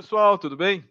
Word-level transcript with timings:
pessoal, 0.00 0.38
tudo 0.38 0.56
bem? 0.56 0.82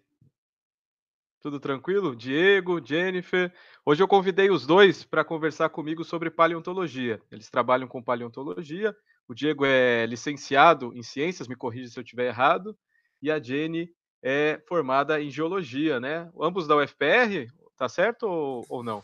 Tudo 1.42 1.60
tranquilo? 1.60 2.16
Diego, 2.16 2.80
Jennifer. 2.86 3.52
Hoje 3.84 4.04
eu 4.04 4.08
convidei 4.08 4.52
os 4.52 4.68
dois 4.68 5.04
para 5.04 5.26
conversar 5.26 5.68
comigo 5.70 6.04
sobre 6.04 6.30
paleontologia. 6.30 7.20
Eles 7.32 7.50
trabalham 7.50 7.88
com 7.88 8.04
paleontologia. 8.04 8.96
O 9.28 9.34
Diego 9.34 9.66
é 9.66 10.06
licenciado 10.06 10.92
em 10.96 11.02
ciências, 11.02 11.48
me 11.48 11.56
corrija 11.56 11.90
se 11.90 11.98
eu 11.98 12.04
estiver 12.04 12.28
errado, 12.28 12.78
e 13.20 13.32
a 13.32 13.42
Jenny 13.42 13.90
é 14.22 14.62
formada 14.68 15.20
em 15.20 15.32
geologia, 15.32 16.00
né? 16.00 16.30
Ambos 16.40 16.68
da 16.68 16.76
UFPR, 16.76 17.52
tá 17.76 17.90
certo 17.90 18.28
ou, 18.28 18.64
ou 18.70 18.84
não? 18.84 19.04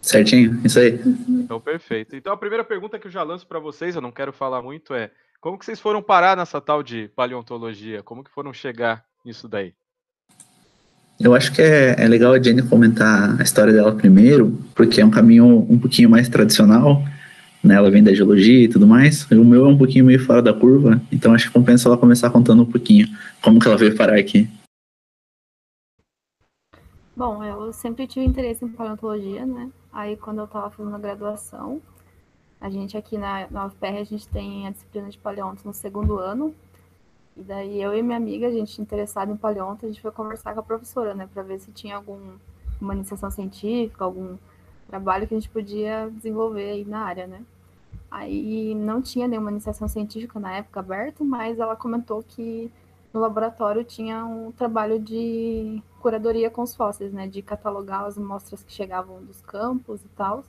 Certinho, 0.00 0.58
isso 0.64 0.78
aí. 0.78 0.98
Então, 1.28 1.60
perfeito. 1.60 2.16
Então, 2.16 2.32
a 2.32 2.38
primeira 2.38 2.64
pergunta 2.64 2.98
que 2.98 3.08
eu 3.08 3.10
já 3.10 3.22
lanço 3.22 3.46
para 3.46 3.58
vocês, 3.58 3.94
eu 3.94 4.00
não 4.00 4.10
quero 4.10 4.32
falar 4.32 4.62
muito, 4.62 4.94
é 4.94 5.10
como 5.42 5.58
que 5.58 5.64
vocês 5.64 5.80
foram 5.80 6.00
parar 6.00 6.36
nessa 6.36 6.60
tal 6.60 6.84
de 6.84 7.08
paleontologia? 7.16 8.00
Como 8.00 8.22
que 8.22 8.30
foram 8.30 8.54
chegar 8.54 9.04
nisso 9.24 9.48
daí? 9.48 9.74
Eu 11.18 11.34
acho 11.34 11.52
que 11.52 11.60
é, 11.60 11.96
é 11.98 12.06
legal 12.06 12.32
a 12.32 12.40
Jenny 12.40 12.62
comentar 12.62 13.38
a 13.38 13.42
história 13.42 13.72
dela 13.72 13.92
primeiro, 13.92 14.56
porque 14.72 15.00
é 15.00 15.04
um 15.04 15.10
caminho 15.10 15.66
um 15.68 15.78
pouquinho 15.80 16.08
mais 16.08 16.28
tradicional, 16.28 17.02
né? 17.62 17.74
Ela 17.74 17.90
vem 17.90 18.04
da 18.04 18.14
geologia 18.14 18.64
e 18.64 18.68
tudo 18.68 18.86
mais. 18.86 19.28
O 19.32 19.44
meu 19.44 19.66
é 19.66 19.68
um 19.68 19.76
pouquinho 19.76 20.04
meio 20.04 20.24
fora 20.24 20.40
da 20.40 20.54
curva, 20.54 21.02
então 21.10 21.34
acho 21.34 21.48
que 21.48 21.52
compensa 21.52 21.88
ela 21.88 21.98
começar 21.98 22.30
contando 22.30 22.62
um 22.62 22.70
pouquinho 22.70 23.08
como 23.42 23.58
que 23.58 23.66
ela 23.66 23.76
veio 23.76 23.96
parar 23.96 24.16
aqui. 24.16 24.48
Bom, 27.16 27.42
eu 27.42 27.72
sempre 27.72 28.06
tive 28.06 28.24
interesse 28.24 28.64
em 28.64 28.68
paleontologia, 28.68 29.44
né? 29.44 29.70
Aí 29.92 30.16
quando 30.16 30.38
eu 30.38 30.44
estava 30.44 30.70
fazendo 30.70 30.94
a 30.94 31.00
graduação, 31.00 31.82
a 32.62 32.70
gente 32.70 32.96
aqui 32.96 33.18
na, 33.18 33.50
na 33.50 33.66
UFPR, 33.66 33.98
a 33.98 34.04
gente 34.04 34.28
tem 34.28 34.68
a 34.68 34.70
disciplina 34.70 35.10
de 35.10 35.18
paleonto 35.18 35.66
no 35.66 35.74
segundo 35.74 36.18
ano. 36.18 36.54
E 37.36 37.42
daí 37.42 37.82
eu 37.82 37.92
e 37.92 38.00
minha 38.02 38.16
amiga, 38.16 38.46
a 38.46 38.52
gente 38.52 38.80
interessada 38.80 39.32
em 39.32 39.36
paleonto, 39.36 39.84
a 39.84 39.88
gente 39.88 40.00
foi 40.00 40.12
conversar 40.12 40.54
com 40.54 40.60
a 40.60 40.62
professora, 40.62 41.12
né, 41.12 41.28
para 41.34 41.42
ver 41.42 41.58
se 41.58 41.72
tinha 41.72 41.96
alguma 41.96 42.94
iniciação 42.94 43.32
científica, 43.32 44.04
algum 44.04 44.36
trabalho 44.86 45.26
que 45.26 45.34
a 45.34 45.40
gente 45.40 45.50
podia 45.50 46.08
desenvolver 46.08 46.70
aí 46.70 46.84
na 46.84 47.00
área, 47.00 47.26
né. 47.26 47.42
Aí 48.08 48.76
não 48.76 49.02
tinha 49.02 49.26
nenhuma 49.26 49.50
iniciação 49.50 49.88
científica 49.88 50.38
na 50.38 50.54
época 50.58 50.78
aberta, 50.78 51.24
mas 51.24 51.58
ela 51.58 51.74
comentou 51.74 52.22
que 52.22 52.70
no 53.12 53.18
laboratório 53.18 53.82
tinha 53.82 54.24
um 54.24 54.52
trabalho 54.52 55.00
de 55.00 55.82
curadoria 56.00 56.48
com 56.48 56.62
os 56.62 56.76
fósseis, 56.76 57.12
né, 57.12 57.26
de 57.26 57.42
catalogar 57.42 58.04
as 58.04 58.16
amostras 58.16 58.62
que 58.62 58.72
chegavam 58.72 59.20
dos 59.24 59.40
campos 59.40 60.00
e 60.04 60.08
tal. 60.10 60.44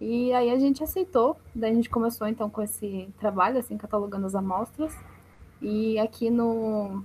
E 0.00 0.32
aí 0.32 0.50
a 0.50 0.58
gente 0.58 0.82
aceitou, 0.82 1.36
daí 1.54 1.72
a 1.72 1.74
gente 1.74 1.90
começou 1.90 2.26
então 2.28 2.48
com 2.48 2.62
esse 2.62 3.08
trabalho, 3.18 3.58
assim, 3.58 3.76
catalogando 3.76 4.26
as 4.26 4.34
amostras. 4.34 4.96
E 5.60 5.98
aqui 5.98 6.30
no, 6.30 7.02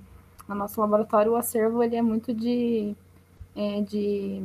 no 0.48 0.54
nosso 0.54 0.80
laboratório 0.80 1.32
o 1.32 1.36
acervo 1.36 1.82
ele 1.82 1.96
é 1.96 2.02
muito 2.02 2.32
de, 2.32 2.94
é, 3.56 3.80
de 3.80 4.44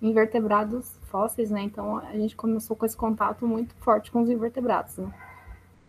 invertebrados 0.00 0.98
fósseis, 1.10 1.50
né? 1.50 1.62
Então 1.62 1.98
a 1.98 2.12
gente 2.12 2.34
começou 2.34 2.74
com 2.74 2.86
esse 2.86 2.96
contato 2.96 3.46
muito 3.46 3.74
forte 3.76 4.10
com 4.10 4.22
os 4.22 4.30
invertebrados, 4.30 4.96
né? 4.96 5.12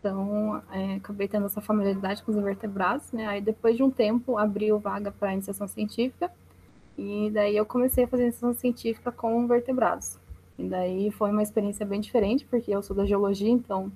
Então, 0.03 0.61
é, 0.69 0.95
acabei 0.95 1.29
tendo 1.29 1.45
essa 1.45 1.61
familiaridade 1.61 2.21
com 2.23 2.31
os 2.31 2.37
invertebrados, 2.37 3.09
né? 3.13 3.25
Aí, 3.25 3.39
depois 3.39 3.77
de 3.77 3.83
um 3.83 3.89
tempo, 3.89 4.37
abriu 4.37 4.77
vaga 4.77 5.13
para 5.13 5.31
iniciação 5.31 5.65
científica, 5.65 6.29
e 6.97 7.31
daí 7.33 7.55
eu 7.55 7.65
comecei 7.65 8.03
a 8.03 8.07
fazer 8.07 8.23
iniciação 8.23 8.53
científica 8.53 9.13
com 9.13 9.47
vertebrados. 9.47 10.19
E 10.57 10.63
daí 10.63 11.11
foi 11.11 11.31
uma 11.31 11.41
experiência 11.43 11.85
bem 11.85 11.99
diferente, 11.99 12.45
porque 12.45 12.71
eu 12.71 12.81
sou 12.81 12.95
da 12.95 13.05
geologia, 13.05 13.49
então, 13.49 13.91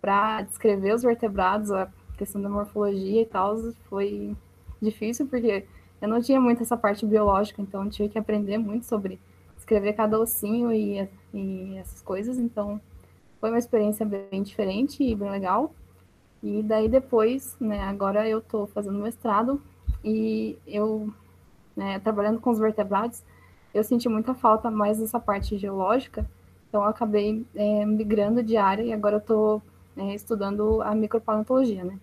para 0.00 0.42
descrever 0.42 0.94
os 0.94 1.02
vertebrados, 1.02 1.70
a 1.70 1.88
questão 2.16 2.40
da 2.40 2.48
morfologia 2.48 3.22
e 3.22 3.26
tal, 3.26 3.56
foi 3.88 4.34
difícil, 4.80 5.26
porque 5.26 5.64
eu 6.00 6.08
não 6.08 6.20
tinha 6.20 6.40
muito 6.40 6.62
essa 6.62 6.76
parte 6.76 7.04
biológica, 7.06 7.60
então 7.60 7.88
tive 7.88 8.08
que 8.08 8.18
aprender 8.18 8.58
muito 8.58 8.86
sobre 8.86 9.18
escrever 9.56 9.94
cada 9.94 10.18
ossinho 10.18 10.72
e, 10.72 11.08
e 11.32 11.76
essas 11.78 12.02
coisas, 12.02 12.38
então 12.38 12.80
foi 13.40 13.50
uma 13.50 13.58
experiência 13.58 14.04
bem 14.04 14.42
diferente 14.42 15.02
e 15.02 15.14
bem 15.14 15.30
legal. 15.30 15.74
E 16.42 16.62
daí 16.62 16.88
depois, 16.88 17.56
né, 17.58 17.80
agora 17.84 18.28
eu 18.28 18.38
estou 18.38 18.66
fazendo 18.66 18.98
mestrado 18.98 19.60
e 20.04 20.58
eu, 20.66 21.12
né, 21.74 21.98
trabalhando 22.00 22.38
com 22.38 22.50
os 22.50 22.58
vertebrados, 22.58 23.22
eu 23.74 23.82
senti 23.82 24.08
muita 24.08 24.34
falta 24.34 24.70
mais 24.70 24.98
dessa 24.98 25.18
parte 25.18 25.58
geológica, 25.58 26.24
então 26.68 26.82
eu 26.82 26.88
acabei 26.88 27.44
é, 27.54 27.84
migrando 27.84 28.42
de 28.42 28.56
área 28.56 28.82
e 28.82 28.92
agora 28.92 29.16
eu 29.16 29.20
estou 29.20 29.62
é, 29.96 30.14
estudando 30.14 30.80
a 30.82 30.94
micropaleontologia, 30.94 31.84
né? 31.84 31.98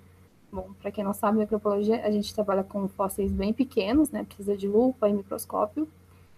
Bom, 0.52 0.70
para 0.82 0.92
quem 0.92 1.04
não 1.04 1.14
sabe, 1.14 1.40
micropaleontologia, 1.40 2.06
a 2.06 2.12
gente 2.12 2.34
trabalha 2.36 2.64
com 2.64 2.88
fósseis 2.90 3.32
bem 3.32 3.54
pequenos, 3.54 4.12
né? 4.12 4.24
Precisa 4.26 4.56
de 4.56 4.68
lupa 4.68 5.08
e 5.08 5.14
microscópio. 5.14 5.88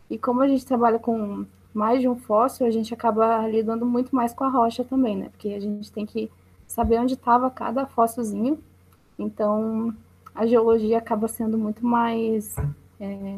E 0.09 0.17
como 0.17 0.41
a 0.41 0.47
gente 0.47 0.66
trabalha 0.66 0.99
com 0.99 1.45
mais 1.73 2.00
de 2.00 2.07
um 2.07 2.15
fóssil, 2.15 2.67
a 2.67 2.71
gente 2.71 2.94
acaba 2.94 3.47
lidando 3.47 3.85
muito 3.85 4.15
mais 4.15 4.33
com 4.33 4.44
a 4.44 4.50
rocha 4.50 4.83
também, 4.83 5.17
né? 5.17 5.29
Porque 5.29 5.50
a 5.50 5.59
gente 5.59 5.91
tem 5.91 6.05
que 6.05 6.29
saber 6.67 7.00
onde 7.00 7.15
estava 7.15 7.50
cada 7.50 7.88
fóssilzinho. 7.88 8.59
Então, 9.17 9.95
a 10.35 10.45
geologia 10.45 11.00
acaba 11.00 11.27
sendo 11.27 11.57
muito 11.57 11.85
mais 11.85 12.55
é, 13.00 13.38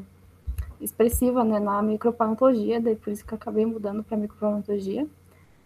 expressiva 0.81 1.44
né, 1.44 1.59
na 1.59 1.81
micropaleontologia, 1.81 2.80
daí 2.80 2.96
por 2.96 3.12
isso 3.12 3.25
que 3.25 3.34
eu 3.34 3.38
acabei 3.38 3.66
mudando 3.66 4.03
para 4.03 4.18
micropaleontologia. 4.18 5.08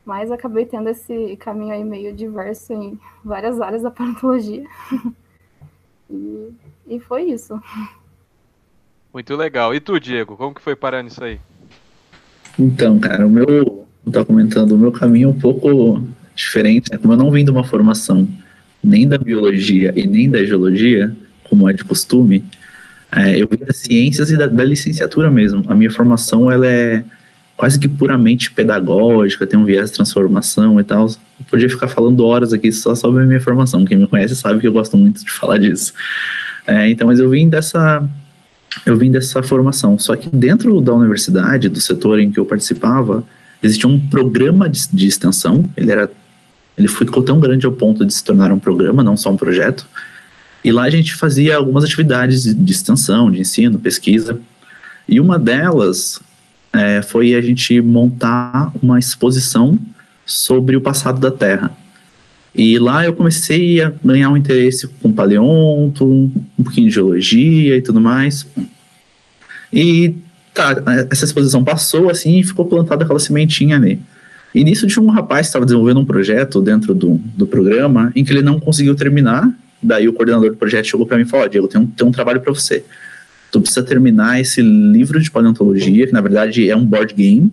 Mas 0.06 0.31
acabei 0.31 0.66
tendo 0.66 0.90
esse 0.90 1.36
caminho 1.38 1.74
aí 1.74 1.84
meio 1.84 2.14
diverso 2.14 2.74
em 2.74 3.00
várias 3.24 3.62
áreas 3.62 3.84
da 3.84 3.92
paleontologia. 3.92 4.66
e, 6.09 6.50
e 6.88 7.00
foi 7.00 7.24
isso. 7.24 7.62
Muito 9.14 9.36
legal. 9.36 9.74
E 9.74 9.80
tu, 9.80 10.00
Diego, 10.00 10.36
como 10.38 10.56
que 10.56 10.62
foi 10.62 10.75
parar 10.75 11.03
nisso 11.03 11.24
aí? 11.24 11.40
Então, 12.58 13.00
cara, 13.00 13.26
o 13.26 13.30
meu, 13.30 13.46
eu 14.06 14.12
tava 14.12 14.26
comentando, 14.26 14.72
o 14.74 14.78
meu 14.78 14.91
caminho 14.91 15.30
é 15.30 15.31
um 15.31 15.40
pouco 15.40 16.03
diferente, 16.36 16.91
né? 16.91 16.97
Como 16.97 17.14
eu 17.14 17.18
não 17.18 17.31
vim 17.31 17.44
de 17.44 17.52
uma 17.52 17.64
formação 17.64 18.28
nem 18.84 19.08
da 19.08 19.18
biologia 19.18 19.94
e 19.96 20.08
nem 20.08 20.30
da 20.30 20.44
geologia, 20.44 21.16
como 21.44 21.70
é 21.70 21.74
de 21.74 21.84
costume, 21.84 22.44
é, 23.12 23.42
eu 23.42 23.47
vim 23.47 23.58
das 23.58 23.78
ciências 23.78 24.30
e 24.30 24.38
da, 24.38 24.47
da, 24.47 24.64
licenciatura 24.64 25.31
mesmo. 25.31 25.64
A 25.68 25.75
minha 25.75 25.90
formação 25.90 26.52
ela 26.52 26.68
é 26.68 27.03
quase 27.58 27.80
que 27.80 27.88
puramente 27.88 28.52
pedagógica, 28.52 29.46
tem 29.46 29.59
um 29.59 29.66
viés 29.66 29.90
de 29.90 29.96
transformação 29.96 30.80
e 30.80 30.84
tal. 30.84 31.08
Eu 31.08 31.46
podia 31.50 31.70
ficar 31.70 31.88
falando 31.88 32.24
horas 32.25 32.53
aqui 32.53 32.72
só 32.72 32.94
sobre 32.94 33.24
a 33.24 33.25
minha 33.25 33.42
formação. 33.42 33.84
Quem 33.84 33.97
me 33.97 34.08
conhece 34.08 34.36
sabe 34.36 34.59
que 34.59 34.68
eu 34.68 34.72
gosto 34.72 34.96
muito 34.96 35.25
de 35.25 35.31
falar 35.31 35.58
disso. 35.58 35.94
É, 36.68 36.90
então, 36.90 37.08
mas 37.08 37.20
eu 37.20 37.30
vim 37.30 37.50
dessa 37.50 38.08
eu 38.86 38.96
vim 38.96 39.12
dessa 39.12 39.41
formação. 39.41 39.97
Só 39.97 40.16
que 40.16 40.30
dentro 40.30 40.80
da 40.80 40.94
universidade, 40.94 41.68
do 41.68 41.81
setor 41.81 42.20
em 42.20 42.31
que 42.31 42.40
eu 42.40 42.46
participava, 42.46 43.24
existia 43.62 43.90
um 43.90 44.00
programa 44.00 44.70
de, 44.70 44.88
de 44.94 45.08
extensão. 45.08 45.66
Ele 45.76 45.91
era 45.91 46.09
ele 46.78 46.88
ficou 46.88 47.22
tão 47.22 47.41
grande 47.41 47.66
ao 47.66 47.74
ponto 47.74 48.06
de 48.06 48.14
se 48.14 48.24
tornar 48.24 48.53
um 48.53 48.59
programa, 48.59 49.03
não 49.03 49.18
só 49.18 49.31
um 49.31 49.36
projeto 49.36 49.86
e 50.64 50.72
lá 50.72 50.84
a 50.84 50.90
gente 50.90 51.16
fazia 51.16 51.56
algumas 51.56 51.84
atividades 51.84 52.44
de 52.53 52.72
extensão, 52.72 53.31
de 53.31 53.40
ensino, 53.40 53.80
pesquisa. 53.80 54.40
E 55.08 55.20
uma 55.20 55.40
delas 55.40 56.20
é, 56.74 57.02
foi 57.02 57.34
a 57.34 57.42
gente 57.42 57.81
montar 57.81 58.72
uma 58.81 59.00
exposição 59.00 59.80
sobre 60.25 60.75
o 60.75 60.81
passado 60.81 61.20
da 61.20 61.31
Terra. 61.31 61.75
E 62.53 62.78
lá 62.78 63.06
eu 63.06 63.14
comecei 63.14 63.81
a 63.81 63.92
ganhar 64.03 64.30
um 64.30 64.38
interesse 64.38 64.88
com 65.02 65.12
paleonto, 65.12 66.06
um 66.06 66.64
pouquinho 66.64 66.88
de 66.88 66.94
geologia 66.94 67.78
e 67.78 67.81
tudo 67.81 68.02
mais. 68.02 68.46
E 69.72 70.16
tá, 70.53 70.76
essa 71.09 71.26
exposição 71.26 71.64
passou 71.64 72.09
assim 72.09 72.40
e 72.40 72.44
ficou 72.44 72.66
plantada 72.66 73.03
aquela 73.03 73.20
sementinha 73.20 73.76
ali. 73.76 74.00
E 74.53 74.64
nisso 74.64 74.88
tinha 74.88 75.02
um 75.02 75.09
rapaz 75.09 75.47
que 75.47 75.50
estava 75.50 75.66
desenvolvendo 75.66 76.00
um 76.00 76.05
projeto 76.05 76.59
dentro 76.59 76.94
do, 76.94 77.20
do 77.35 77.46
programa 77.46 78.12
em 78.16 78.26
que 78.26 78.34
ele 78.34 78.41
não 78.41 78.59
conseguiu 78.59 78.96
terminar 78.96 79.50
Daí 79.81 80.08
o 80.08 80.14
coordenador 80.14 80.49
do 80.49 80.58
projeto 80.58 80.85
chegou 80.85 81.05
para 81.05 81.17
mim 81.17 81.23
e 81.23 81.26
falou: 81.26 81.47
Diego, 81.47 81.67
tem 81.67 81.81
um, 81.81 81.87
tem 81.87 82.08
um 82.08 82.11
trabalho 82.11 82.41
para 82.41 82.53
você. 82.53 82.84
Tu 83.52 83.61
precisa 83.61 83.84
terminar 83.84 84.40
esse 84.40 84.61
livro 84.61 85.20
de 85.20 85.31
paleontologia, 85.31 86.05
que 86.05 86.14
na 86.14 86.22
verdade 86.22 86.70
é 86.70 86.76
um 86.76 86.85
board 86.85 87.14
game. 87.14 87.52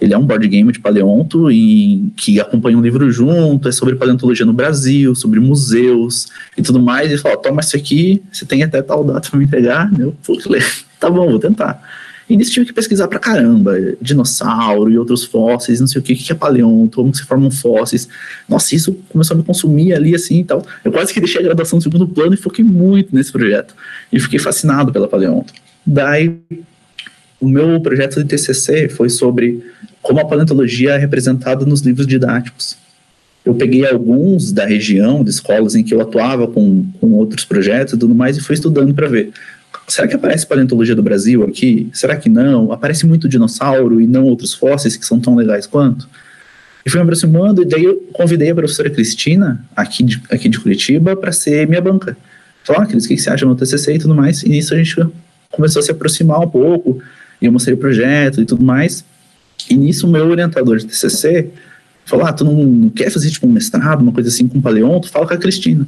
Ele 0.00 0.12
é 0.12 0.18
um 0.18 0.26
board 0.26 0.46
game 0.48 0.72
de 0.72 0.80
paleonto 0.80 1.52
e 1.52 2.12
que 2.16 2.40
acompanha 2.40 2.76
um 2.76 2.80
livro 2.80 3.08
junto, 3.12 3.68
é 3.68 3.72
sobre 3.72 3.94
paleontologia 3.94 4.44
no 4.44 4.52
Brasil, 4.52 5.14
sobre 5.14 5.38
museus 5.38 6.26
e 6.56 6.62
tudo 6.62 6.80
mais. 6.80 7.12
E 7.12 7.18
falou: 7.18 7.38
toma 7.38 7.60
isso 7.60 7.76
aqui, 7.76 8.22
você 8.32 8.44
tem 8.44 8.62
até 8.62 8.82
tal 8.82 9.04
data 9.04 9.30
para 9.30 9.38
me 9.38 9.44
entregar. 9.44 9.90
Eu, 9.98 10.12
putz, 10.24 10.44
tá 10.98 11.08
bom, 11.08 11.30
vou 11.30 11.38
tentar. 11.38 11.80
E 12.28 12.36
nisso 12.36 12.52
tive 12.52 12.66
que 12.66 12.72
pesquisar 12.72 13.06
pra 13.08 13.18
caramba, 13.18 13.74
dinossauro 14.00 14.90
e 14.90 14.98
outros 14.98 15.24
fósseis, 15.24 15.80
não 15.80 15.86
sei 15.86 16.00
o 16.00 16.02
que, 16.02 16.14
que 16.14 16.32
é 16.32 16.34
paleonto, 16.34 16.96
como 16.96 17.14
se 17.14 17.24
formam 17.24 17.50
fósseis. 17.50 18.08
Nossa, 18.48 18.74
isso 18.74 18.94
começou 19.10 19.34
a 19.34 19.38
me 19.38 19.44
consumir 19.44 19.92
ali 19.92 20.14
assim 20.14 20.40
e 20.40 20.44
tal. 20.44 20.66
Eu 20.84 20.90
quase 20.90 21.12
que 21.12 21.20
deixei 21.20 21.40
a 21.40 21.44
graduação 21.44 21.76
no 21.76 21.82
segundo 21.82 22.08
plano 22.08 22.34
e 22.34 22.36
foquei 22.36 22.64
muito 22.64 23.14
nesse 23.14 23.30
projeto. 23.30 23.74
E 24.10 24.18
fiquei 24.18 24.38
fascinado 24.38 24.90
pela 24.90 25.06
paleonto. 25.06 25.52
Daí, 25.84 26.34
o 27.38 27.46
meu 27.46 27.78
projeto 27.80 28.22
de 28.22 28.24
TCC 28.24 28.88
foi 28.88 29.10
sobre 29.10 29.62
como 30.00 30.20
a 30.20 30.24
paleontologia 30.24 30.92
é 30.92 30.98
representada 30.98 31.64
nos 31.64 31.80
livros 31.80 32.06
didáticos. 32.06 32.76
eu 33.44 33.54
peguei 33.54 33.86
alguns 33.86 34.52
da 34.52 34.64
região, 34.64 35.22
de 35.22 35.28
escolas 35.28 35.74
em 35.74 35.84
que 35.84 35.92
eu 35.92 36.00
atuava 36.00 36.46
com, 36.46 36.86
com 36.98 37.12
outros 37.12 37.44
projetos 37.44 37.92
e 37.92 37.98
tudo 37.98 38.14
mais, 38.14 38.38
e 38.38 38.40
fui 38.40 38.54
estudando 38.54 38.94
para 38.94 39.06
ver. 39.06 39.32
Será 39.88 40.08
que 40.08 40.14
aparece 40.14 40.46
paleontologia 40.46 40.94
do 40.94 41.02
Brasil 41.02 41.44
aqui? 41.44 41.88
Será 41.92 42.16
que 42.16 42.28
não? 42.28 42.72
Aparece 42.72 43.06
muito 43.06 43.28
dinossauro 43.28 44.00
e 44.00 44.06
não 44.06 44.24
outros 44.24 44.54
fósseis 44.54 44.96
que 44.96 45.04
são 45.04 45.20
tão 45.20 45.34
legais 45.34 45.66
quanto? 45.66 46.08
E 46.84 46.90
fui 46.90 46.98
me 46.98 47.04
aproximando, 47.04 47.62
e 47.62 47.64
daí 47.64 47.84
eu 47.84 47.96
convidei 48.12 48.50
a 48.50 48.54
professora 48.54 48.90
Cristina, 48.90 49.64
aqui 49.74 50.02
de, 50.02 50.22
aqui 50.30 50.48
de 50.50 50.60
Curitiba, 50.60 51.16
para 51.16 51.32
ser 51.32 51.66
minha 51.66 51.80
banca. 51.80 52.16
Falou, 52.62 52.82
ah, 52.82 52.86
Cris, 52.86 53.04
o 53.04 53.08
que 53.08 53.16
você 53.16 53.30
acha 53.30 53.46
do 53.46 53.54
TCC 53.54 53.94
e 53.94 53.98
tudo 53.98 54.14
mais? 54.14 54.42
E 54.42 54.48
nisso 54.48 54.74
a 54.74 54.76
gente 54.76 54.94
começou 55.50 55.80
a 55.80 55.82
se 55.82 55.90
aproximar 55.90 56.40
um 56.40 56.48
pouco, 56.48 57.02
e 57.40 57.46
eu 57.46 57.52
mostrei 57.52 57.74
o 57.74 57.78
projeto 57.78 58.40
e 58.40 58.44
tudo 58.44 58.62
mais. 58.62 59.04
E 59.70 59.74
nisso 59.74 60.06
o 60.06 60.10
meu 60.10 60.26
orientador 60.26 60.76
de 60.76 60.86
TCC 60.86 61.50
falou, 62.04 62.26
ah, 62.26 62.32
tu 62.32 62.44
não, 62.44 62.52
não 62.52 62.90
quer 62.90 63.10
fazer 63.10 63.30
tipo 63.30 63.46
um 63.46 63.52
mestrado, 63.52 64.02
uma 64.02 64.12
coisa 64.12 64.28
assim 64.28 64.46
com 64.46 64.60
paleonto? 64.60 65.08
Fala 65.08 65.26
com 65.26 65.34
a 65.34 65.38
Cristina. 65.38 65.86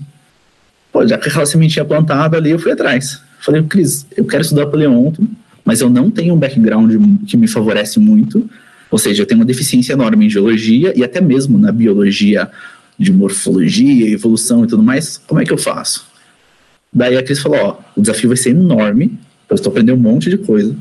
Pô, 0.91 1.07
já 1.07 1.19
que 1.19 1.29
aquela 1.29 1.45
sementinha 1.45 1.85
plantada 1.85 2.39
ali, 2.39 2.51
eu 2.51 2.59
fui 2.59 2.73
atrás. 2.73 3.21
Falei, 3.47 3.63
Cris, 3.63 4.05
eu 4.17 4.25
quero 4.25 4.43
estudar 4.43 4.67
paleonto, 4.67 5.25
mas 5.65 5.81
eu 5.81 5.89
não 5.89 6.11
tenho 6.11 6.35
um 6.35 6.37
background 6.37 6.93
que 7.29 7.37
me 7.37 7.47
favorece 7.47 8.01
muito, 8.01 8.51
ou 8.91 8.99
seja, 8.99 9.23
eu 9.23 9.27
tenho 9.27 9.39
uma 9.39 9.47
deficiência 9.47 9.93
enorme 9.93 10.27
em 10.27 10.29
geologia 10.29 10.93
e 10.97 11.05
até 11.05 11.21
mesmo 11.21 11.57
na 11.57 11.71
biologia 11.71 12.51
de 12.99 13.13
morfologia, 13.13 14.11
evolução 14.11 14.65
e 14.65 14.67
tudo 14.67 14.83
mais, 14.83 15.17
como 15.29 15.41
é 15.41 15.45
que 15.45 15.53
eu 15.53 15.59
faço? 15.59 16.09
Daí 16.93 17.17
a 17.17 17.23
Cris 17.23 17.39
falou, 17.39 17.59
ó, 17.61 17.79
o 17.95 18.01
desafio 18.01 18.31
vai 18.31 18.37
ser 18.37 18.51
enorme, 18.51 19.17
eu 19.49 19.55
estou 19.55 19.71
aprendendo 19.71 19.97
um 19.97 20.03
monte 20.03 20.29
de 20.29 20.39
coisa, 20.39 20.75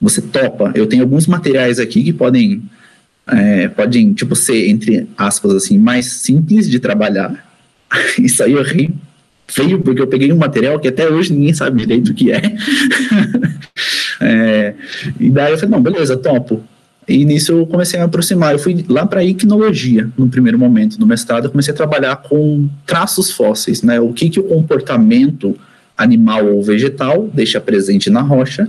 você 0.00 0.20
topa, 0.20 0.72
eu 0.74 0.88
tenho 0.88 1.04
alguns 1.04 1.28
materiais 1.28 1.78
aqui 1.78 2.02
que 2.02 2.12
podem, 2.12 2.64
é, 3.28 3.68
podem, 3.68 4.12
tipo, 4.12 4.34
ser, 4.34 4.68
entre 4.68 5.06
aspas, 5.16 5.54
assim, 5.54 5.78
mais 5.78 6.06
simples 6.06 6.68
de 6.68 6.80
trabalhar, 6.80 7.46
isso 8.18 8.42
aí 8.42 8.54
eu 8.54 8.62
ri 8.64 8.92
feio, 9.46 9.80
porque 9.80 10.00
eu 10.00 10.06
peguei 10.06 10.32
um 10.32 10.36
material 10.36 10.78
que 10.78 10.88
até 10.88 11.08
hoje 11.08 11.32
ninguém 11.32 11.54
sabe 11.54 11.80
direito 11.80 12.10
o 12.10 12.14
que 12.14 12.32
é. 12.32 12.42
é 14.20 14.74
e 15.20 15.30
daí 15.30 15.52
eu 15.52 15.58
falei, 15.58 15.70
não, 15.70 15.82
beleza, 15.82 16.16
topo. 16.16 16.62
E 17.08 17.24
nisso 17.24 17.52
eu 17.52 17.66
comecei 17.66 17.98
a 17.98 18.02
me 18.02 18.08
aproximar. 18.08 18.52
Eu 18.52 18.58
fui 18.58 18.84
lá 18.88 19.06
para 19.06 19.20
a 19.20 19.24
icnologia, 19.24 20.10
no 20.18 20.28
primeiro 20.28 20.58
momento 20.58 20.98
do 20.98 21.06
mestrado. 21.06 21.44
Eu 21.44 21.50
comecei 21.50 21.72
a 21.72 21.76
trabalhar 21.76 22.16
com 22.16 22.68
traços 22.84 23.30
fósseis, 23.30 23.82
né? 23.82 24.00
O 24.00 24.12
que, 24.12 24.28
que 24.28 24.40
o 24.40 24.44
comportamento 24.44 25.56
animal 25.96 26.46
ou 26.46 26.62
vegetal 26.62 27.30
deixa 27.32 27.60
presente 27.60 28.10
na 28.10 28.20
rocha 28.20 28.68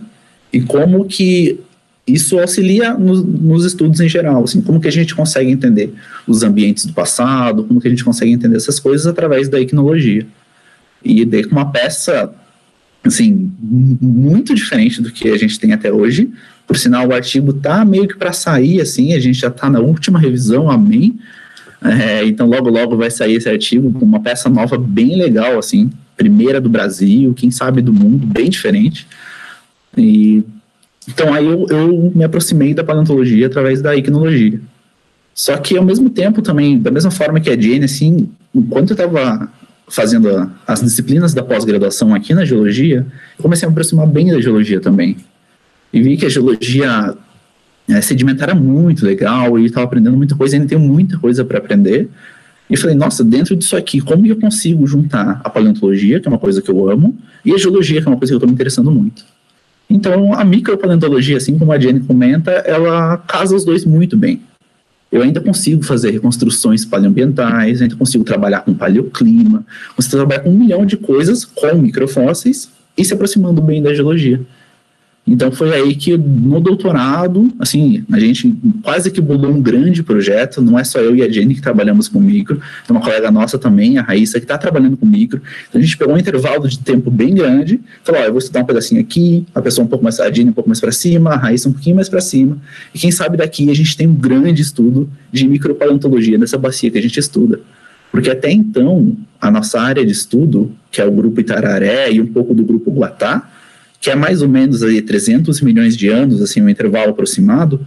e 0.54 0.62
como 0.62 1.04
que 1.06 1.60
isso 2.06 2.40
auxilia 2.40 2.94
no, 2.94 3.22
nos 3.22 3.66
estudos 3.66 4.00
em 4.00 4.08
geral, 4.08 4.46
assim, 4.46 4.62
como 4.62 4.80
que 4.80 4.88
a 4.88 4.92
gente 4.92 5.14
consegue 5.14 5.52
entender 5.52 5.94
os 6.26 6.42
ambientes 6.42 6.86
do 6.86 6.94
passado, 6.94 7.66
como 7.66 7.82
que 7.82 7.88
a 7.88 7.90
gente 7.90 8.06
consegue 8.06 8.32
entender 8.32 8.56
essas 8.56 8.80
coisas 8.80 9.06
através 9.06 9.50
da 9.50 9.60
icnologia. 9.60 10.26
E 11.08 11.26
daí 11.26 11.44
com 11.44 11.56
uma 11.56 11.72
peça, 11.72 12.34
assim, 13.04 13.52
muito 13.60 14.54
diferente 14.54 15.02
do 15.02 15.12
que 15.12 15.30
a 15.30 15.38
gente 15.38 15.60
tem 15.60 15.74
até 15.74 15.92
hoje. 15.92 16.30
Por 16.66 16.78
sinal, 16.78 17.08
o 17.08 17.14
artigo 17.14 17.54
tá 17.54 17.86
meio 17.86 18.08
que 18.08 18.18
para 18.18 18.34
sair, 18.34 18.82
assim, 18.82 19.14
a 19.14 19.20
gente 19.20 19.40
já 19.40 19.48
está 19.48 19.70
na 19.70 19.80
última 19.80 20.20
revisão, 20.20 20.70
amém. 20.70 21.18
É, 21.84 22.26
então, 22.26 22.48
logo, 22.48 22.70
logo 22.70 22.98
vai 22.98 23.10
sair 23.10 23.36
esse 23.36 23.48
artigo 23.48 23.92
com 23.94 24.04
uma 24.04 24.20
peça 24.20 24.50
nova 24.50 24.78
bem 24.78 25.16
legal, 25.16 25.58
assim, 25.58 25.92
primeira 26.16 26.60
do 26.60 26.70
Brasil, 26.70 27.34
quem 27.34 27.52
sabe 27.52 27.82
do 27.82 27.94
mundo, 27.94 28.26
bem 28.26 28.50
diferente. 28.50 29.08
E, 29.96 30.44
então, 31.08 31.34
aí 31.34 31.46
eu, 31.46 31.66
eu 31.70 32.12
me 32.14 32.24
aproximei 32.24 32.74
da 32.74 32.84
paleontologia 32.84 33.48
através 33.48 33.82
da 33.82 33.96
icnologia. 33.96 34.60
Só 35.34 35.56
que, 35.56 35.78
ao 35.78 35.86
mesmo 35.86 36.10
tempo, 36.10 36.42
também, 36.42 36.80
da 36.80 36.90
mesma 36.90 37.12
forma 37.12 37.40
que 37.40 37.50
a 37.50 37.60
Jane, 37.60 37.86
assim, 37.86 38.28
enquanto 38.54 38.90
eu 38.90 38.96
estava 38.96 39.50
fazendo 39.88 40.52
as 40.68 40.82
disciplinas 40.82 41.34
da 41.34 41.42
pós-graduação 41.42 42.14
aqui 42.14 42.34
na 42.34 42.44
geologia, 42.44 43.06
comecei 43.38 43.66
a 43.66 43.70
me 43.70 43.74
aproximar 43.74 44.06
bem 44.06 44.28
da 44.28 44.42
geologia 44.42 44.82
também. 44.82 45.18
E 45.94 46.02
vi 46.02 46.18
que 46.18 46.26
a 46.26 46.30
geologia 46.30 47.16
é, 47.88 48.02
sedimentar 48.02 48.50
é 48.50 48.54
muito 48.54 49.06
legal 49.06 49.58
e 49.58 49.66
estava 49.66 49.86
aprendendo 49.86 50.18
muita 50.18 50.36
coisa, 50.36 50.56
ainda 50.56 50.68
tenho 50.68 50.82
muita 50.82 51.18
coisa 51.18 51.46
para 51.46 51.58
aprender. 51.58 52.10
E 52.70 52.76
falei, 52.76 52.96
nossa, 52.98 53.24
dentro 53.24 53.56
disso 53.56 53.78
aqui, 53.78 54.02
como 54.02 54.28
eu 54.28 54.36
consigo 54.36 54.86
juntar 54.86 55.40
a 55.42 55.50
paleontologia, 55.50 56.20
que 56.20 56.28
é 56.28 56.30
uma 56.30 56.38
coisa 56.38 56.62
que 56.62 56.70
eu 56.70 56.90
amo, 56.90 57.18
e 57.46 57.54
a 57.54 57.58
geologia, 57.58 58.02
que 58.02 58.08
é 58.08 58.12
uma 58.12 58.18
coisa 58.18 58.32
que 58.32 58.36
eu 58.36 58.40
estou 58.40 58.50
me 58.50 58.54
interessando 58.54 58.92
muito. 58.92 59.24
Então, 59.90 60.34
a 60.34 60.44
micropaleontologia, 60.44 61.38
assim 61.38 61.58
como 61.58 61.72
a 61.72 61.80
Jenny 61.80 62.02
comenta, 62.02 62.52
ela 62.52 63.16
casa 63.20 63.56
os 63.56 63.64
dois 63.64 63.86
muito 63.86 64.18
bem 64.18 64.42
eu 65.12 65.22
ainda 65.22 65.40
consigo 65.40 65.84
fazer 65.84 66.12
reconstruções 66.12 66.84
paleoambientais, 66.86 67.82
ainda 67.82 67.96
consigo 67.96 68.24
trabalhar 68.24 68.62
com 68.62 68.74
paleoclima, 68.74 69.66
consigo 69.96 70.18
trabalhar 70.18 70.42
com 70.42 70.50
um 70.50 70.58
milhão 70.58 70.86
de 70.86 70.98
coisas 70.98 71.46
com 71.46 71.76
microfósseis 71.76 72.70
e 72.98 73.06
se 73.06 73.14
aproximando 73.14 73.62
bem 73.62 73.82
da 73.82 73.94
geologia. 73.94 74.42
Então 75.28 75.52
foi 75.52 75.74
aí 75.74 75.94
que 75.94 76.18
no 76.18 76.62
doutorado, 76.62 77.52
assim, 77.60 78.06
a 78.10 78.18
gente 78.18 78.56
quase 78.82 79.12
que 79.12 79.20
bolou 79.20 79.52
um 79.52 79.62
grande 79.62 80.02
projeto, 80.02 80.62
não 80.62 80.80
é 80.80 80.86
só 80.86 81.00
eu 81.00 81.14
e 81.18 81.22
a 81.22 81.30
Jenny 81.30 81.54
que 81.54 81.62
trabalhamos 81.62 82.08
com 82.08 82.18
micro, 82.18 82.62
tem 82.88 82.96
uma 82.96 83.02
colega 83.02 83.30
nossa 83.30 83.58
também, 83.60 83.98
a 83.98 84.02
Raíssa, 84.02 84.40
que 84.40 84.46
está 84.46 84.58
trabalhando 84.58 84.96
com 84.96 85.06
micro. 85.06 85.42
Então 85.68 85.82
a 85.82 85.84
gente 85.84 85.98
pegou 85.98 86.16
um 86.16 86.18
intervalo 86.18 86.66
de 86.68 86.80
tempo 86.80 87.12
bem 87.12 87.36
grande, 87.36 87.78
falou, 88.06 88.22
ó, 88.22 88.24
eu 88.24 88.32
vou 88.32 88.40
estudar 88.40 88.62
um 88.62 88.66
pedacinho 88.66 89.02
aqui, 89.02 89.46
a 89.54 89.62
pessoa 89.62 89.84
um 89.84 89.90
pouco 89.90 90.04
mais, 90.04 90.18
a 90.22 90.32
Jenny 90.32 90.50
um 90.50 90.54
pouco 90.54 90.70
mais 90.70 90.80
para 90.80 90.94
cima, 90.94 91.32
a 91.32 91.36
Raíssa 91.36 91.68
um 91.68 91.74
pouquinho 91.74 91.98
mais 91.98 92.08
para 92.08 92.22
cima, 92.22 92.58
e 92.96 92.98
quem 92.98 93.12
sabe 93.12 93.36
daqui 93.36 93.70
a 93.70 93.76
gente 93.76 93.98
tem 93.98 94.08
um 94.08 94.16
grande 94.16 94.62
estudo 94.62 95.10
de 95.32 95.46
micropaleontologia 95.46 96.38
nessa 96.38 96.58
bacia 96.58 96.90
que 96.90 96.98
a 96.98 97.02
gente 97.02 97.20
estuda. 97.20 97.60
Porque 98.10 98.30
até 98.30 98.50
então, 98.50 99.18
a 99.42 99.52
nossa 99.52 99.82
área 99.82 100.06
de 100.06 100.12
estudo, 100.14 100.72
que 100.90 101.02
é 101.02 101.06
o 101.06 101.12
grupo 101.12 101.42
Itararé 101.42 102.12
e 102.14 102.22
um 102.22 102.28
pouco 102.28 102.54
do 102.54 102.64
grupo 102.64 102.90
Guatá, 102.92 103.48
que 104.00 104.10
é 104.10 104.16
mais 104.16 104.42
ou 104.42 104.50
menos 104.50 104.84
aí 104.84 105.02
300 105.02 105.62
milhões 105.62 105.98
de 105.98 106.10
anos, 106.10 106.42
assim, 106.42 106.62
um 106.62 106.70
intervalo 106.70 107.12
aproximado, 107.12 107.84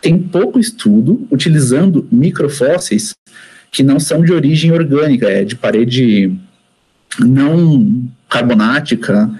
tem 0.00 0.18
pouco 0.18 0.58
estudo 0.58 1.26
utilizando 1.30 2.06
microfósseis 2.10 3.14
que 3.70 3.82
não 3.82 3.98
são 4.00 4.22
de 4.22 4.32
origem 4.32 4.72
orgânica, 4.72 5.28
é 5.28 5.44
de 5.44 5.56
parede 5.56 6.32
não 7.18 8.08
carbonática, 8.28 9.30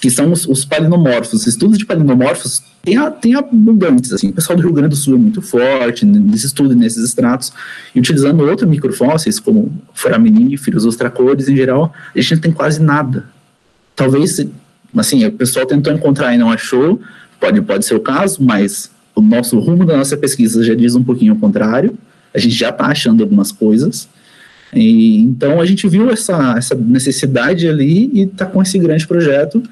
que 0.00 0.10
são 0.10 0.32
os, 0.32 0.46
os 0.46 0.64
palinomorfos. 0.64 1.46
Estudos 1.46 1.78
de 1.78 1.84
palinomorfos 1.84 2.62
tem, 2.82 2.96
tem 3.20 3.34
abundantes, 3.34 4.12
assim, 4.12 4.30
o 4.30 4.32
pessoal 4.32 4.56
do 4.56 4.62
Rio 4.62 4.72
Grande 4.72 4.90
do 4.90 4.96
Sul 4.96 5.14
é 5.14 5.18
muito 5.18 5.42
forte 5.42 6.06
nesse 6.06 6.46
estudo, 6.46 6.74
nesses 6.74 7.04
estratos, 7.04 7.52
e 7.94 7.98
utilizando 7.98 8.44
outros 8.44 8.68
microfósseis, 8.68 9.40
como 9.40 9.72
foraminíferos, 9.92 10.84
ostracores 10.86 11.48
em 11.48 11.56
geral, 11.56 11.92
a 12.14 12.20
gente 12.20 12.34
não 12.34 12.40
tem 12.40 12.52
quase 12.52 12.80
nada. 12.80 13.26
Talvez 13.94 14.40
assim, 14.96 15.24
o 15.24 15.32
pessoal 15.32 15.66
tentou 15.66 15.92
encontrar 15.92 16.34
e 16.34 16.38
não 16.38 16.50
achou, 16.50 17.00
pode, 17.38 17.60
pode 17.62 17.84
ser 17.84 17.94
o 17.94 18.00
caso, 18.00 18.42
mas 18.42 18.90
o 19.14 19.20
nosso 19.20 19.58
rumo 19.58 19.84
da 19.84 19.96
nossa 19.96 20.16
pesquisa 20.16 20.62
já 20.62 20.74
diz 20.74 20.94
um 20.94 21.02
pouquinho 21.02 21.34
o 21.34 21.38
contrário, 21.38 21.96
a 22.34 22.38
gente 22.38 22.54
já 22.54 22.70
está 22.70 22.86
achando 22.86 23.22
algumas 23.22 23.52
coisas, 23.52 24.08
e, 24.74 25.20
então 25.20 25.60
a 25.60 25.66
gente 25.66 25.88
viu 25.88 26.10
essa, 26.10 26.54
essa 26.56 26.74
necessidade 26.74 27.68
ali 27.68 28.10
e 28.12 28.22
está 28.22 28.46
com 28.46 28.62
esse 28.62 28.78
grande 28.78 29.06
projeto, 29.06 29.62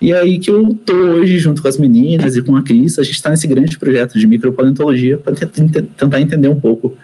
e 0.00 0.12
é 0.12 0.20
aí 0.20 0.38
que 0.38 0.50
eu 0.50 0.72
estou 0.72 0.96
hoje 0.96 1.38
junto 1.38 1.62
com 1.62 1.68
as 1.68 1.78
meninas 1.78 2.36
e 2.36 2.42
com 2.42 2.54
a 2.54 2.62
Cris, 2.62 2.98
a 2.98 3.02
gente 3.02 3.14
está 3.14 3.30
nesse 3.30 3.46
grande 3.46 3.78
projeto 3.78 4.18
de 4.18 4.26
micropaleontologia 4.26 5.16
para 5.16 5.34
tentar 5.34 6.20
entender 6.20 6.48
um 6.48 6.60
pouco 6.60 6.96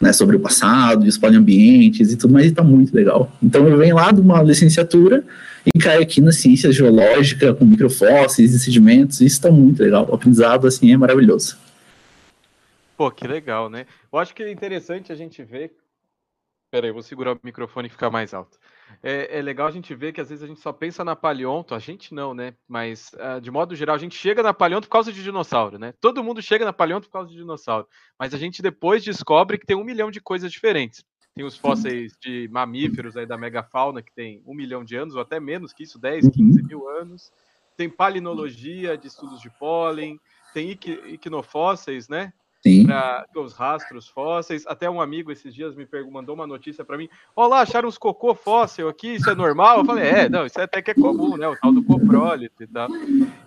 né, 0.00 0.12
sobre 0.12 0.34
o 0.36 0.40
passado, 0.40 1.04
os 1.04 1.18
paleoambientes 1.18 2.12
e 2.12 2.16
tudo 2.16 2.32
mais, 2.32 2.46
e 2.46 2.48
está 2.48 2.62
muito 2.62 2.94
legal. 2.94 3.30
Então 3.42 3.68
eu 3.68 3.76
venho 3.78 3.94
lá 3.94 4.10
de 4.10 4.20
uma 4.20 4.42
licenciatura 4.42 5.22
e 5.66 5.78
caio 5.78 6.02
aqui 6.02 6.20
na 6.20 6.32
ciência 6.32 6.72
geológica, 6.72 7.54
com 7.54 7.64
microfósseis 7.64 8.54
e 8.54 8.58
sedimentos, 8.58 9.20
isso 9.20 9.36
está 9.36 9.50
muito 9.50 9.82
legal. 9.82 10.08
O 10.08 10.14
aprendizado, 10.14 10.66
assim, 10.66 10.92
é 10.92 10.96
maravilhoso. 10.96 11.58
Pô, 12.96 13.10
que 13.10 13.26
legal, 13.26 13.70
né? 13.70 13.86
Eu 14.12 14.18
acho 14.18 14.34
que 14.34 14.42
é 14.42 14.50
interessante 14.50 15.12
a 15.12 15.14
gente 15.14 15.42
ver. 15.42 15.72
Peraí, 16.70 16.92
vou 16.92 17.02
segurar 17.02 17.32
o 17.32 17.40
microfone 17.42 17.88
e 17.88 17.90
ficar 17.90 18.10
mais 18.10 18.32
alto. 18.32 18.58
É, 19.02 19.38
é, 19.38 19.42
legal 19.42 19.66
a 19.66 19.70
gente 19.70 19.94
ver 19.94 20.12
que 20.12 20.20
às 20.20 20.28
vezes 20.28 20.44
a 20.44 20.46
gente 20.46 20.60
só 20.60 20.72
pensa 20.72 21.04
na 21.04 21.16
paleonto, 21.16 21.74
a 21.74 21.78
gente 21.78 22.14
não, 22.14 22.34
né? 22.34 22.54
Mas 22.68 23.10
uh, 23.14 23.40
de 23.40 23.50
modo 23.50 23.74
geral, 23.74 23.96
a 23.96 23.98
gente 23.98 24.16
chega 24.16 24.42
na 24.42 24.54
paleonto 24.54 24.86
por 24.86 24.92
causa 24.92 25.12
de 25.12 25.22
dinossauro, 25.22 25.78
né? 25.78 25.92
Todo 26.00 26.22
mundo 26.22 26.42
chega 26.42 26.64
na 26.64 26.72
paleonto 26.72 27.06
por 27.06 27.12
causa 27.12 27.30
de 27.30 27.36
dinossauro. 27.36 27.88
Mas 28.18 28.34
a 28.34 28.38
gente 28.38 28.62
depois 28.62 29.02
descobre 29.02 29.58
que 29.58 29.66
tem 29.66 29.76
um 29.76 29.84
milhão 29.84 30.10
de 30.10 30.20
coisas 30.20 30.50
diferentes. 30.50 31.04
Tem 31.34 31.44
os 31.44 31.56
fósseis 31.56 32.16
de 32.20 32.48
mamíferos 32.50 33.16
aí 33.16 33.24
da 33.24 33.38
megafauna, 33.38 34.02
que 34.02 34.12
tem 34.12 34.42
um 34.46 34.54
milhão 34.54 34.84
de 34.84 34.96
anos, 34.96 35.14
ou 35.14 35.20
até 35.20 35.38
menos 35.38 35.72
que 35.72 35.84
isso, 35.84 35.98
10, 35.98 36.28
15 36.28 36.60
uhum. 36.60 36.66
mil 36.66 36.88
anos. 36.88 37.32
Tem 37.76 37.88
palinologia 37.88 38.98
de 38.98 39.06
estudos 39.06 39.40
de 39.40 39.48
pólen, 39.48 40.20
tem 40.52 40.70
iquinofósseis, 40.70 42.08
né? 42.08 42.32
Para 42.84 43.24
os 43.36 43.54
rastros 43.54 44.06
fósseis. 44.06 44.66
Até 44.66 44.90
um 44.90 45.00
amigo 45.00 45.32
esses 45.32 45.54
dias 45.54 45.74
me 45.74 45.88
mandou 46.10 46.34
uma 46.34 46.46
notícia 46.46 46.84
para 46.84 46.98
mim: 46.98 47.08
Olá, 47.34 47.60
acharam 47.60 47.88
uns 47.88 47.96
cocô 47.96 48.34
fóssil 48.34 48.86
aqui, 48.86 49.14
isso 49.14 49.30
é 49.30 49.34
normal? 49.34 49.78
Eu 49.78 49.84
falei: 49.86 50.04
É, 50.06 50.28
não, 50.28 50.44
isso 50.44 50.60
até 50.60 50.82
que 50.82 50.90
é 50.90 50.94
comum, 50.94 51.38
né? 51.38 51.48
O 51.48 51.56
tal 51.56 51.72
do 51.72 51.82
coprólito 51.82 52.62
e 52.62 52.66
tal. 52.66 52.88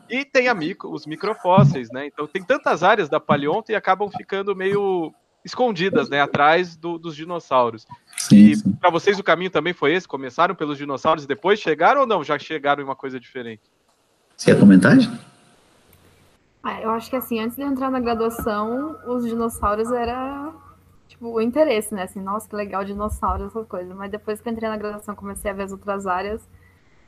E 0.10 0.26
tem 0.26 0.48
amigo, 0.48 0.92
os 0.92 1.06
microfósseis, 1.06 1.92
né? 1.92 2.08
Então 2.08 2.26
tem 2.26 2.44
tantas 2.44 2.82
áreas 2.82 3.08
da 3.08 3.20
paleonto 3.20 3.72
e 3.72 3.76
acabam 3.76 4.10
ficando 4.10 4.56
meio 4.56 5.14
escondidas, 5.44 6.10
né, 6.10 6.22
atrás 6.22 6.76
do, 6.76 6.98
dos 6.98 7.16
dinossauros. 7.16 7.86
Sim, 8.18 8.36
e 8.36 8.58
para 8.80 8.90
vocês 8.90 9.20
o 9.20 9.24
caminho 9.24 9.50
também 9.50 9.74
foi 9.74 9.94
esse? 9.94 10.08
Começaram 10.08 10.56
pelos 10.56 10.78
dinossauros 10.78 11.26
e 11.26 11.28
depois 11.28 11.60
chegaram 11.60 12.02
ou 12.02 12.08
não? 12.08 12.24
Já 12.24 12.40
chegaram 12.40 12.82
em 12.82 12.86
uma 12.86 12.96
coisa 12.96 13.20
diferente? 13.20 13.62
Você 14.36 14.54
quer 14.54 14.60
comentar? 14.60 14.98
Ah, 16.64 16.82
eu 16.82 16.90
acho 16.92 17.10
que 17.10 17.16
assim, 17.16 17.40
antes 17.40 17.58
de 17.58 17.64
entrar 17.64 17.92
na 17.92 18.00
graduação, 18.00 18.98
os 19.06 19.26
dinossauros 19.26 19.92
era 19.92 20.54
tipo 21.08 21.28
o 21.28 21.42
interesse, 21.42 21.94
né? 21.94 22.04
Assim, 22.04 22.22
nossa, 22.22 22.48
que 22.48 22.56
legal 22.56 22.86
dinossauros, 22.86 23.48
essas 23.48 23.68
coisas. 23.68 23.96
Mas 23.96 24.10
depois 24.10 24.40
que 24.40 24.48
eu 24.48 24.54
entrei 24.54 24.70
na 24.70 24.78
graduação, 24.78 25.14
comecei 25.16 25.52
a 25.52 25.54
ver 25.54 25.64
as 25.64 25.72
outras 25.72 26.08
áreas, 26.08 26.42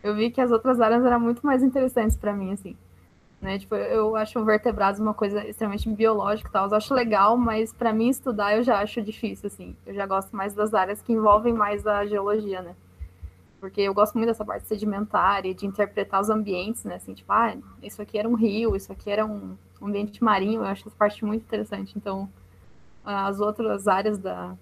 eu 0.04 0.14
vi 0.14 0.30
que 0.30 0.42
as 0.42 0.52
outras 0.52 0.80
áreas 0.80 1.04
eram 1.04 1.20
muito 1.20 1.46
mais 1.46 1.64
interessantes 1.64 2.18
para 2.18 2.34
mim, 2.34 2.52
assim. 2.52 2.76
Né? 3.42 3.60
Tipo, 3.60 3.76
eu 3.76 4.16
acho 4.16 4.44
vertebrados 4.44 5.00
uma 5.00 5.14
coisa 5.14 5.46
extremamente 5.48 5.88
biológica 5.90 6.50
e 6.50 6.52
tal. 6.52 6.68
Eu 6.68 6.76
acho 6.76 6.94
legal, 6.94 7.38
mas 7.38 7.74
para 7.74 7.94
mim 7.94 8.10
estudar 8.10 8.56
eu 8.56 8.64
já 8.64 8.80
acho 8.80 9.02
difícil, 9.02 9.48
assim. 9.48 9.76
Eu 9.86 9.94
já 9.94 10.06
gosto 10.06 10.36
mais 10.36 10.54
das 10.54 10.74
áreas 10.74 11.02
que 11.02 11.14
envolvem 11.14 11.54
mais 11.54 11.86
a 11.86 12.06
geologia, 12.06 12.62
né? 12.62 12.76
Porque 13.60 13.82
eu 13.82 13.94
gosto 13.94 14.16
muito 14.16 14.28
dessa 14.28 14.46
parte 14.46 14.68
sedimentária, 14.68 15.54
de 15.54 15.66
interpretar 15.66 16.22
os 16.22 16.30
ambientes, 16.30 16.84
né? 16.84 16.96
Assim, 16.96 17.14
tipo, 17.14 17.32
ah, 17.32 17.56
isso 17.82 18.02
aqui 18.02 18.18
era 18.18 18.28
um 18.28 18.36
rio, 18.36 18.76
isso 18.76 18.92
aqui 18.92 19.10
era 19.10 19.26
um 19.26 19.56
ambiente 19.82 20.24
marinho. 20.24 20.62
Eu 20.62 20.66
acho 20.66 20.88
essa 20.88 20.96
parte 20.98 21.24
muito 21.26 21.44
interessante. 21.44 21.94
Então, 21.96 22.30
as 23.04 23.40
outras 23.40 23.88
áreas 23.88 24.18
da, 24.18 24.56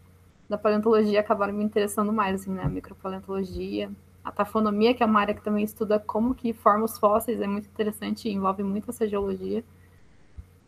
da 0.49 0.57
paleontologia 0.57 1.19
acabaram 1.19 1.53
me 1.53 1.63
interessando 1.63 2.11
mais, 2.11 2.41
assim, 2.41 2.51
né? 2.51 2.63
A 2.63 2.69
micropaleontologia, 2.69 3.89
a 4.23 4.31
tafonomia, 4.31 4.93
que 4.93 5.03
é 5.03 5.05
uma 5.05 5.19
área 5.19 5.33
que 5.33 5.43
também 5.43 5.63
estuda 5.63 5.99
como 5.99 6.33
que 6.33 6.53
forma 6.53 6.85
os 6.85 6.97
fósseis, 6.97 7.41
é 7.41 7.47
muito 7.47 7.67
interessante 7.67 8.29
envolve 8.29 8.63
muito 8.63 8.89
essa 8.89 9.07
geologia. 9.07 9.63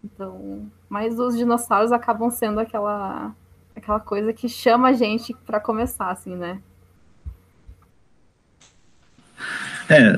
Então, 0.04 0.70
mas 0.90 1.18
os 1.18 1.36
dinossauros 1.36 1.92
acabam 1.92 2.30
sendo 2.30 2.60
aquela 2.60 3.34
aquela 3.76 4.00
coisa 4.00 4.32
que 4.32 4.48
chama 4.48 4.90
a 4.90 4.94
gente 4.94 5.36
para 5.46 5.60
começar, 5.60 6.10
assim, 6.10 6.36
né? 6.36 6.60
É, 9.90 10.18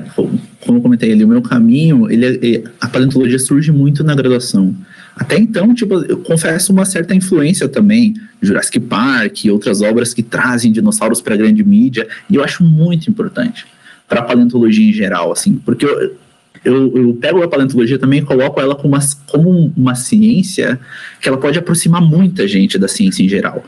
como 0.64 0.78
eu 0.78 0.82
comentei 0.82 1.12
ali, 1.12 1.24
o 1.24 1.28
meu 1.28 1.42
caminho, 1.42 2.10
ele, 2.10 2.56
é, 2.56 2.64
a 2.80 2.88
paleontologia 2.88 3.38
surge 3.38 3.70
muito 3.70 4.02
na 4.02 4.14
graduação. 4.14 4.74
Até 5.18 5.36
então, 5.36 5.74
tipo, 5.74 5.94
eu 6.04 6.18
confesso 6.18 6.72
uma 6.72 6.84
certa 6.84 7.14
influência 7.14 7.68
também, 7.68 8.14
Jurassic 8.40 8.78
Park 8.78 9.44
e 9.44 9.50
outras 9.50 9.82
obras 9.82 10.14
que 10.14 10.22
trazem 10.22 10.70
dinossauros 10.70 11.20
para 11.20 11.34
a 11.34 11.36
grande 11.36 11.64
mídia, 11.64 12.06
e 12.30 12.36
eu 12.36 12.44
acho 12.44 12.62
muito 12.62 13.10
importante 13.10 13.66
para 14.08 14.20
a 14.20 14.22
paleontologia 14.22 14.88
em 14.88 14.92
geral, 14.92 15.32
assim, 15.32 15.56
porque 15.56 15.84
eu, 15.84 16.16
eu, 16.64 16.96
eu, 16.96 17.14
pego 17.14 17.42
a 17.42 17.48
paleontologia 17.48 17.98
também 17.98 18.20
e 18.20 18.24
coloco 18.24 18.60
ela 18.60 18.76
como 18.76 18.94
uma, 18.94 19.00
como 19.26 19.72
uma 19.76 19.94
ciência 19.96 20.78
que 21.20 21.28
ela 21.28 21.36
pode 21.36 21.58
aproximar 21.58 22.00
muita 22.00 22.46
gente 22.46 22.78
da 22.78 22.86
ciência 22.86 23.22
em 23.22 23.28
geral. 23.28 23.64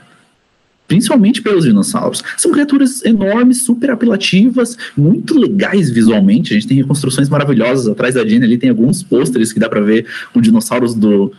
Principalmente 0.91 1.41
pelos 1.41 1.65
dinossauros. 1.65 2.21
São 2.37 2.51
criaturas 2.51 3.05
enormes, 3.05 3.63
super 3.63 3.93
apelativas, 3.93 4.77
muito 4.97 5.39
legais 5.39 5.89
visualmente. 5.89 6.53
A 6.53 6.55
gente 6.55 6.67
tem 6.67 6.77
reconstruções 6.79 7.29
maravilhosas. 7.29 7.87
Atrás 7.87 8.17
da 8.17 8.27
Jenny 8.27 8.45
ali 8.45 8.59
tem 8.59 8.71
alguns 8.71 9.01
pôsteres 9.01 9.53
que 9.53 9.61
dá 9.61 9.69
para 9.69 9.81
ver 9.81 10.05
com 10.35 10.41
dinossauros 10.41 10.93
do, 10.93 11.33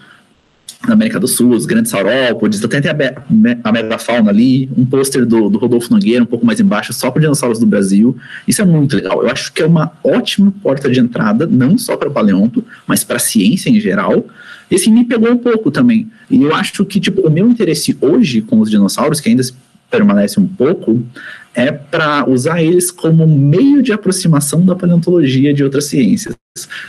na 0.87 0.93
América 0.93 1.19
do 1.19 1.27
Sul, 1.27 1.51
os 1.51 1.65
grandes 1.65 1.91
saurópodes, 1.91 2.63
até 2.63 2.81
tem 2.81 2.91
a, 2.91 3.59
a 3.63 3.71
megafauna 3.71 4.31
ali, 4.31 4.69
um 4.75 4.85
pôster 4.85 5.25
do, 5.25 5.49
do, 5.49 5.59
Rodolfo 5.59 5.93
Nogueira 5.93 6.23
um 6.23 6.25
pouco 6.27 6.45
mais 6.45 6.59
embaixo, 6.59 6.91
só 6.91 7.11
para 7.11 7.21
dinossauros 7.21 7.59
do 7.59 7.65
Brasil. 7.65 8.17
Isso 8.47 8.61
é 8.61 8.65
muito 8.65 8.95
legal. 8.95 9.21
Eu 9.21 9.29
acho 9.29 9.53
que 9.53 9.61
é 9.61 9.65
uma 9.65 9.91
ótima 10.03 10.51
porta 10.63 10.89
de 10.89 10.99
entrada, 10.99 11.45
não 11.45 11.77
só 11.77 11.95
para 11.95 12.09
paleonto, 12.09 12.65
mas 12.87 13.03
para 13.03 13.17
a 13.17 13.19
ciência 13.19 13.69
em 13.69 13.79
geral. 13.79 14.25
Esse 14.71 14.89
me 14.89 15.03
pegou 15.05 15.29
um 15.29 15.37
pouco 15.37 15.69
também. 15.69 16.09
E 16.29 16.41
eu 16.41 16.55
acho 16.55 16.83
que 16.85 16.99
tipo, 16.99 17.27
o 17.27 17.29
meu 17.29 17.47
interesse 17.47 17.95
hoje 18.01 18.41
com 18.41 18.59
os 18.59 18.69
dinossauros, 18.69 19.19
que 19.19 19.29
ainda 19.29 19.43
permanece 19.89 20.39
um 20.39 20.47
pouco, 20.47 21.03
é 21.53 21.71
para 21.71 22.27
usar 22.27 22.63
eles 22.63 22.89
como 22.89 23.27
meio 23.27 23.83
de 23.83 23.91
aproximação 23.91 24.65
da 24.65 24.73
paleontologia 24.73 25.53
de 25.53 25.63
outras 25.63 25.85
ciências. 25.85 26.35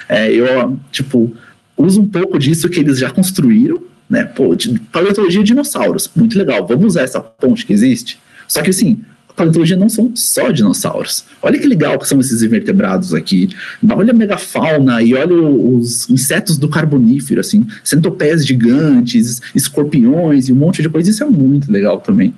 É, 0.09 0.33
eu, 0.33 0.79
tipo, 0.91 1.35
usa 1.77 2.01
um 2.01 2.07
pouco 2.07 2.39
disso 2.39 2.69
que 2.69 2.81
eles 2.81 2.99
já 2.99 3.11
construíram, 3.11 3.83
né? 4.09 4.25
Pô, 4.25 4.55
de, 4.55 4.79
paleontologia 4.93 5.41
de 5.41 5.47
dinossauros, 5.47 6.11
muito 6.15 6.37
legal, 6.37 6.67
vamos 6.67 6.87
usar 6.87 7.03
essa 7.03 7.21
ponte 7.21 7.65
que 7.65 7.73
existe. 7.73 8.19
Só 8.47 8.61
que 8.63 8.71
assim, 8.71 9.01
a 9.29 9.33
paleontologia 9.33 9.77
não 9.77 9.89
são 9.89 10.13
só 10.15 10.51
dinossauros. 10.51 11.25
Olha 11.41 11.59
que 11.59 11.67
legal 11.67 11.99
que 11.99 12.07
são 12.07 12.21
esses 12.21 12.43
invertebrados 12.43 13.15
aqui. 13.15 13.49
Olha 13.91 14.11
a 14.11 14.15
megafauna 14.15 15.03
e 15.03 15.15
olha 15.15 15.35
os 15.35 16.09
insetos 16.11 16.59
do 16.59 16.69
carbonífero, 16.69 17.41
assim, 17.41 17.67
centopeias 17.83 18.47
gigantes, 18.47 19.41
escorpiões 19.55 20.49
e 20.49 20.53
um 20.53 20.57
monte 20.57 20.83
de 20.83 20.91
coisa. 20.91 21.09
Isso 21.09 21.25
é 21.25 21.27
muito 21.27 21.73
legal 21.73 21.99
também. 21.99 22.35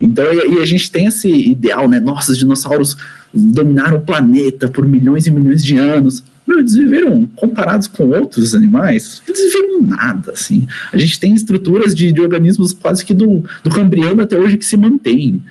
Então, 0.00 0.24
e, 0.32 0.62
a 0.62 0.66
gente 0.66 0.90
tem 0.90 1.06
esse 1.06 1.28
ideal, 1.28 1.88
né? 1.88 2.00
Nossa, 2.00 2.32
os 2.32 2.38
dinossauros 2.38 2.96
dominaram 3.32 3.98
o 3.98 4.00
planeta 4.00 4.68
por 4.68 4.86
milhões 4.86 5.26
e 5.26 5.30
milhões 5.30 5.62
de 5.62 5.76
anos 5.76 6.22
eles 6.46 6.74
viveram, 6.74 7.26
comparados 7.34 7.86
com 7.86 8.08
outros 8.10 8.54
animais, 8.54 9.22
eles 9.26 9.40
viveram 9.52 9.82
nada, 9.82 10.32
assim. 10.32 10.66
A 10.92 10.98
gente 10.98 11.18
tem 11.18 11.34
estruturas 11.34 11.94
de, 11.94 12.12
de 12.12 12.20
organismos 12.20 12.72
quase 12.72 13.04
que 13.04 13.14
do, 13.14 13.44
do 13.62 13.70
cambriano 13.70 14.22
até 14.22 14.38
hoje 14.38 14.58
que 14.58 14.64
se 14.64 14.76
mantêm. 14.76 15.42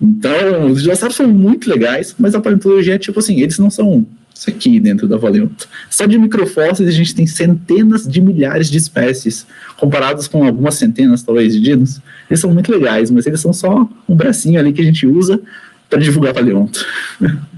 Então, 0.00 0.70
os 0.70 0.82
dinossauros 0.82 1.16
são 1.16 1.26
muito 1.26 1.68
legais, 1.68 2.14
mas 2.18 2.34
a 2.34 2.40
paleontologia 2.40 2.94
é 2.94 2.98
tipo 2.98 3.18
assim, 3.18 3.40
eles 3.40 3.58
não 3.58 3.70
são 3.70 4.06
isso 4.34 4.50
aqui 4.50 4.78
dentro 4.78 5.08
da 5.08 5.16
Valeonto. 5.16 5.66
Só 5.88 6.04
de 6.04 6.18
microfósseis 6.18 6.88
a 6.88 6.92
gente 6.92 7.14
tem 7.14 7.26
centenas 7.26 8.06
de 8.06 8.20
milhares 8.20 8.70
de 8.70 8.76
espécies, 8.76 9.46
comparados 9.78 10.28
com 10.28 10.44
algumas 10.44 10.74
centenas, 10.74 11.22
talvez, 11.22 11.54
de 11.54 11.60
dinos. 11.60 12.00
Eles 12.30 12.40
são 12.40 12.52
muito 12.52 12.70
legais, 12.70 13.10
mas 13.10 13.26
eles 13.26 13.40
são 13.40 13.52
só 13.52 13.88
um 14.06 14.14
bracinho 14.14 14.60
ali 14.60 14.72
que 14.72 14.82
a 14.82 14.84
gente 14.84 15.06
usa 15.06 15.40
para 15.88 15.98
divulgar 15.98 16.34
Paleonto. 16.34 16.84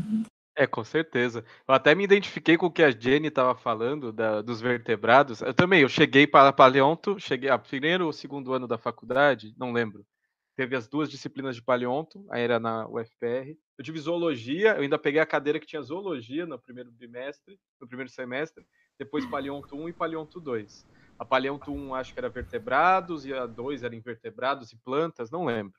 É, 0.60 0.66
com 0.66 0.82
certeza. 0.82 1.44
Eu 1.68 1.72
até 1.72 1.94
me 1.94 2.02
identifiquei 2.02 2.56
com 2.56 2.66
o 2.66 2.70
que 2.70 2.82
a 2.82 2.90
Jenny 2.90 3.28
estava 3.28 3.54
falando 3.54 4.12
da, 4.12 4.42
dos 4.42 4.60
vertebrados. 4.60 5.40
Eu 5.40 5.54
também, 5.54 5.82
eu 5.82 5.88
cheguei 5.88 6.26
para 6.26 6.52
paleonto, 6.52 7.16
cheguei 7.20 7.48
a 7.48 7.56
primeiro 7.56 8.06
ou 8.06 8.12
segundo 8.12 8.52
ano 8.52 8.66
da 8.66 8.76
faculdade, 8.76 9.54
não 9.56 9.70
lembro. 9.70 10.04
Teve 10.56 10.74
as 10.74 10.88
duas 10.88 11.08
disciplinas 11.08 11.54
de 11.54 11.62
paleonto, 11.62 12.26
aí 12.28 12.42
era 12.42 12.58
na 12.58 12.88
UFPR. 12.88 13.56
Eu 13.78 13.84
tive 13.84 14.00
zoologia, 14.00 14.70
eu 14.74 14.82
ainda 14.82 14.98
peguei 14.98 15.20
a 15.20 15.26
cadeira 15.26 15.60
que 15.60 15.66
tinha 15.66 15.80
zoologia 15.80 16.44
no 16.44 16.58
primeiro 16.58 16.90
bimestre, 16.90 17.56
no 17.80 17.86
primeiro 17.86 18.10
semestre, 18.10 18.66
depois 18.98 19.24
paleonto 19.26 19.76
1 19.76 19.90
e 19.90 19.92
paleonto 19.92 20.40
2. 20.40 20.84
A 21.20 21.24
paleonto 21.24 21.70
1 21.70 21.94
acho 21.94 22.12
que 22.12 22.18
era 22.18 22.28
vertebrados 22.28 23.24
e 23.24 23.32
a 23.32 23.46
2 23.46 23.84
era 23.84 23.94
invertebrados 23.94 24.72
e 24.72 24.76
plantas, 24.76 25.30
não 25.30 25.44
lembro. 25.44 25.78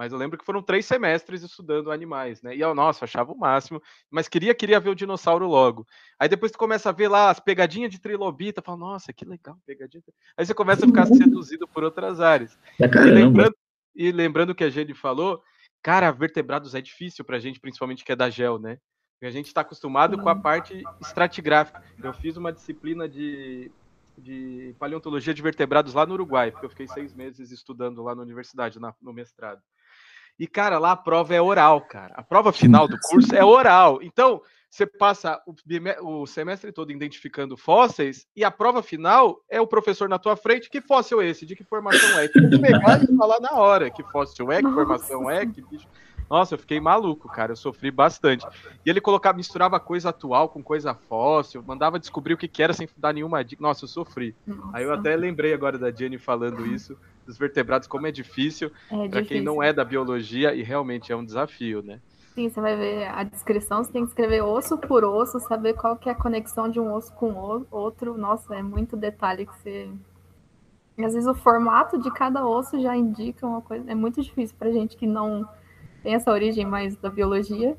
Mas 0.00 0.12
eu 0.12 0.18
lembro 0.18 0.38
que 0.38 0.46
foram 0.46 0.62
três 0.62 0.86
semestres 0.86 1.42
estudando 1.42 1.92
animais, 1.92 2.40
né? 2.40 2.56
E 2.56 2.60
eu, 2.62 2.74
nossa, 2.74 3.04
achava 3.04 3.32
o 3.32 3.38
máximo, 3.38 3.82
mas 4.10 4.28
queria, 4.28 4.54
queria 4.54 4.80
ver 4.80 4.88
o 4.88 4.94
dinossauro 4.94 5.46
logo. 5.46 5.86
Aí 6.18 6.26
depois 6.26 6.50
tu 6.50 6.56
começa 6.56 6.88
a 6.88 6.92
ver 6.92 7.08
lá 7.08 7.28
as 7.28 7.38
pegadinhas 7.38 7.90
de 7.90 8.00
trilobita, 8.00 8.62
fala, 8.62 8.78
nossa, 8.78 9.12
que 9.12 9.26
legal, 9.26 9.58
pegadinha. 9.66 10.02
Aí 10.38 10.46
você 10.46 10.54
começa 10.54 10.86
a 10.86 10.88
ficar 10.88 11.04
seduzido 11.04 11.68
por 11.68 11.84
outras 11.84 12.18
áreas. 12.18 12.58
É 12.80 12.86
e, 12.86 13.10
lembrando, 13.10 13.54
e 13.94 14.10
lembrando 14.10 14.54
que 14.54 14.64
a 14.64 14.70
Jenny 14.70 14.94
falou, 14.94 15.42
cara, 15.82 16.10
vertebrados 16.10 16.74
é 16.74 16.80
difícil 16.80 17.22
pra 17.22 17.38
gente, 17.38 17.60
principalmente 17.60 18.02
que 18.02 18.12
é 18.12 18.16
da 18.16 18.30
GEL, 18.30 18.58
né? 18.58 18.78
Porque 19.12 19.26
a 19.26 19.30
gente 19.30 19.48
está 19.48 19.60
acostumado 19.60 20.16
com 20.16 20.30
a 20.30 20.34
parte 20.34 20.82
estratigráfica. 21.02 21.84
Eu 22.02 22.14
fiz 22.14 22.38
uma 22.38 22.50
disciplina 22.50 23.06
de, 23.06 23.70
de 24.16 24.74
paleontologia 24.78 25.34
de 25.34 25.42
vertebrados 25.42 25.92
lá 25.92 26.06
no 26.06 26.14
Uruguai, 26.14 26.50
porque 26.50 26.64
eu 26.64 26.70
fiquei 26.70 26.88
seis 26.88 27.12
meses 27.12 27.50
estudando 27.50 28.02
lá 28.02 28.14
na 28.14 28.22
universidade, 28.22 28.80
na, 28.80 28.94
no 28.98 29.12
mestrado. 29.12 29.60
E, 30.40 30.46
cara, 30.46 30.78
lá 30.78 30.92
a 30.92 30.96
prova 30.96 31.34
é 31.34 31.42
oral, 31.42 31.82
cara. 31.82 32.14
A 32.16 32.22
prova 32.22 32.50
final 32.50 32.88
do 32.88 32.98
curso 32.98 33.36
é 33.36 33.44
oral. 33.44 33.98
Então, 34.02 34.40
você 34.70 34.86
passa 34.86 35.38
o, 36.02 36.26
semestre 36.26 36.72
todo 36.72 36.90
identificando 36.90 37.58
fósseis 37.58 38.26
e 38.34 38.42
a 38.42 38.50
prova 38.50 38.82
final 38.82 39.44
é 39.50 39.60
o 39.60 39.66
professor 39.66 40.08
na 40.08 40.18
tua 40.18 40.36
frente. 40.36 40.70
Que 40.70 40.80
fóssil 40.80 41.20
é 41.20 41.26
esse? 41.26 41.44
De 41.44 41.54
que 41.54 41.62
formação 41.62 42.18
é? 42.18 42.26
Tem 42.26 42.48
que 42.48 42.58
pegar 42.58 43.04
e 43.04 43.16
falar 43.18 43.38
na 43.38 43.52
hora 43.52 43.90
que 43.90 44.02
fóssil 44.04 44.50
é, 44.50 44.62
que 44.62 44.72
formação 44.72 45.30
é, 45.30 45.44
que 45.44 45.60
bicho. 45.60 45.86
Nossa, 46.30 46.54
eu 46.54 46.58
fiquei 46.58 46.78
maluco, 46.80 47.28
cara. 47.28 47.50
Eu 47.50 47.56
sofri 47.56 47.90
bastante. 47.90 48.46
E 48.86 48.88
ele 48.88 49.00
colocava, 49.00 49.36
misturava 49.36 49.80
coisa 49.80 50.10
atual 50.10 50.48
com 50.48 50.62
coisa 50.62 50.94
fóssil, 50.94 51.60
mandava 51.66 51.98
descobrir 51.98 52.34
o 52.34 52.36
que, 52.36 52.46
que 52.46 52.62
era 52.62 52.72
sem 52.72 52.88
dar 52.96 53.12
nenhuma 53.12 53.42
dica. 53.42 53.60
Nossa, 53.60 53.84
eu 53.84 53.88
sofri. 53.88 54.36
Nossa. 54.46 54.70
Aí 54.72 54.84
eu 54.84 54.92
até 54.92 55.16
lembrei 55.16 55.52
agora 55.52 55.76
da 55.76 55.90
Jenny 55.90 56.18
falando 56.18 56.64
isso, 56.64 56.96
dos 57.26 57.36
vertebrados, 57.36 57.88
como 57.88 58.06
é 58.06 58.12
difícil 58.12 58.70
é 58.92 59.08
para 59.08 59.22
quem 59.24 59.42
não 59.42 59.60
é 59.60 59.72
da 59.72 59.84
biologia, 59.84 60.54
e 60.54 60.62
realmente 60.62 61.10
é 61.10 61.16
um 61.16 61.24
desafio, 61.24 61.82
né? 61.82 62.00
Sim, 62.34 62.48
você 62.48 62.60
vai 62.60 62.76
ver 62.76 63.08
a 63.08 63.24
descrição, 63.24 63.82
você 63.82 63.90
tem 63.90 64.02
que 64.02 64.10
escrever 64.10 64.42
osso 64.42 64.78
por 64.78 65.04
osso, 65.04 65.40
saber 65.40 65.74
qual 65.74 65.96
que 65.96 66.08
é 66.08 66.12
a 66.12 66.14
conexão 66.14 66.68
de 66.70 66.78
um 66.78 66.94
osso 66.94 67.12
com 67.14 67.32
o 67.32 67.66
outro. 67.72 68.16
Nossa, 68.16 68.54
é 68.54 68.62
muito 68.62 68.96
detalhe 68.96 69.46
que 69.46 69.52
você. 69.58 69.90
Às 70.96 71.14
vezes 71.14 71.26
o 71.26 71.34
formato 71.34 71.98
de 71.98 72.10
cada 72.12 72.46
osso 72.46 72.80
já 72.80 72.96
indica 72.96 73.44
uma 73.44 73.60
coisa. 73.60 73.90
É 73.90 73.94
muito 73.96 74.22
difícil 74.22 74.54
para 74.56 74.70
gente 74.70 74.96
que 74.96 75.06
não 75.06 75.48
tem 76.02 76.14
essa 76.14 76.30
origem 76.30 76.66
mais 76.66 76.96
da 76.96 77.10
biologia. 77.10 77.76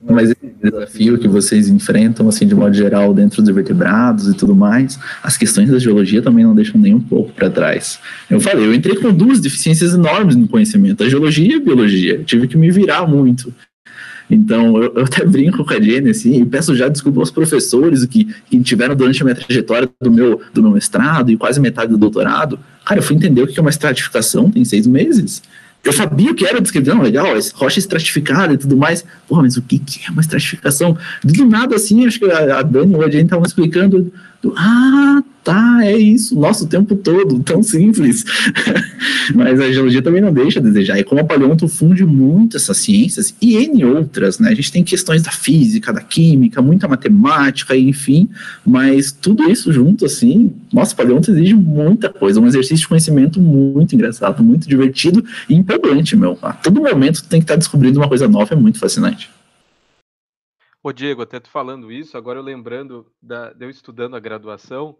Mas 0.00 0.30
esse 0.30 0.54
desafio 0.62 1.18
que 1.18 1.26
vocês 1.26 1.68
enfrentam, 1.68 2.28
assim, 2.28 2.46
de 2.46 2.54
modo 2.54 2.72
geral, 2.72 3.12
dentro 3.12 3.42
dos 3.42 3.52
vertebrados 3.52 4.28
e 4.28 4.34
tudo 4.34 4.54
mais, 4.54 4.98
as 5.22 5.36
questões 5.36 5.68
da 5.70 5.78
geologia 5.78 6.22
também 6.22 6.44
não 6.44 6.54
deixam 6.54 6.80
nem 6.80 6.94
um 6.94 7.00
pouco 7.00 7.32
para 7.32 7.50
trás. 7.50 7.98
Eu 8.30 8.40
falei, 8.40 8.64
eu 8.64 8.72
entrei 8.72 8.94
com 8.96 9.12
duas 9.12 9.40
deficiências 9.40 9.94
enormes 9.94 10.36
no 10.36 10.46
conhecimento, 10.46 11.02
a 11.02 11.08
geologia 11.08 11.52
e 11.52 11.56
a 11.56 11.60
biologia. 11.60 12.14
Eu 12.14 12.24
tive 12.24 12.46
que 12.46 12.56
me 12.56 12.70
virar 12.70 13.08
muito. 13.08 13.52
Então, 14.30 14.76
eu, 14.82 14.94
eu, 14.94 15.04
até 15.04 15.24
brinco 15.26 15.64
com 15.64 15.72
a 15.72 15.80
Jenny, 15.80 16.10
assim, 16.10 16.40
e 16.40 16.44
peço 16.44 16.74
já 16.76 16.88
desculpa 16.88 17.20
aos 17.20 17.30
professores 17.30 18.04
que, 18.04 18.24
que 18.48 18.60
tiveram 18.60 18.94
durante 18.94 19.22
a 19.22 19.24
minha 19.24 19.34
trajetória 19.34 19.88
do 20.00 20.10
meu, 20.10 20.40
do 20.52 20.62
meu 20.62 20.72
mestrado 20.72 21.30
e 21.30 21.36
quase 21.36 21.60
metade 21.60 21.90
do 21.90 21.98
doutorado. 21.98 22.58
Cara, 22.84 23.00
eu 23.00 23.02
fui 23.02 23.16
entender 23.16 23.42
o 23.42 23.46
que 23.46 23.58
é 23.58 23.62
uma 23.62 23.70
estratificação 23.70 24.50
tem 24.50 24.64
seis 24.64 24.86
meses. 24.86 25.42
Eu 25.84 25.92
sabia 25.92 26.32
o 26.32 26.34
que 26.34 26.44
era 26.44 26.60
descrever, 26.60 26.94
não, 26.94 27.02
legal, 27.02 27.26
rocha 27.54 27.78
estratificada 27.78 28.52
e 28.52 28.58
tudo 28.58 28.76
mais. 28.76 29.04
Porra, 29.28 29.42
mas 29.42 29.56
o 29.56 29.62
que, 29.62 29.78
que 29.78 30.06
é 30.06 30.10
uma 30.10 30.20
estratificação? 30.20 30.98
Do 31.24 31.46
nada, 31.46 31.76
assim, 31.76 32.06
acho 32.06 32.18
que 32.18 32.30
a, 32.30 32.62
Dani 32.62 32.94
e 32.94 33.04
a 33.04 33.08
Jenny 33.08 33.24
estavam 33.24 33.46
explicando. 33.46 34.12
Do, 34.42 34.54
ah, 34.56 35.22
tá, 35.48 35.78
é 35.82 35.96
isso, 35.96 36.38
nosso 36.38 36.68
tempo 36.68 36.94
todo, 36.94 37.42
tão 37.42 37.62
simples. 37.62 38.22
Mas 39.34 39.58
a 39.58 39.72
geologia 39.72 40.02
também 40.02 40.20
não 40.20 40.30
deixa 40.30 40.60
a 40.60 40.62
desejar. 40.62 40.98
E 40.98 41.04
como 41.04 41.22
a 41.22 41.24
paleonto 41.24 41.66
funde 41.66 42.04
muito 42.04 42.58
essas 42.58 42.76
ciências 42.76 43.34
e 43.40 43.56
N 43.56 43.82
outras, 43.86 44.38
né? 44.38 44.50
A 44.50 44.54
gente 44.54 44.70
tem 44.70 44.84
questões 44.84 45.22
da 45.22 45.30
física, 45.30 45.90
da 45.90 46.02
química, 46.02 46.60
muita 46.60 46.86
matemática, 46.86 47.74
enfim, 47.74 48.28
mas 48.66 49.10
tudo 49.10 49.50
isso 49.50 49.72
junto, 49.72 50.04
assim, 50.04 50.52
nossa, 50.70 50.94
paleonto 50.94 51.30
exige 51.30 51.54
muita 51.54 52.10
coisa, 52.10 52.40
um 52.40 52.46
exercício 52.46 52.82
de 52.82 52.88
conhecimento 52.88 53.40
muito 53.40 53.94
engraçado, 53.94 54.42
muito 54.42 54.68
divertido 54.68 55.24
e 55.48 55.54
empolgante, 55.54 56.14
meu. 56.14 56.38
A 56.42 56.52
todo 56.52 56.82
momento 56.82 57.22
tu 57.22 57.28
tem 57.30 57.40
que 57.40 57.44
estar 57.44 57.56
descobrindo 57.56 57.98
uma 57.98 58.08
coisa 58.08 58.28
nova, 58.28 58.52
é 58.52 58.56
muito 58.56 58.78
fascinante. 58.78 59.30
Ô 60.82 60.92
Diego, 60.92 61.22
até 61.22 61.40
tu 61.40 61.48
falando 61.48 61.90
isso, 61.90 62.18
agora 62.18 62.38
eu 62.38 62.42
lembrando 62.42 63.06
da, 63.22 63.52
de 63.52 63.64
eu 63.64 63.70
estudando 63.70 64.14
a 64.14 64.20
graduação, 64.20 64.94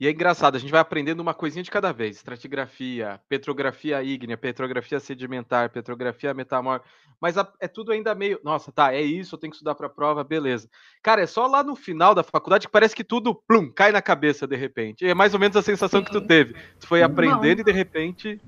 e 0.00 0.06
é 0.06 0.10
engraçado, 0.10 0.56
a 0.56 0.58
gente 0.58 0.70
vai 0.70 0.80
aprendendo 0.80 1.20
uma 1.20 1.34
coisinha 1.34 1.62
de 1.62 1.70
cada 1.70 1.92
vez. 1.92 2.16
Estratigrafia, 2.16 3.20
petrografia 3.28 4.02
ígnea, 4.02 4.36
petrografia 4.36 4.98
sedimentar, 4.98 5.70
petrografia 5.70 6.34
metamórfica. 6.34 6.90
Mas 7.20 7.38
a, 7.38 7.48
é 7.60 7.68
tudo 7.68 7.92
ainda 7.92 8.14
meio. 8.14 8.40
Nossa, 8.42 8.72
tá, 8.72 8.92
é 8.92 9.00
isso, 9.00 9.34
eu 9.34 9.38
tenho 9.38 9.52
que 9.52 9.56
estudar 9.56 9.76
para 9.76 9.86
a 9.86 9.90
prova, 9.90 10.24
beleza. 10.24 10.68
Cara, 11.02 11.22
é 11.22 11.26
só 11.26 11.46
lá 11.46 11.62
no 11.62 11.76
final 11.76 12.14
da 12.14 12.22
faculdade 12.24 12.66
que 12.66 12.72
parece 12.72 12.96
que 12.96 13.04
tudo, 13.04 13.34
plum, 13.34 13.70
cai 13.70 13.92
na 13.92 14.02
cabeça 14.02 14.46
de 14.46 14.56
repente. 14.56 15.06
É 15.06 15.14
mais 15.14 15.34
ou 15.34 15.38
menos 15.38 15.56
a 15.56 15.62
sensação 15.62 16.00
Sim. 16.00 16.06
que 16.06 16.12
tu 16.12 16.20
teve. 16.20 16.54
Tu 16.80 16.86
foi 16.86 17.02
aprendendo 17.02 17.58
Não. 17.58 17.60
e 17.60 17.64
de 17.64 17.72
repente 17.72 18.40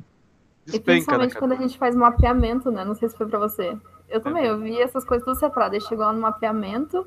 despenca. 0.65 0.77
E 0.77 0.81
principalmente 0.81 1.37
quando 1.37 1.53
a 1.53 1.57
gente 1.57 1.79
faz 1.79 1.95
mapeamento, 1.95 2.71
né? 2.71 2.85
Não 2.85 2.95
sei 2.95 3.09
se 3.09 3.17
foi 3.17 3.29
para 3.29 3.39
você. 3.39 3.77
Eu 4.09 4.21
também, 4.21 4.45
eu 4.45 4.59
vi 4.59 4.81
essas 4.81 5.05
coisas 5.05 5.25
tudo 5.25 5.39
separado. 5.39 5.81
Chegou 5.81 6.05
lá 6.05 6.13
no 6.13 6.21
mapeamento 6.21 7.07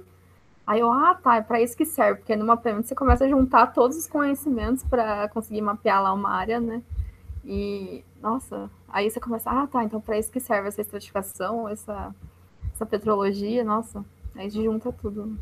Aí 0.68 0.82
eu, 0.82 0.92
ah, 0.92 1.16
tá, 1.16 1.38
é 1.38 1.42
para 1.42 1.62
isso 1.62 1.78
que 1.78 1.86
serve, 1.86 2.20
porque 2.20 2.36
no 2.36 2.46
mapeamento 2.46 2.90
você 2.90 2.94
começa 2.94 3.24
a 3.24 3.30
juntar 3.30 3.68
todos 3.68 3.96
os 3.96 4.06
conhecimentos 4.06 4.84
para 4.84 5.30
conseguir 5.30 5.62
mapear 5.62 6.04
lá 6.04 6.12
uma 6.14 6.30
área, 6.30 6.60
né? 6.60 6.84
E, 7.46 8.04
nossa, 8.22 8.70
aí 8.90 9.10
você 9.10 9.18
começa, 9.18 9.50
ah, 9.50 9.66
tá, 9.66 9.82
então 9.86 10.02
para 10.02 10.20
isso 10.20 10.30
que 10.30 10.42
serve 10.42 10.68
essa 10.68 10.82
estratificação, 10.82 11.70
essa, 11.70 12.14
essa 12.76 12.86
petrologia, 12.86 13.64
nossa, 13.64 14.04
aí 14.36 14.50
junta 14.50 14.92
tudo. 14.92 15.40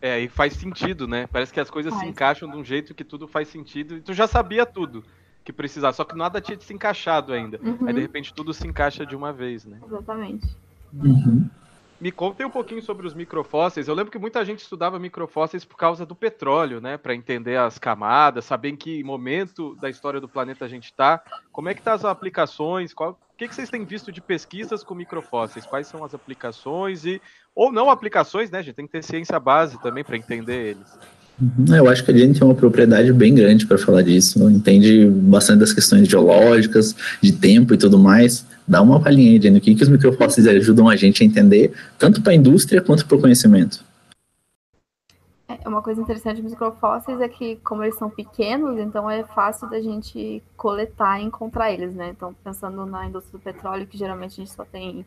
É, 0.00 0.12
aí 0.12 0.28
faz 0.28 0.52
sentido, 0.52 1.08
né? 1.08 1.26
Parece 1.26 1.52
que 1.52 1.58
as 1.58 1.68
coisas 1.68 1.92
faz. 1.92 2.04
se 2.04 2.08
encaixam 2.08 2.48
de 2.48 2.56
um 2.56 2.64
jeito 2.64 2.94
que 2.94 3.02
tudo 3.02 3.26
faz 3.26 3.48
sentido, 3.48 3.96
e 3.96 4.00
tu 4.00 4.12
já 4.12 4.28
sabia 4.28 4.64
tudo 4.64 5.02
que 5.44 5.52
precisava, 5.52 5.92
só 5.92 6.04
que 6.04 6.16
nada 6.16 6.40
tinha 6.40 6.58
se 6.60 6.72
encaixado 6.72 7.32
ainda. 7.32 7.58
Uhum. 7.60 7.88
Aí 7.88 7.94
de 7.94 8.00
repente 8.00 8.32
tudo 8.32 8.54
se 8.54 8.68
encaixa 8.68 9.04
de 9.04 9.16
uma 9.16 9.32
vez, 9.32 9.64
né? 9.64 9.80
Exatamente. 9.84 10.56
Uhum. 10.94 11.50
Me 12.00 12.10
contem 12.10 12.46
um 12.46 12.50
pouquinho 12.50 12.80
sobre 12.80 13.06
os 13.06 13.12
microfósseis. 13.12 13.86
Eu 13.86 13.94
lembro 13.94 14.10
que 14.10 14.18
muita 14.18 14.42
gente 14.42 14.60
estudava 14.60 14.98
microfósseis 14.98 15.66
por 15.66 15.76
causa 15.76 16.06
do 16.06 16.14
petróleo, 16.14 16.80
né? 16.80 16.96
Para 16.96 17.14
entender 17.14 17.58
as 17.58 17.78
camadas, 17.78 18.46
saber 18.46 18.70
em 18.70 18.76
que 18.76 19.04
momento 19.04 19.74
da 19.76 19.90
história 19.90 20.18
do 20.18 20.26
planeta 20.26 20.64
a 20.64 20.68
gente 20.68 20.84
está. 20.84 21.22
Como 21.52 21.68
é 21.68 21.74
que 21.74 21.82
tá 21.82 21.92
as 21.92 22.04
aplicações? 22.04 22.94
Qual... 22.94 23.10
O 23.10 23.36
que, 23.36 23.46
que 23.46 23.54
vocês 23.54 23.68
têm 23.68 23.84
visto 23.84 24.10
de 24.10 24.20
pesquisas 24.20 24.82
com 24.82 24.94
microfósseis? 24.94 25.66
Quais 25.66 25.86
são 25.86 26.02
as 26.02 26.14
aplicações 26.14 27.04
e 27.04 27.20
ou 27.54 27.70
não 27.70 27.90
aplicações, 27.90 28.50
né? 28.50 28.60
A 28.60 28.62
gente 28.62 28.76
tem 28.76 28.86
que 28.86 28.92
ter 28.92 29.04
ciência 29.04 29.38
base 29.38 29.78
também 29.82 30.02
para 30.02 30.16
entender 30.16 30.70
eles. 30.70 30.98
Uhum. 31.40 31.74
Eu 31.74 31.88
acho 31.88 32.04
que 32.04 32.10
a 32.10 32.16
gente 32.16 32.38
tem 32.38 32.46
uma 32.46 32.54
propriedade 32.54 33.12
bem 33.12 33.34
grande 33.34 33.66
para 33.66 33.78
falar 33.78 34.02
disso. 34.02 34.48
Entende 34.50 35.06
bastante 35.06 35.60
das 35.60 35.72
questões 35.72 36.06
geológicas, 36.06 36.94
de 37.22 37.32
tempo 37.32 37.72
e 37.72 37.78
tudo 37.78 37.98
mais. 37.98 38.44
Dá 38.68 38.82
uma 38.82 39.00
palhinha 39.00 39.32
aí, 39.32 39.40
Jenny, 39.40 39.58
o 39.58 39.60
que, 39.60 39.74
que 39.74 39.82
os 39.82 39.88
microfósseis 39.88 40.46
ajudam 40.46 40.88
a 40.88 40.96
gente 40.96 41.22
a 41.22 41.26
entender, 41.26 41.72
tanto 41.98 42.22
para 42.22 42.32
a 42.32 42.34
indústria 42.34 42.80
quanto 42.82 43.06
para 43.06 43.16
o 43.16 43.20
conhecimento. 43.20 43.84
É 45.48 45.68
uma 45.68 45.82
coisa 45.82 46.00
interessante 46.00 46.40
dos 46.40 46.52
microfósseis 46.52 47.20
é 47.20 47.28
que, 47.28 47.56
como 47.56 47.82
eles 47.82 47.96
são 47.96 48.08
pequenos, 48.08 48.78
então 48.78 49.10
é 49.10 49.24
fácil 49.24 49.68
da 49.68 49.80
gente 49.80 50.42
coletar 50.56 51.20
e 51.20 51.24
encontrar 51.24 51.72
eles, 51.72 51.94
né? 51.94 52.10
Então, 52.10 52.34
pensando 52.44 52.86
na 52.86 53.06
indústria 53.06 53.38
do 53.38 53.42
petróleo, 53.42 53.86
que 53.86 53.98
geralmente 53.98 54.32
a 54.32 54.44
gente 54.44 54.52
só 54.52 54.64
tem 54.64 55.04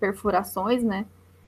perfurações, 0.00 0.82
né? 0.82 1.04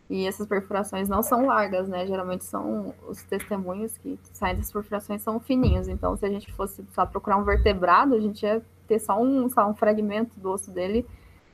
E 0.09 0.27
essas 0.27 0.47
perfurações 0.47 1.09
não 1.09 1.23
são 1.23 1.47
largas, 1.47 1.89
né? 1.89 2.07
Geralmente 2.07 2.45
são 2.45 2.95
os 3.09 3.23
testemunhos 3.25 3.99
que 3.99 4.19
saem 4.33 4.57
das 4.57 4.71
perfurações 4.71 5.21
são 5.21 5.41
fininhos. 5.41 5.89
Então, 5.89 6.17
se 6.17 6.25
a 6.25 6.31
gente 6.31 6.53
fosse 6.53 6.85
só 6.93 7.05
procurar 7.05 7.37
um 7.37 7.45
vertebrado, 7.45 8.15
a 8.15 8.21
gente 8.21 8.45
ia 8.45 8.63
ter 8.87 9.01
só 9.01 9.21
um, 9.21 9.49
só 9.49 9.69
um 9.69 9.75
fragmento 9.75 10.39
do 10.39 10.51
osso 10.51 10.71
dele 10.71 11.05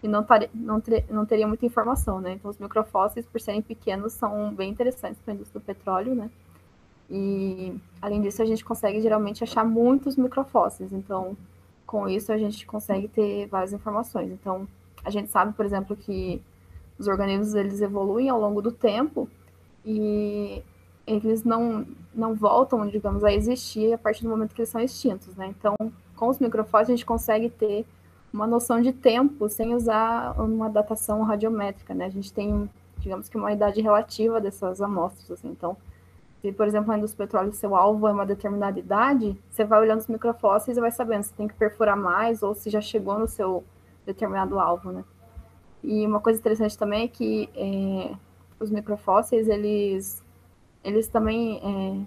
e 0.03 0.09
não, 0.09 0.23
tar, 0.23 0.49
não, 0.53 0.81
ter, 0.81 1.07
não 1.09 1.25
teria 1.25 1.47
muita 1.47 1.65
informação, 1.65 2.21
né? 2.21 2.33
Então, 2.33 2.51
os 2.51 2.59
microfósseis, 2.59 3.25
por 3.25 3.41
serem 3.41 3.63
pequenos, 3.63 4.13
são 4.13 4.53
bem 4.53 4.71
interessantes 4.71 5.19
para 5.23 5.33
a 5.33 5.35
indústria 5.35 5.59
do 5.59 5.65
petróleo, 5.65 6.15
né? 6.15 6.31
E, 7.09 7.75
além 8.03 8.21
disso, 8.21 8.43
a 8.43 8.45
gente 8.45 8.65
consegue 8.65 9.01
geralmente 9.01 9.43
achar 9.43 9.65
muitos 9.65 10.17
microfósseis. 10.17 10.93
Então, 10.93 11.37
com 11.87 12.09
isso, 12.09 12.33
a 12.33 12.37
gente 12.37 12.67
consegue 12.67 13.09
ter 13.09 13.47
várias 13.47 13.73
informações. 13.73 14.31
Então, 14.31 14.67
a 15.05 15.11
gente 15.11 15.31
sabe, 15.31 15.53
por 15.53 15.65
exemplo, 15.65 15.97
que 15.97 16.43
os 16.99 17.07
organismos 17.07 17.55
eles 17.55 17.81
evoluem 17.81 18.29
ao 18.29 18.41
longo 18.41 18.63
do 18.63 18.71
tempo 18.71 19.29
e 19.85 20.63
eles 21.07 21.45
não, 21.45 21.87
não 22.15 22.35
voltam, 22.35 22.87
digamos, 22.87 23.25
a 23.25 23.33
existir 23.33 23.93
a 23.93 23.99
partir 23.99 24.23
do 24.23 24.31
momento 24.31 24.55
que 24.55 24.61
eles 24.61 24.69
são 24.69 24.81
extintos, 24.81 25.35
né? 25.37 25.49
Então, 25.59 25.75
com 26.17 26.29
os 26.29 26.39
microfósseis, 26.39 26.91
a 26.91 26.93
gente 26.93 27.07
consegue 27.07 27.51
ter 27.51 27.85
uma 28.33 28.47
noção 28.47 28.81
de 28.81 28.93
tempo 28.93 29.49
sem 29.49 29.75
usar 29.75 30.41
uma 30.41 30.71
datação 30.71 31.23
radiométrica, 31.23 31.93
né? 31.93 32.07
A 32.07 32.11
gente 32.11 32.33
tem, 32.33 32.71
digamos 32.99 33.29
que 33.29 33.37
uma 33.37 33.53
idade 33.53 33.81
relativa 33.81 34.41
dessas 34.41 34.81
amostras, 34.81 35.33
assim. 35.33 35.49
Então, 35.49 35.77
se, 36.41 36.53
por 36.53 36.67
exemplo, 36.67 36.93
a 36.93 36.99
indústria 36.99 37.27
petróleo, 37.27 37.53
seu 37.53 37.77
alvo 37.77 38.09
é 38.09 38.13
uma 38.13 38.27
determinada 38.27 38.79
idade, 38.79 39.37
você 39.51 39.65
vai 39.65 39.81
olhando 39.81 40.01
os 40.01 40.09
microfósseis 40.09 40.77
e 40.77 40.81
vai 40.81 40.91
sabendo 40.91 41.25
se 41.25 41.33
tem 41.35 41.47
que 41.47 41.55
perfurar 41.55 41.97
mais 41.97 42.43
ou 42.43 42.55
se 42.55 42.71
já 42.71 42.81
chegou 42.81 43.19
no 43.19 43.29
seu 43.29 43.63
determinado 44.07 44.59
alvo, 44.59 44.91
né? 44.91 45.05
E 45.83 46.07
uma 46.07 46.21
coisa 46.21 46.39
interessante 46.39 46.79
também 46.79 47.05
é 47.05 47.09
que 47.09 47.49
é, 47.57 48.15
os 48.61 48.71
microfósseis, 48.71 49.49
eles, 49.49 50.23
eles 50.85 51.09
também, 51.09 51.59
é, 51.59 52.07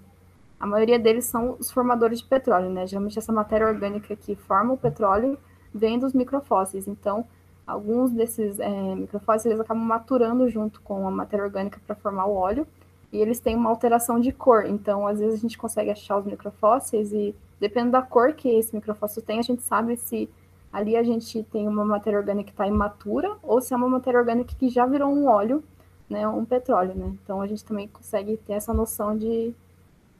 a 0.58 0.66
maioria 0.66 0.98
deles 0.98 1.26
são 1.26 1.56
os 1.58 1.70
formadores 1.70 2.20
de 2.20 2.24
petróleo, 2.24 2.70
né? 2.70 2.86
Geralmente 2.86 3.18
essa 3.18 3.32
matéria 3.32 3.66
orgânica 3.66 4.16
que 4.16 4.34
forma 4.34 4.72
o 4.72 4.78
petróleo 4.78 5.38
vem 5.74 5.98
dos 5.98 6.14
microfósseis. 6.14 6.88
Então, 6.88 7.24
alguns 7.66 8.10
desses 8.10 8.58
é, 8.58 8.94
microfósseis 8.94 9.46
eles 9.46 9.60
acabam 9.60 9.84
maturando 9.84 10.48
junto 10.48 10.80
com 10.80 11.06
a 11.06 11.10
matéria 11.10 11.44
orgânica 11.44 11.80
para 11.86 11.96
formar 11.96 12.26
o 12.26 12.34
óleo 12.34 12.66
e 13.12 13.18
eles 13.18 13.40
têm 13.40 13.56
uma 13.56 13.70
alteração 13.70 14.18
de 14.18 14.32
cor. 14.32 14.64
Então, 14.66 15.06
às 15.06 15.18
vezes 15.18 15.38
a 15.38 15.42
gente 15.42 15.58
consegue 15.58 15.90
achar 15.90 16.18
os 16.18 16.24
microfósseis 16.24 17.12
e 17.12 17.34
dependendo 17.60 17.92
da 17.92 18.02
cor 18.02 18.32
que 18.32 18.48
esse 18.48 18.74
microfóssil 18.74 19.22
tem, 19.22 19.38
a 19.38 19.42
gente 19.42 19.62
sabe 19.62 19.96
se 19.96 20.28
ali 20.76 20.94
a 20.94 21.02
gente 21.02 21.42
tem 21.44 21.66
uma 21.66 21.86
matéria 21.86 22.18
orgânica 22.18 22.48
que 22.48 22.52
está 22.52 22.66
imatura 22.66 23.34
ou 23.42 23.62
se 23.62 23.72
é 23.72 23.76
uma 23.78 23.88
matéria 23.88 24.20
orgânica 24.20 24.54
que 24.54 24.68
já 24.68 24.84
virou 24.84 25.08
um 25.10 25.26
óleo, 25.26 25.64
né, 26.08 26.28
um 26.28 26.44
petróleo, 26.44 26.94
né? 26.94 27.16
Então 27.22 27.40
a 27.40 27.46
gente 27.46 27.64
também 27.64 27.88
consegue 27.88 28.36
ter 28.36 28.52
essa 28.52 28.74
noção 28.74 29.16
de 29.16 29.54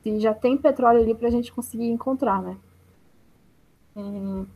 se 0.03 0.19
já 0.19 0.33
tem 0.33 0.57
petróleo 0.57 1.03
ali 1.03 1.15
para 1.15 1.29
a 1.29 1.31
gente 1.31 1.53
conseguir 1.53 1.91
encontrar, 1.91 2.41
né? 2.41 2.57
É 3.97 4.47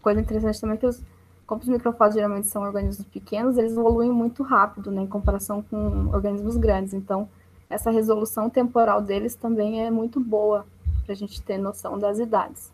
coisa 0.00 0.18
interessante 0.18 0.58
também 0.58 0.76
é 0.76 0.78
que 0.78 0.86
os, 0.86 1.04
como 1.46 1.60
os 1.60 1.68
microfósios 1.68 2.14
geralmente 2.14 2.46
são 2.46 2.62
organismos 2.62 3.06
pequenos, 3.08 3.58
eles 3.58 3.72
evoluem 3.72 4.10
muito 4.10 4.42
rápido, 4.42 4.90
né, 4.90 5.02
em 5.02 5.06
comparação 5.06 5.62
com 5.62 6.08
organismos 6.08 6.56
grandes. 6.56 6.94
Então, 6.94 7.28
essa 7.68 7.90
resolução 7.90 8.48
temporal 8.48 9.02
deles 9.02 9.34
também 9.34 9.84
é 9.84 9.90
muito 9.90 10.20
boa 10.20 10.64
para 11.04 11.12
a 11.12 11.16
gente 11.16 11.42
ter 11.42 11.58
noção 11.58 11.98
das 11.98 12.18
idades. 12.18 12.72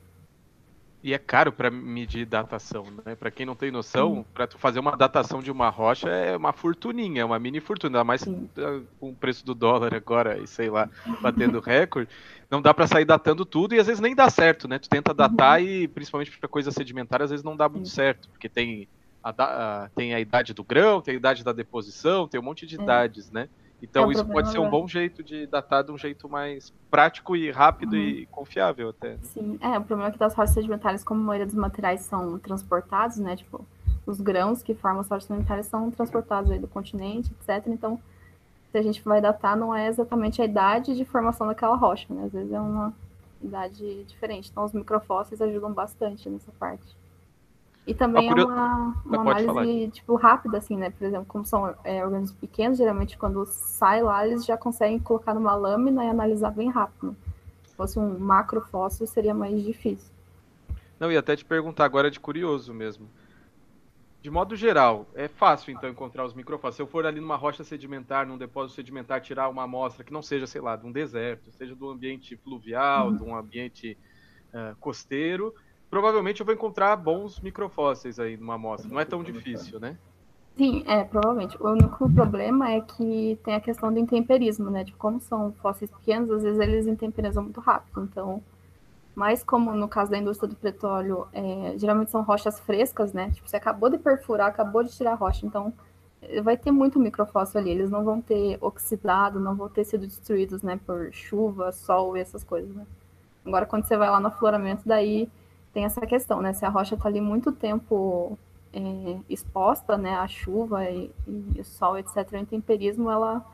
E 1.04 1.12
é 1.12 1.18
caro 1.18 1.52
para 1.52 1.70
medir 1.70 2.24
datação, 2.24 2.86
né? 3.04 3.14
Para 3.14 3.30
quem 3.30 3.44
não 3.44 3.54
tem 3.54 3.70
noção, 3.70 4.24
para 4.32 4.46
tu 4.46 4.56
fazer 4.56 4.80
uma 4.80 4.96
datação 4.96 5.42
de 5.42 5.50
uma 5.50 5.68
rocha 5.68 6.08
é 6.08 6.34
uma 6.34 6.50
fortuninha, 6.50 7.20
é 7.20 7.24
uma 7.26 7.38
mini 7.38 7.60
fortuna, 7.60 7.98
ainda 7.98 8.04
mais 8.04 8.22
Sim. 8.22 8.48
com 8.98 9.10
o 9.10 9.14
preço 9.14 9.44
do 9.44 9.54
dólar 9.54 9.94
agora 9.94 10.38
e 10.38 10.46
sei 10.46 10.70
lá, 10.70 10.88
batendo 11.20 11.60
recorde, 11.60 12.08
não 12.50 12.62
dá 12.62 12.72
para 12.72 12.86
sair 12.86 13.04
datando 13.04 13.44
tudo 13.44 13.74
e 13.74 13.78
às 13.78 13.86
vezes 13.86 14.00
nem 14.00 14.14
dá 14.14 14.30
certo, 14.30 14.66
né? 14.66 14.78
Tu 14.78 14.88
tenta 14.88 15.12
datar 15.12 15.60
uhum. 15.60 15.66
e 15.66 15.88
principalmente 15.88 16.38
para 16.38 16.48
coisa 16.48 16.70
sedimentar, 16.70 17.20
às 17.20 17.28
vezes 17.28 17.44
não 17.44 17.54
dá 17.54 17.68
muito 17.68 17.90
certo, 17.90 18.30
porque 18.30 18.48
tem 18.48 18.88
a, 19.22 19.28
a, 19.84 19.90
tem 19.94 20.14
a 20.14 20.20
idade 20.20 20.54
do 20.54 20.64
grão, 20.64 21.02
tem 21.02 21.12
a 21.12 21.18
idade 21.18 21.44
da 21.44 21.52
deposição, 21.52 22.26
tem 22.26 22.40
um 22.40 22.44
monte 22.44 22.64
de 22.64 22.80
é. 22.80 22.82
idades, 22.82 23.30
né? 23.30 23.50
Então, 23.85 24.11
é, 24.11 24.12
isso 24.12 24.25
pode 24.27 24.51
ser 24.51 24.59
um 24.59 24.68
bom 24.68 24.87
jeito 24.88 25.23
de 25.23 25.47
datar 25.47 25.85
de 25.85 25.92
um 25.92 25.99
jeito 25.99 26.29
mais 26.29 26.73
prático 26.90 27.37
e 27.37 27.51
rápido 27.51 27.92
uhum. 27.92 27.99
e 27.99 28.27
confiável 28.27 28.90
até. 28.90 29.12
Né? 29.12 29.18
Sim, 29.23 29.59
é, 29.61 29.79
o 29.79 29.83
problema 29.83 30.09
é 30.09 30.12
que 30.12 30.18
das 30.18 30.35
rochas 30.35 30.55
sedimentares, 30.55 31.05
como 31.05 31.20
a 31.20 31.25
maioria 31.25 31.47
dos 31.47 31.55
materiais 31.55 32.01
são 32.03 32.38
transportados, 32.38 33.18
né, 33.18 33.37
tipo, 33.37 33.64
os 34.07 34.20
grãos 34.20 34.62
que 34.62 34.75
formam 34.75 35.01
as 35.01 35.09
rochas 35.09 35.25
sedimentares 35.25 35.66
são 35.66 35.90
transportados 35.90 36.51
aí 36.51 36.59
do 36.59 36.68
continente, 36.68 37.31
etc. 37.33 37.66
Então, 37.68 38.01
se 38.70 38.79
a 38.79 38.83
gente 38.83 39.03
vai 39.03 39.20
datar, 39.20 39.57
não 39.57 39.75
é 39.75 39.87
exatamente 39.87 40.42
a 40.42 40.44
idade 40.44 40.97
de 40.97 41.05
formação 41.05 41.47
daquela 41.47 41.77
rocha, 41.77 42.12
né? 42.12 42.25
Às 42.25 42.33
vezes 42.33 42.53
é 42.53 42.61
uma 42.61 42.92
idade 43.40 44.05
diferente. 44.05 44.51
Então, 44.51 44.64
os 44.64 44.73
microfósseis 44.73 45.40
ajudam 45.40 45.73
bastante 45.73 46.29
nessa 46.29 46.51
parte. 46.59 46.97
E 47.87 47.92
também 47.94 48.31
é 48.31 48.33
uma, 48.33 48.94
uma 49.05 49.20
análise 49.20 49.90
tipo, 49.90 50.14
rápida, 50.14 50.59
assim, 50.59 50.77
né? 50.77 50.90
Por 50.90 51.05
exemplo, 51.05 51.27
como 51.27 51.44
são 51.44 51.75
é, 51.85 52.03
organismos 52.03 52.38
pequenos, 52.38 52.79
geralmente 52.79 53.18
quando 53.18 53.44
sai 53.44 54.03
lá, 54.03 54.27
eles 54.27 54.44
já 54.44 54.57
conseguem 54.57 54.99
colocar 54.99 55.35
numa 55.35 55.55
lâmina 55.55 56.05
e 56.05 56.09
analisar 56.09 56.51
bem 56.51 56.70
rápido. 56.70 57.14
Se 57.66 57.75
fosse 57.77 57.99
um 57.99 58.18
macrofóssil, 58.18 59.07
seria 59.07 59.35
mais 59.35 59.62
difícil. 59.62 60.11
Não, 60.99 61.12
e 61.12 61.16
até 61.16 61.37
te 61.37 61.44
perguntar 61.44 61.85
agora 61.85 62.11
de 62.11 62.18
curioso 62.18 62.73
mesmo 62.73 63.07
de 64.25 64.31
modo 64.31 64.57
geral, 64.57 65.07
é 65.14 65.29
fácil 65.29 65.70
então 65.70 65.87
encontrar 65.87 66.25
os 66.25 66.33
microfósseis. 66.33 66.77
Se 66.77 66.81
eu 66.81 66.87
for 66.87 67.05
ali 67.05 67.20
numa 67.20 67.37
rocha 67.37 67.62
sedimentar, 67.62 68.27
num 68.27 68.38
depósito 68.38 68.77
sedimentar, 68.77 69.20
tirar 69.20 69.51
uma 69.51 69.64
amostra 69.64 70.03
que 70.03 70.11
não 70.11 70.23
seja, 70.23 70.47
sei 70.47 70.62
lá, 70.62 70.77
de 70.77 70.87
um 70.87 70.90
deserto, 70.90 71.53
seja 71.53 71.75
do 71.75 71.90
ambiente 71.90 72.35
fluvial, 72.38 73.09
uhum. 73.09 73.16
de 73.18 73.23
um 73.23 73.37
ambiente 73.37 73.99
uh, 74.49 74.75
costeiro, 74.77 75.55
provavelmente 75.94 76.40
eu 76.40 76.44
vou 76.44 76.52
encontrar 76.52 76.96
bons 76.96 77.38
microfósseis 77.38 78.18
aí 78.18 78.37
numa 78.37 78.54
amostra. 78.54 78.90
Não 78.90 78.98
é 78.98 79.04
tão 79.04 79.22
difícil, 79.22 79.78
né? 79.78 79.96
Sim, 80.57 80.83
é, 80.88 81.04
provavelmente. 81.04 81.57
O 81.62 81.70
único 81.70 82.12
problema 82.12 82.68
é 82.72 82.80
que 82.80 83.38
tem 83.44 83.54
a 83.54 83.61
questão 83.61 83.92
do 83.92 84.00
intemperismo, 84.00 84.70
né? 84.70 84.85
Tipo, 84.85 84.98
como 84.98 85.20
são 85.20 85.52
fósseis 85.62 85.92
pequenos, 85.92 86.33
às 86.33 86.42
vezes 86.42 86.59
eles 86.59 86.87
intemperizam 86.88 87.44
muito 87.44 87.61
rápido. 87.61 88.02
Então, 88.11 88.42
mas 89.14 89.44
como 89.44 89.72
no 89.72 89.87
caso 89.87 90.11
da 90.11 90.18
indústria 90.18 90.48
do 90.48 90.57
petróleo, 90.57 91.28
é, 91.33 91.74
geralmente 91.78 92.11
são 92.11 92.22
rochas 92.22 92.59
frescas, 92.59 93.12
né? 93.12 93.30
Tipo, 93.30 93.48
você 93.48 93.57
acabou 93.57 93.88
de 93.88 93.98
perfurar, 93.98 94.48
acabou 94.48 94.83
de 94.83 94.90
tirar 94.90 95.12
a 95.12 95.14
rocha, 95.14 95.46
então 95.46 95.72
vai 96.42 96.57
ter 96.57 96.72
muito 96.72 96.98
microfóssil 96.98 97.61
ali. 97.61 97.70
Eles 97.70 97.88
não 97.88 98.02
vão 98.02 98.20
ter 98.20 98.59
oxidado, 98.61 99.38
não 99.38 99.54
vão 99.54 99.68
ter 99.68 99.85
sido 99.85 100.09
destruídos, 100.09 100.61
né? 100.61 100.76
Por 100.85 101.12
chuva, 101.12 101.70
sol 101.70 102.16
e 102.16 102.20
essas 102.20 102.42
coisas, 102.42 102.74
né? 102.74 102.85
Agora, 103.46 103.64
quando 103.64 103.87
você 103.87 103.96
vai 103.96 104.11
lá 104.11 104.18
no 104.18 104.26
afloramento, 104.26 104.83
daí 104.85 105.30
tem 105.74 105.84
essa 105.84 106.00
questão, 106.06 106.40
né? 106.40 106.52
Se 106.52 106.64
a 106.64 106.68
rocha 106.68 106.94
está 106.94 107.08
ali 107.08 107.20
muito 107.20 107.50
tempo 107.50 108.38
é, 108.72 109.16
exposta, 109.28 109.98
né? 109.98 110.14
À 110.14 110.28
chuva 110.28 110.88
e, 110.88 111.10
e 111.56 111.64
sol, 111.64 111.98
etc., 111.98 112.16
o 112.32 112.37
intemperismo, 112.37 113.10
ela 113.10 113.44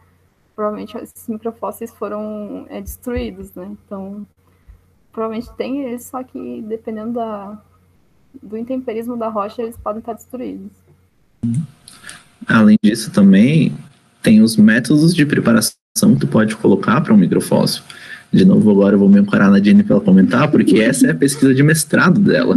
provavelmente 0.54 0.96
esses 0.98 1.26
microfósseis 1.26 1.90
foram 1.90 2.66
é, 2.68 2.80
destruídos, 2.82 3.54
né? 3.54 3.74
Então 3.86 4.26
provavelmente 5.10 5.50
tem 5.56 5.82
eles, 5.82 6.04
só 6.04 6.22
que 6.22 6.62
dependendo 6.62 7.14
da, 7.14 7.58
do 8.40 8.56
intemperismo 8.56 9.16
da 9.16 9.28
rocha, 9.28 9.62
eles 9.62 9.76
podem 9.76 10.00
estar 10.00 10.12
destruídos. 10.12 10.70
Além 12.46 12.76
disso, 12.82 13.10
também 13.10 13.74
tem 14.22 14.42
os 14.42 14.56
métodos 14.56 15.14
de 15.14 15.24
preparação 15.24 15.74
que 16.14 16.20
tu 16.20 16.28
pode 16.28 16.54
colocar 16.56 17.00
para 17.00 17.12
um 17.12 17.16
microfóssil. 17.16 17.82
De 18.32 18.44
novo, 18.44 18.70
agora 18.70 18.94
eu 18.94 18.98
vou 18.98 19.08
me 19.08 19.18
ancorar 19.18 19.50
na 19.50 19.60
Jenny 19.60 19.82
para 19.82 19.96
ela 19.96 20.04
comentar, 20.04 20.50
porque 20.50 20.78
essa 20.80 21.08
é 21.08 21.10
a 21.10 21.14
pesquisa 21.14 21.54
de 21.54 21.62
mestrado 21.62 22.20
dela. 22.20 22.56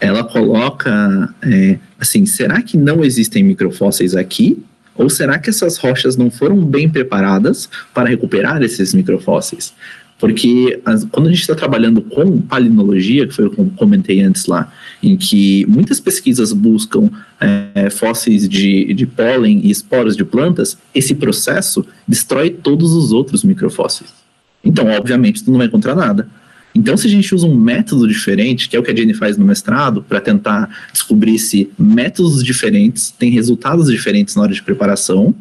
Ela 0.00 0.24
coloca, 0.24 1.34
é, 1.42 1.78
assim, 1.98 2.24
será 2.26 2.60
que 2.62 2.76
não 2.76 3.04
existem 3.04 3.42
microfósseis 3.42 4.14
aqui? 4.14 4.62
Ou 4.94 5.08
será 5.08 5.38
que 5.38 5.48
essas 5.48 5.78
rochas 5.78 6.16
não 6.16 6.30
foram 6.30 6.64
bem 6.64 6.88
preparadas 6.88 7.68
para 7.94 8.08
recuperar 8.08 8.62
esses 8.62 8.92
microfósseis? 8.94 9.72
Porque 10.18 10.80
as, 10.84 11.04
quando 11.04 11.26
a 11.26 11.30
gente 11.30 11.40
está 11.40 11.54
trabalhando 11.54 12.00
com 12.00 12.40
palinologia, 12.40 13.26
que 13.26 13.34
foi 13.34 13.46
o 13.46 13.50
que 13.50 13.58
eu 13.58 13.72
comentei 13.76 14.20
antes 14.20 14.46
lá, 14.46 14.72
em 15.02 15.16
que 15.16 15.66
muitas 15.66 15.98
pesquisas 15.98 16.52
buscam 16.52 17.10
é, 17.40 17.90
fósseis 17.90 18.48
de, 18.48 18.94
de 18.94 19.04
pólen 19.04 19.62
e 19.64 19.70
esporos 19.70 20.16
de 20.16 20.24
plantas, 20.24 20.78
esse 20.94 21.12
processo 21.16 21.84
destrói 22.06 22.50
todos 22.50 22.92
os 22.92 23.10
outros 23.10 23.42
microfósseis. 23.42 24.21
Então, 24.64 24.86
obviamente, 24.88 25.44
tu 25.44 25.50
não 25.50 25.58
vai 25.58 25.66
encontrar 25.66 25.94
nada. 25.94 26.28
Então, 26.74 26.96
se 26.96 27.06
a 27.06 27.10
gente 27.10 27.34
usa 27.34 27.46
um 27.46 27.54
método 27.54 28.08
diferente, 28.08 28.68
que 28.68 28.76
é 28.76 28.80
o 28.80 28.82
que 28.82 28.90
a 28.90 28.94
Jenny 28.94 29.12
faz 29.12 29.36
no 29.36 29.44
mestrado, 29.44 30.02
para 30.02 30.20
tentar 30.20 30.88
descobrir 30.92 31.38
se 31.38 31.70
métodos 31.78 32.42
diferentes 32.42 33.10
têm 33.10 33.30
resultados 33.30 33.90
diferentes 33.90 34.34
na 34.34 34.42
hora 34.42 34.52
de 34.52 34.62
preparação, 34.62 35.34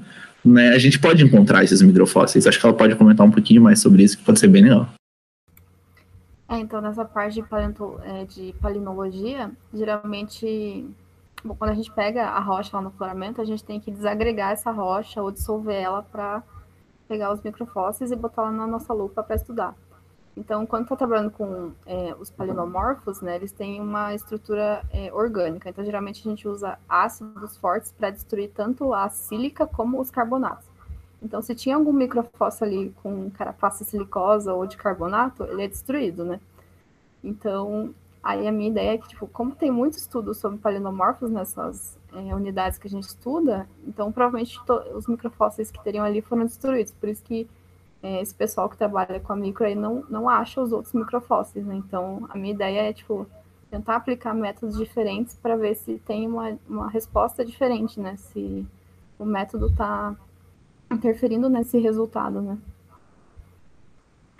né, 0.43 0.69
a 0.69 0.77
gente 0.77 0.99
pode 0.99 1.23
encontrar 1.23 1.63
esses 1.63 1.81
microfósseis. 1.81 2.45
Acho 2.45 2.60
que 2.60 2.65
ela 2.65 2.75
pode 2.75 2.95
comentar 2.95 3.25
um 3.25 3.31
pouquinho 3.31 3.62
mais 3.62 3.79
sobre 3.79 4.03
isso, 4.03 4.17
que 4.17 4.23
pode 4.23 4.39
ser 4.39 4.47
bem 4.47 4.63
legal. 4.63 4.89
É, 6.49 6.60
então, 6.60 6.81
nessa 6.81 7.05
parte 7.05 7.36
de, 7.36 7.43
palento, 7.43 7.97
é, 8.03 8.25
de 8.25 8.53
palinologia, 8.62 9.51
geralmente, 9.73 10.86
bom, 11.45 11.55
quando 11.55 11.71
a 11.71 11.75
gente 11.75 11.89
pega 11.93 12.25
a 12.25 12.41
rocha 12.41 12.71
lá 12.73 12.81
no 12.81 12.91
floramento, 12.91 13.39
a 13.39 13.45
gente 13.45 13.63
tem 13.63 13.79
que 13.79 13.89
desagregar 13.89 14.51
essa 14.51 14.69
rocha 14.69 15.21
ou 15.21 15.31
dissolver 15.31 15.81
ela 15.81 16.01
para 16.01 16.43
pegar 17.12 17.34
os 17.34 17.41
microfósseis 17.41 18.10
e 18.10 18.15
botar 18.15 18.43
lá 18.43 18.52
na 18.52 18.65
nossa 18.65 18.93
lupa 18.93 19.21
para 19.21 19.36
estudar. 19.36 19.76
Então, 20.38 20.65
quando 20.65 20.84
está 20.84 20.95
trabalhando 20.95 21.30
com 21.30 21.74
é, 21.86 22.15
os 22.17 22.30
palinomorfos, 22.30 23.19
né, 23.19 23.36
eles 23.36 23.52
têm 23.52 23.82
uma 23.82 24.15
estrutura 24.15 24.82
é, 24.93 25.12
orgânica. 25.12 25.69
Então, 25.69 25.84
geralmente 25.84 26.26
a 26.26 26.30
gente 26.32 26.47
usa 26.47 26.80
ácidos 26.88 27.58
fortes 27.58 27.91
para 27.91 28.12
destruir 28.12 28.50
tanto 28.56 28.93
a 28.93 29.10
sílica 29.10 29.67
como 29.67 30.00
os 30.00 30.10
carbonatos. 30.10 30.65
Então, 31.21 31.41
se 31.41 31.54
tinha 31.54 31.76
algum 31.76 31.91
microfóssil 31.91 32.65
ali 32.65 32.95
com 33.04 33.30
carapaça 33.32 33.84
silicosa 33.84 34.54
ou 34.54 34.65
de 34.65 34.78
carbonato, 34.78 35.43
ele 35.43 35.63
é 35.63 35.67
destruído, 35.67 36.24
né? 36.24 36.39
Então, 37.21 37.93
aí 38.24 38.47
a 38.47 38.54
minha 38.54 38.69
ideia 38.69 38.93
é 38.93 38.97
que, 38.97 39.10
tipo, 39.10 39.28
como 39.28 39.54
tem 39.54 39.69
muito 39.69 39.97
estudo 39.97 40.34
sobre 40.34 40.60
palinomorfos 40.60 41.30
nessas 41.30 42.00
é, 42.13 42.36
unidades 42.36 42.78
que 42.78 42.88
a 42.88 42.89
gente 42.89 43.08
estuda, 43.08 43.67
então 43.88 44.12
provavelmente 44.12 44.60
os 44.93 45.08
microfósseis 45.08 45.71
que 45.71 45.84
teriam 45.84 46.06
ali 46.06 46.21
foram 46.21 46.45
destruídos. 46.45 46.91
Por 46.91 47.10
isso 47.10 47.24
que 47.24 47.47
é, 48.04 48.21
esse 48.21 48.34
pessoal 48.34 48.67
que 48.69 48.78
trabalha 48.78 49.19
com 49.19 49.32
a 49.32 49.36
micro 49.36 49.65
aí 49.65 49.76
não, 49.76 50.04
não 50.10 50.28
acha 50.28 50.60
os 50.60 50.71
outros 50.71 50.93
microfósseis, 50.93 51.65
né? 51.65 51.76
Então, 51.76 52.28
a 52.30 52.38
minha 52.38 52.54
ideia 52.54 52.89
é, 52.89 52.93
tipo, 52.93 53.28
tentar 53.69 53.95
aplicar 53.95 54.34
métodos 54.34 54.78
diferentes 54.78 55.36
para 55.36 55.56
ver 55.56 55.76
se 55.76 56.00
tem 56.00 56.28
uma, 56.28 56.58
uma 56.67 56.89
resposta 56.89 57.45
diferente, 57.45 58.00
né? 58.00 58.15
Se 58.17 58.65
o 59.19 59.26
método 59.26 59.67
está 59.67 60.15
interferindo 60.91 61.47
nesse 61.47 61.78
resultado, 61.80 62.41
né? 62.41 62.58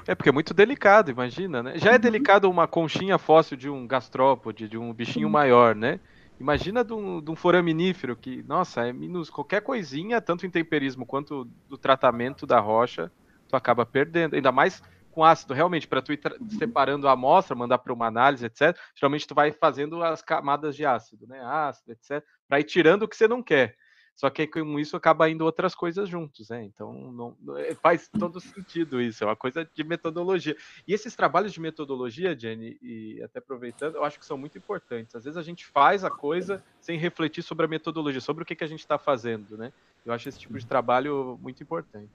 É 0.08 0.16
porque 0.16 0.30
é 0.30 0.34
muito 0.34 0.54
delicado, 0.54 1.12
imagina, 1.12 1.62
né? 1.62 1.78
Já 1.78 1.92
é 1.92 1.94
uhum. 1.94 2.00
delicado 2.00 2.50
uma 2.50 2.68
conchinha 2.68 3.18
fóssil 3.20 3.56
de 3.56 3.70
um 3.70 3.86
gastrópode, 3.86 4.68
de 4.68 4.78
um 4.78 4.92
bichinho 4.92 5.30
maior, 5.30 5.76
né? 5.76 6.00
Imagina 6.41 6.84
de 6.84 6.91
um, 6.91 7.21
de 7.21 7.30
um 7.30 7.36
foraminífero 7.36 8.15
que, 8.15 8.41
nossa, 8.41 8.88
é 8.88 8.91
minus 8.91 9.30
qualquer 9.30 9.62
coisinha, 9.62 10.19
tanto 10.19 10.43
em 10.43 10.49
temperismo 10.49 11.06
quanto 11.06 11.45
do 11.69 11.77
tratamento 11.77 12.47
da 12.47 12.60
rocha, 12.60 13.12
tu 13.47 13.56
acaba 13.56 13.86
perdendo. 13.86 14.36
Ainda 14.36 14.51
mais 14.51 14.82
com 15.12 15.23
ácido, 15.23 15.54
realmente, 15.54 15.88
para 15.88 16.01
tu 16.01 16.12
ir 16.12 16.19
separando 16.58 17.08
a 17.08 17.12
amostra, 17.12 17.56
mandar 17.56 17.77
para 17.77 17.93
uma 17.93 18.08
análise, 18.08 18.43
etc. 18.43 18.75
Geralmente 18.95 19.27
tu 19.27 19.36
vai 19.36 19.51
fazendo 19.51 20.01
as 20.01 20.23
camadas 20.23 20.75
de 20.75 20.84
ácido, 20.84 21.27
né? 21.27 21.39
Ácido, 21.43 21.91
etc. 21.91 22.25
Para 22.47 22.60
ir 22.60 22.63
tirando 22.63 23.04
o 23.04 23.08
que 23.08 23.15
você 23.15 23.27
não 23.27 23.43
quer. 23.43 23.75
Só 24.15 24.30
que 24.30 24.45
com 24.45 24.80
isso 24.80 24.95
acaba 24.95 25.30
indo 25.30 25.43
outras 25.43 25.74
coisas 25.74 26.08
juntos, 26.08 26.50
né? 26.50 26.63
Então 26.63 26.93
não, 27.12 27.58
é, 27.58 27.74
faz 27.74 28.08
todo 28.08 28.39
sentido 28.39 29.02
isso, 29.02 29.24
é 29.24 29.28
uma 29.28 29.36
coisa 29.36 29.67
de 29.74 29.84
metodologia. 29.84 30.56
E 30.88 30.93
esses 30.93 31.15
trabalhos 31.15 31.52
de 31.52 31.60
metodologia, 31.60 32.38
Jenny, 32.38 32.78
e 32.82 33.21
até 33.24 33.39
aproveitando, 33.39 33.95
eu 33.95 34.04
acho 34.04 34.19
que 34.19 34.26
são 34.26 34.38
muito 34.38 34.58
importantes. 34.58 35.15
Às 35.15 35.24
vezes 35.24 35.38
a 35.38 35.43
gente 35.43 35.65
faz 35.65 36.04
a 36.04 36.12
coisa 36.12 36.63
sem 36.80 36.97
refletir 36.97 37.41
sobre 37.41 37.65
a 37.65 37.69
metodologia, 37.69 38.21
sobre 38.21 38.43
o 38.43 38.45
que, 38.45 38.56
que 38.56 38.63
a 38.63 38.67
gente 38.67 38.82
está 38.82 38.97
fazendo, 38.97 39.58
né? 39.58 39.74
Eu 40.06 40.13
acho 40.13 40.30
esse 40.30 40.39
tipo 40.39 40.58
de 40.58 40.65
trabalho 40.65 41.39
muito 41.41 41.63
importante. 41.63 42.10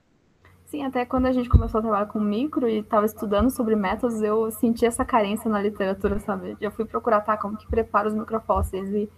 Sim, 0.67 0.83
até 0.83 1.05
quando 1.05 1.27
a 1.27 1.31
gente 1.31 1.47
começou 1.47 1.79
a 1.79 1.81
trabalhar 1.81 2.07
com 2.07 2.19
micro 2.19 2.67
e 2.67 2.79
estava 2.79 3.05
estudando 3.05 3.49
sobre 3.49 3.73
métodos, 3.73 4.21
eu 4.21 4.51
senti 4.51 4.85
essa 4.85 5.05
carência 5.05 5.49
na 5.49 5.61
literatura, 5.61 6.19
sabe? 6.19 6.57
Eu 6.59 6.71
fui 6.71 6.83
procurar, 6.83 7.21
tá, 7.21 7.37
como 7.37 7.57
que 7.57 7.65
prepara 7.67 8.09
os 8.09 8.13
microfósseis 8.13 8.89
e 8.89 9.09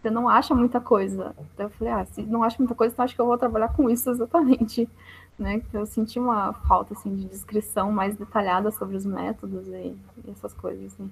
você 0.00 0.10
não 0.10 0.28
acha 0.28 0.54
muita 0.54 0.80
coisa. 0.80 1.34
Então 1.52 1.66
eu 1.66 1.70
falei, 1.70 1.92
ah, 1.92 2.04
se 2.04 2.22
não 2.22 2.42
acha 2.42 2.56
muita 2.58 2.74
coisa, 2.74 2.92
então 2.92 3.04
acho 3.04 3.14
que 3.14 3.20
eu 3.20 3.26
vou 3.26 3.38
trabalhar 3.38 3.68
com 3.74 3.90
isso 3.90 4.10
exatamente, 4.10 4.88
né? 5.38 5.62
Eu 5.72 5.86
senti 5.86 6.18
uma 6.18 6.52
falta, 6.52 6.94
assim, 6.94 7.14
de 7.14 7.24
descrição 7.26 7.92
mais 7.92 8.16
detalhada 8.16 8.70
sobre 8.70 8.96
os 8.96 9.04
métodos 9.04 9.66
e, 9.68 9.96
e 10.24 10.30
essas 10.30 10.54
coisas, 10.54 10.92
assim. 10.92 11.10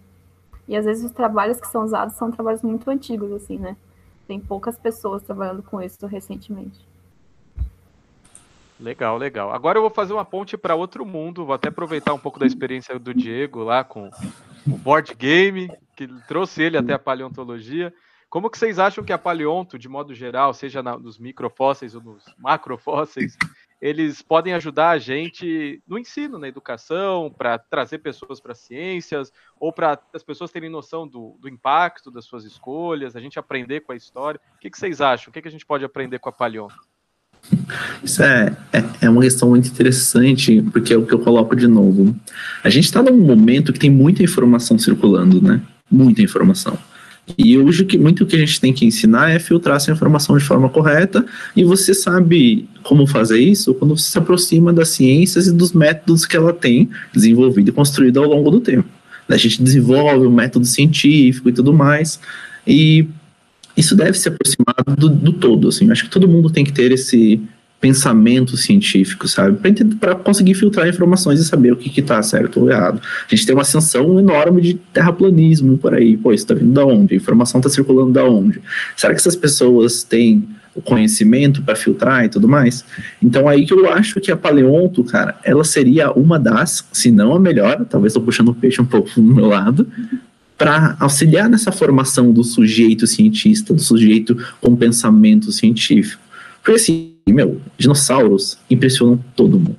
E 0.69 0.77
às 0.77 0.85
vezes 0.85 1.05
os 1.05 1.13
trabalhos 1.13 1.61
que 1.61 1.67
são 1.67 1.85
usados 1.85 2.17
são 2.17 2.31
trabalhos 2.31 2.63
muito 2.63 2.91
antigos, 2.91 3.31
assim, 3.33 3.59
né? 3.59 3.77
Tem 4.27 4.41
poucas 4.41 4.77
pessoas 4.77 5.23
trabalhando 5.23 5.63
com 5.63 5.81
isso 5.81 6.05
recentemente. 6.07 6.85
Legal, 8.79 9.17
legal. 9.17 9.53
Agora 9.53 9.79
eu 9.79 9.83
vou 9.83 9.91
fazer 9.91 10.13
uma 10.13 10.25
ponte 10.25 10.57
para 10.57 10.75
outro 10.75 11.07
mundo. 11.07 11.47
Vou 11.47 11.55
até 11.55 11.69
aproveitar 11.69 12.13
um 12.13 12.19
pouco 12.19 12.39
da 12.39 12.47
experiência 12.47 12.99
do 12.99 13.15
Diego 13.15 13.63
lá 13.63 13.83
com 13.83 14.11
o 14.67 14.77
board 14.77 15.15
game, 15.15 15.71
que 15.95 16.07
trouxe 16.29 16.63
ele 16.63 16.77
até 16.77 16.93
a 16.93 16.99
paleontologia. 16.99 17.95
Como 18.29 18.51
que 18.51 18.59
vocês 18.59 18.79
acham 18.79 19.05
que 19.05 19.13
a 19.13 19.19
paleonto, 19.19 19.79
de 19.79 19.89
modo 19.89 20.15
geral, 20.15 20.53
seja 20.53 20.83
na, 20.83 20.99
nos 20.99 21.19
microfósseis 21.19 21.95
ou 21.95 22.03
nos 22.03 22.25
macrofósseis, 22.39 23.37
eles 23.81 24.23
podem 24.23 24.55
ajudar 24.55 24.91
a 24.91 24.99
gente 24.99 25.83
no 25.87 25.99
ensino, 25.99 26.39
na 26.39 26.49
educação, 26.49 27.33
para 27.37 27.59
trazer 27.59 27.99
pessoas 27.99 28.41
para 28.41 28.55
ciências, 28.55 29.33
ou 29.61 29.73
para 29.73 29.99
as 30.15 30.23
pessoas 30.23 30.51
terem 30.51 30.71
noção 30.71 31.07
do, 31.07 31.37
do, 31.41 31.49
impacto 31.49 32.11
das 32.11 32.25
suas 32.25 32.45
escolhas, 32.45 33.15
a 33.15 33.21
gente 33.21 33.39
aprender 33.39 33.81
com 33.81 33.93
a 33.93 33.97
história. 33.97 34.41
O 34.57 34.59
que, 34.59 34.71
que 34.71 34.79
vocês 34.79 35.01
acham? 35.01 35.31
O 35.31 35.33
que, 35.33 35.43
que 35.43 35.49
a 35.49 35.51
gente 35.51 35.67
pode 35.67 35.85
aprender 35.85 36.19
com 36.19 36.29
a 36.29 36.33
Palion? 36.33 36.69
Isso 38.03 38.23
é, 38.23 38.57
é, 38.73 39.07
é, 39.07 39.11
uma 39.11 39.23
questão 39.23 39.51
muito 39.51 39.69
interessante, 39.69 40.63
porque 40.73 40.93
é 40.93 40.97
o 40.97 41.07
que 41.07 41.13
eu 41.13 41.21
coloco 41.21 41.55
de 41.55 41.69
novo. 41.69 42.17
A 42.65 42.71
gente 42.71 42.85
está 42.85 43.03
num 43.03 43.17
momento 43.19 43.73
que 43.73 43.79
tem 43.79 43.91
muita 43.91 44.23
informação 44.23 44.79
circulando, 44.79 45.41
né? 45.41 45.63
Muita 45.91 46.23
informação. 46.23 46.77
E 47.37 47.59
hoje 47.59 47.85
que 47.85 47.99
muito 47.99 48.25
que 48.25 48.37
a 48.37 48.39
gente 48.39 48.61
tem 48.61 48.73
que 48.73 48.87
ensinar 48.87 49.31
é 49.31 49.39
filtrar 49.39 49.77
essa 49.77 49.91
informação 49.91 50.37
de 50.39 50.45
forma 50.45 50.69
correta, 50.69 51.25
e 51.57 51.65
você 51.65 51.93
sabe 51.93 52.69
como 52.83 53.07
fazer 53.07 53.41
isso 53.41 53.75
quando 53.75 53.97
você 53.97 54.11
se 54.11 54.19
aproxima 54.19 54.73
das 54.73 54.91
ciências 54.91 55.47
e 55.47 55.53
dos 55.53 55.73
métodos 55.73 56.25
que 56.25 56.37
ela 56.37 56.53
tem 56.53 56.89
desenvolvido 57.13 57.71
e 57.71 57.73
construído 57.73 58.19
ao 58.19 58.29
longo 58.29 58.51
do 58.51 58.61
tempo. 58.61 58.89
A 59.29 59.37
gente 59.37 59.61
desenvolve 59.61 60.25
o 60.25 60.31
um 60.31 60.33
método 60.33 60.65
científico 60.65 61.49
e 61.49 61.53
tudo 61.53 61.75
mais, 61.75 62.21
e 62.65 63.09
isso 63.77 63.97
deve 63.97 64.17
se 64.17 64.29
aproximar 64.29 64.77
do, 64.97 65.09
do 65.09 65.33
todo, 65.33 65.69
assim, 65.69 65.91
acho 65.91 66.05
que 66.05 66.11
todo 66.11 66.29
mundo 66.29 66.49
tem 66.49 66.65
que 66.65 66.73
ter 66.73 66.93
esse 66.93 67.41
pensamento 67.81 68.57
científico, 68.57 69.29
sabe? 69.29 69.59
Para 70.01 70.15
conseguir 70.15 70.55
filtrar 70.55 70.89
informações 70.89 71.41
e 71.41 71.45
saber 71.45 71.73
o 71.73 71.77
que 71.77 72.01
está 72.01 72.23
certo 72.23 72.61
ou 72.61 72.71
errado. 72.71 73.01
A 73.01 73.35
gente 73.35 73.47
tem 73.47 73.55
uma 73.55 73.63
ascensão 73.63 74.19
enorme 74.19 74.61
de 74.63 74.75
terraplanismo 74.75 75.77
por 75.77 75.95
aí. 75.95 76.17
Pô, 76.17 76.33
isso 76.33 76.45
está 76.45 76.55
vindo 76.55 76.73
da 76.73 76.85
onde? 76.85 77.15
A 77.15 77.17
informação 77.17 77.59
está 77.59 77.69
circulando 77.69 78.13
da 78.13 78.25
onde? 78.25 78.61
Será 78.97 79.13
que 79.13 79.21
essas 79.21 79.37
pessoas 79.37 80.03
têm 80.03 80.49
o 80.75 80.81
conhecimento 80.81 81.63
para 81.63 81.77
filtrar 81.77 82.25
e 82.25 82.29
tudo 82.29 82.49
mais? 82.49 82.85
Então 83.23 83.49
aí 83.49 83.67
que 83.67 83.75
eu 83.75 83.91
acho 83.93 84.21
que 84.21 84.33
a 84.33 84.37
paleonto, 84.37 85.05
cara, 85.05 85.37
ela 85.45 85.65
seria 85.65 86.11
uma 86.13 86.39
das, 86.39 86.87
se 86.93 87.11
não 87.11 87.35
a 87.35 87.41
melhor, 87.41 87.85
talvez 87.85 88.13
estou 88.13 88.23
puxando 88.23 88.49
o 88.49 88.55
peixe 88.55 88.81
um 88.81 88.87
pouco 88.87 89.11
do 89.17 89.23
meu 89.23 89.47
lado, 89.47 89.87
para 90.57 90.97
auxiliar 90.99 91.51
nessa 91.51 91.71
formação 91.71 92.33
do 92.33 92.43
sujeito 92.43 93.07
cientista, 93.07 93.75
do 93.75 93.83
sujeito 93.83 94.35
com 94.61 94.75
pensamento 94.75 95.53
científico. 95.53 96.26
Porque 96.67 96.81
assim, 96.81 97.13
meu, 97.29 97.61
dinossauros 97.79 98.59
impressionam 98.69 99.25
todo 99.37 99.57
mundo. 99.57 99.79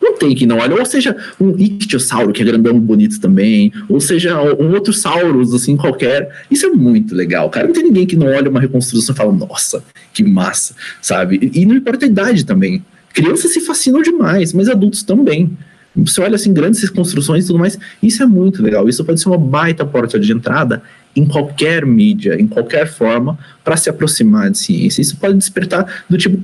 Não 0.00 0.16
tem 0.16 0.34
que 0.34 0.46
não 0.46 0.56
olha, 0.56 0.74
ou 0.74 0.86
seja, 0.86 1.14
um 1.38 1.50
ictiosauro, 1.58 2.32
que 2.32 2.40
é 2.40 2.44
grandão 2.46 2.80
bonito 2.80 3.20
também, 3.20 3.70
ou 3.86 4.00
seja, 4.00 4.42
um 4.54 4.72
outro 4.72 4.94
saurus, 4.94 5.52
assim, 5.52 5.76
qualquer. 5.76 6.44
Isso 6.50 6.64
é 6.64 6.70
muito 6.70 7.14
legal, 7.14 7.50
cara. 7.50 7.66
Não 7.66 7.74
tem 7.74 7.84
ninguém 7.84 8.06
que 8.06 8.16
não 8.16 8.28
olha 8.28 8.48
uma 8.48 8.60
reconstrução 8.60 9.14
e 9.14 9.18
fala, 9.18 9.30
nossa, 9.30 9.84
que 10.14 10.24
massa, 10.24 10.74
sabe? 11.02 11.50
E, 11.52 11.66
não 11.66 11.76
importa 11.76 12.06
a 12.06 12.08
idade 12.08 12.46
também. 12.46 12.82
Crianças 13.12 13.52
se 13.52 13.60
fascinam 13.60 14.00
demais, 14.00 14.54
mas 14.54 14.70
adultos 14.70 15.02
também. 15.02 15.54
Você 15.94 16.18
olha 16.22 16.36
assim, 16.36 16.54
grandes 16.54 16.82
reconstruções 16.82 17.44
e 17.44 17.46
tudo 17.48 17.58
mais, 17.58 17.78
isso 18.02 18.22
é 18.22 18.26
muito 18.26 18.62
legal. 18.62 18.88
Isso 18.88 19.04
pode 19.04 19.20
ser 19.20 19.28
uma 19.28 19.36
baita 19.36 19.84
porta 19.84 20.18
de 20.18 20.32
entrada 20.32 20.82
em 21.14 21.26
qualquer 21.26 21.84
mídia, 21.84 22.40
em 22.40 22.46
qualquer 22.46 22.86
forma, 22.86 23.38
para 23.62 23.76
se 23.76 23.90
aproximar 23.90 24.50
de 24.50 24.58
ciência. 24.58 25.02
Isso 25.02 25.16
pode 25.16 25.36
despertar 25.36 26.04
do 26.08 26.16
tipo 26.16 26.40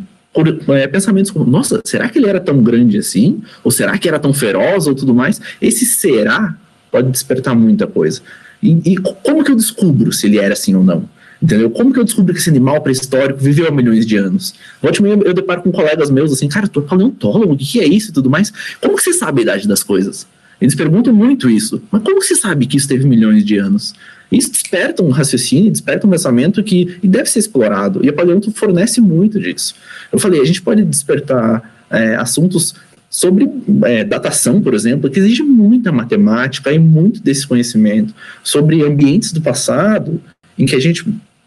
é, 0.74 0.87
pensamentos 0.87 1.31
como, 1.31 1.50
nossa, 1.50 1.81
será 1.85 2.09
que 2.09 2.18
ele 2.18 2.28
era 2.28 2.40
tão 2.40 2.62
grande 2.62 2.98
assim? 2.98 3.42
Ou 3.64 3.70
será 3.70 3.96
que 3.98 4.09
era 4.09 4.18
tão 4.18 4.33
feroz 4.33 4.87
ou 4.87 4.94
tudo 4.94 5.14
mais? 5.14 5.40
Esse 5.61 5.85
será 5.85 6.57
pode 6.90 7.11
despertar 7.11 7.54
muita 7.54 7.87
coisa. 7.87 8.20
E, 8.62 8.92
e 8.92 8.96
como 8.96 9.42
que 9.42 9.50
eu 9.50 9.57
descubro 9.57 10.12
se 10.12 10.26
ele 10.26 10.38
era 10.38 10.52
assim 10.52 10.74
ou 10.74 10.85
não? 10.85 11.09
Entendeu? 11.40 11.70
Como 11.70 11.92
que 11.92 12.00
eu 12.00 12.04
descubro 12.04 12.35
que 12.35 12.40
esse 12.40 12.50
animal 12.50 12.81
pré-histórico 12.81 13.38
viveu 13.38 13.68
há 13.68 13.70
milhões 13.70 14.04
de 14.04 14.16
anos? 14.16 14.54
Volte 14.83 15.00
eu, 15.00 15.22
eu 15.22 15.33
deparo 15.33 15.62
com 15.62 15.70
colegas 15.70 16.11
meus 16.11 16.33
assim, 16.33 16.48
cara, 16.48 16.66
tu 16.66 16.81
é 16.81 16.83
paleontólogo, 16.83 17.52
o 17.52 17.57
que 17.57 17.81
é 17.81 17.87
isso 17.87 18.11
e 18.11 18.12
tudo 18.12 18.28
mais? 18.28 18.52
Como 18.81 18.96
que 18.96 19.02
você 19.02 19.12
sabe 19.12 19.40
a 19.40 19.42
idade 19.42 19.68
das 19.68 19.83
coisas? 19.83 20.26
Eles 20.61 20.74
perguntam 20.74 21.14
muito 21.14 21.48
isso. 21.48 21.81
Mas 21.92 22.02
como 22.02 22.20
você 22.20 22.35
sabe 22.35 22.66
que 22.66 22.76
isso 22.76 22.88
teve 22.88 23.07
milhões 23.07 23.44
de 23.44 23.57
anos? 23.57 23.94
Isso 24.31 24.53
desperta 24.53 25.03
um 25.03 25.11
raciocínio, 25.11 25.71
desperta 25.71 26.07
um 26.07 26.11
pensamento 26.11 26.62
que 26.62 26.99
deve 27.03 27.31
ser 27.31 27.38
explorado. 27.38 28.05
E 28.05 28.09
a 28.09 28.12
paleonto 28.12 28.53
fornece 28.53 29.01
muito 29.01 29.41
disso. 29.41 29.75
Eu 30.12 30.19
falei, 30.19 30.41
a 30.41 30.45
gente 30.45 30.61
pode 30.61 30.85
despertar 30.85 31.85
é, 31.91 32.14
assuntos 32.17 32.75
sobre 33.09 33.51
é, 33.85 34.05
datação, 34.05 34.61
por 34.61 34.75
exemplo, 34.75 35.09
que 35.11 35.19
exige 35.19 35.43
muita 35.43 35.91
matemática 35.91 36.71
e 36.73 36.79
muito 36.79 37.23
desse 37.23 37.47
conhecimento, 37.47 38.14
sobre 38.45 38.83
ambientes 38.83 39.33
do 39.33 39.41
passado, 39.41 40.21
em 40.59 40.67
que 40.67 40.77
a 40.77 40.81
gente 40.81 41.07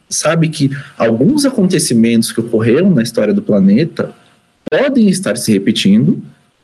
sabe 0.10 0.50
que 0.50 0.72
alguns 0.98 1.46
acontecimentos 1.46 2.32
que 2.32 2.42
ocorreram 2.42 2.90
na 2.90 3.04
história 3.04 3.34
do 3.34 3.42
planeta 3.42 4.14
podem 4.70 5.08
estar 5.10 5.38
se 5.38 5.52
repetindo, 5.52 6.22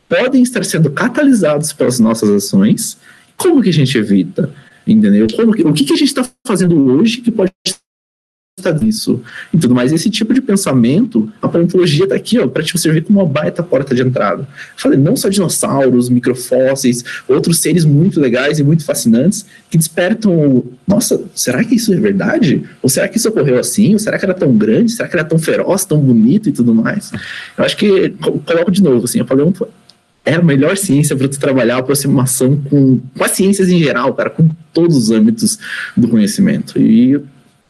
podem 0.09 0.41
estar 0.41 0.65
sendo 0.65 0.89
catalisados 0.89 1.73
pelas 1.73 1.99
nossas 1.99 2.29
ações. 2.29 2.97
Como 3.35 3.61
que 3.61 3.69
a 3.69 3.73
gente 3.73 3.97
evita? 3.97 4.49
Entendeu? 4.87 5.27
Como 5.35 5.51
o 5.51 5.73
que, 5.73 5.83
que 5.83 5.93
a 5.93 5.97
gente 5.97 6.07
está 6.07 6.27
fazendo 6.45 6.75
hoje 6.91 7.17
que 7.17 7.31
pode 7.31 7.51
disso 8.79 9.21
e 9.53 9.57
tudo 9.57 9.75
mais. 9.75 9.93
Esse 9.93 10.09
tipo 10.09 10.33
de 10.33 10.41
pensamento, 10.41 11.31
a 11.41 11.47
paleontologia 11.47 12.05
está 12.05 12.15
aqui, 12.15 12.39
ó, 12.39 12.47
para 12.47 12.63
te 12.63 12.77
servir 12.77 13.03
como 13.03 13.19
uma 13.19 13.25
baita 13.25 13.61
porta 13.61 13.93
de 13.93 14.01
entrada. 14.01 14.47
Falei, 14.75 14.97
não 14.97 15.15
só 15.15 15.29
dinossauros, 15.29 16.09
microfósseis, 16.09 17.03
outros 17.27 17.59
seres 17.59 17.85
muito 17.85 18.19
legais 18.19 18.59
e 18.59 18.63
muito 18.63 18.83
fascinantes 18.83 19.45
que 19.69 19.77
despertam, 19.77 20.63
nossa, 20.87 21.21
será 21.35 21.63
que 21.63 21.75
isso 21.75 21.93
é 21.93 21.97
verdade? 21.97 22.63
Ou 22.81 22.89
será 22.89 23.07
que 23.07 23.17
isso 23.17 23.29
ocorreu 23.29 23.59
assim? 23.59 23.93
Ou 23.93 23.99
será 23.99 24.17
que 24.17 24.25
era 24.25 24.33
tão 24.33 24.57
grande? 24.57 24.91
Será 24.91 25.07
que 25.07 25.15
era 25.15 25.23
tão 25.23 25.37
feroz, 25.37 25.85
tão 25.85 25.99
bonito 25.99 26.49
e 26.49 26.51
tudo 26.51 26.73
mais? 26.73 27.11
Eu 27.57 27.63
acho 27.63 27.77
que, 27.77 28.09
coloco 28.45 28.71
de 28.71 28.81
novo, 28.81 29.05
assim, 29.05 29.19
a 29.19 29.25
paleonto 29.25 29.67
é 30.27 30.35
a 30.35 30.41
melhor 30.41 30.75
ciência 30.75 31.15
para 31.15 31.29
tu 31.29 31.39
trabalhar 31.39 31.77
a 31.77 31.79
aproximação 31.79 32.61
com, 32.69 32.99
com 33.17 33.23
as 33.23 33.31
ciências 33.31 33.69
em 33.69 33.79
geral, 33.79 34.13
cara, 34.13 34.29
com 34.29 34.49
todos 34.73 34.97
os 34.97 35.09
âmbitos 35.09 35.57
do 35.95 36.09
conhecimento. 36.09 36.77
E 36.77 37.17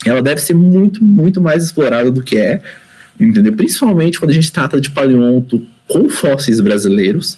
ela 0.04 0.24
deve 0.24 0.42
ser 0.42 0.56
muito, 0.56 1.04
muito 1.04 1.40
mais 1.40 1.64
explorada 1.64 2.10
do 2.10 2.24
que 2.24 2.36
é, 2.36 2.60
entendeu? 3.20 3.54
Principalmente 3.54 4.20
quando 4.20 4.32
a 4.32 4.34
gente 4.34 4.52
trata 4.52 4.82
de 4.82 4.90
paleonto 4.90 5.64
com 5.88 6.10
fósseis 6.10 6.60
brasileiros. 6.60 7.38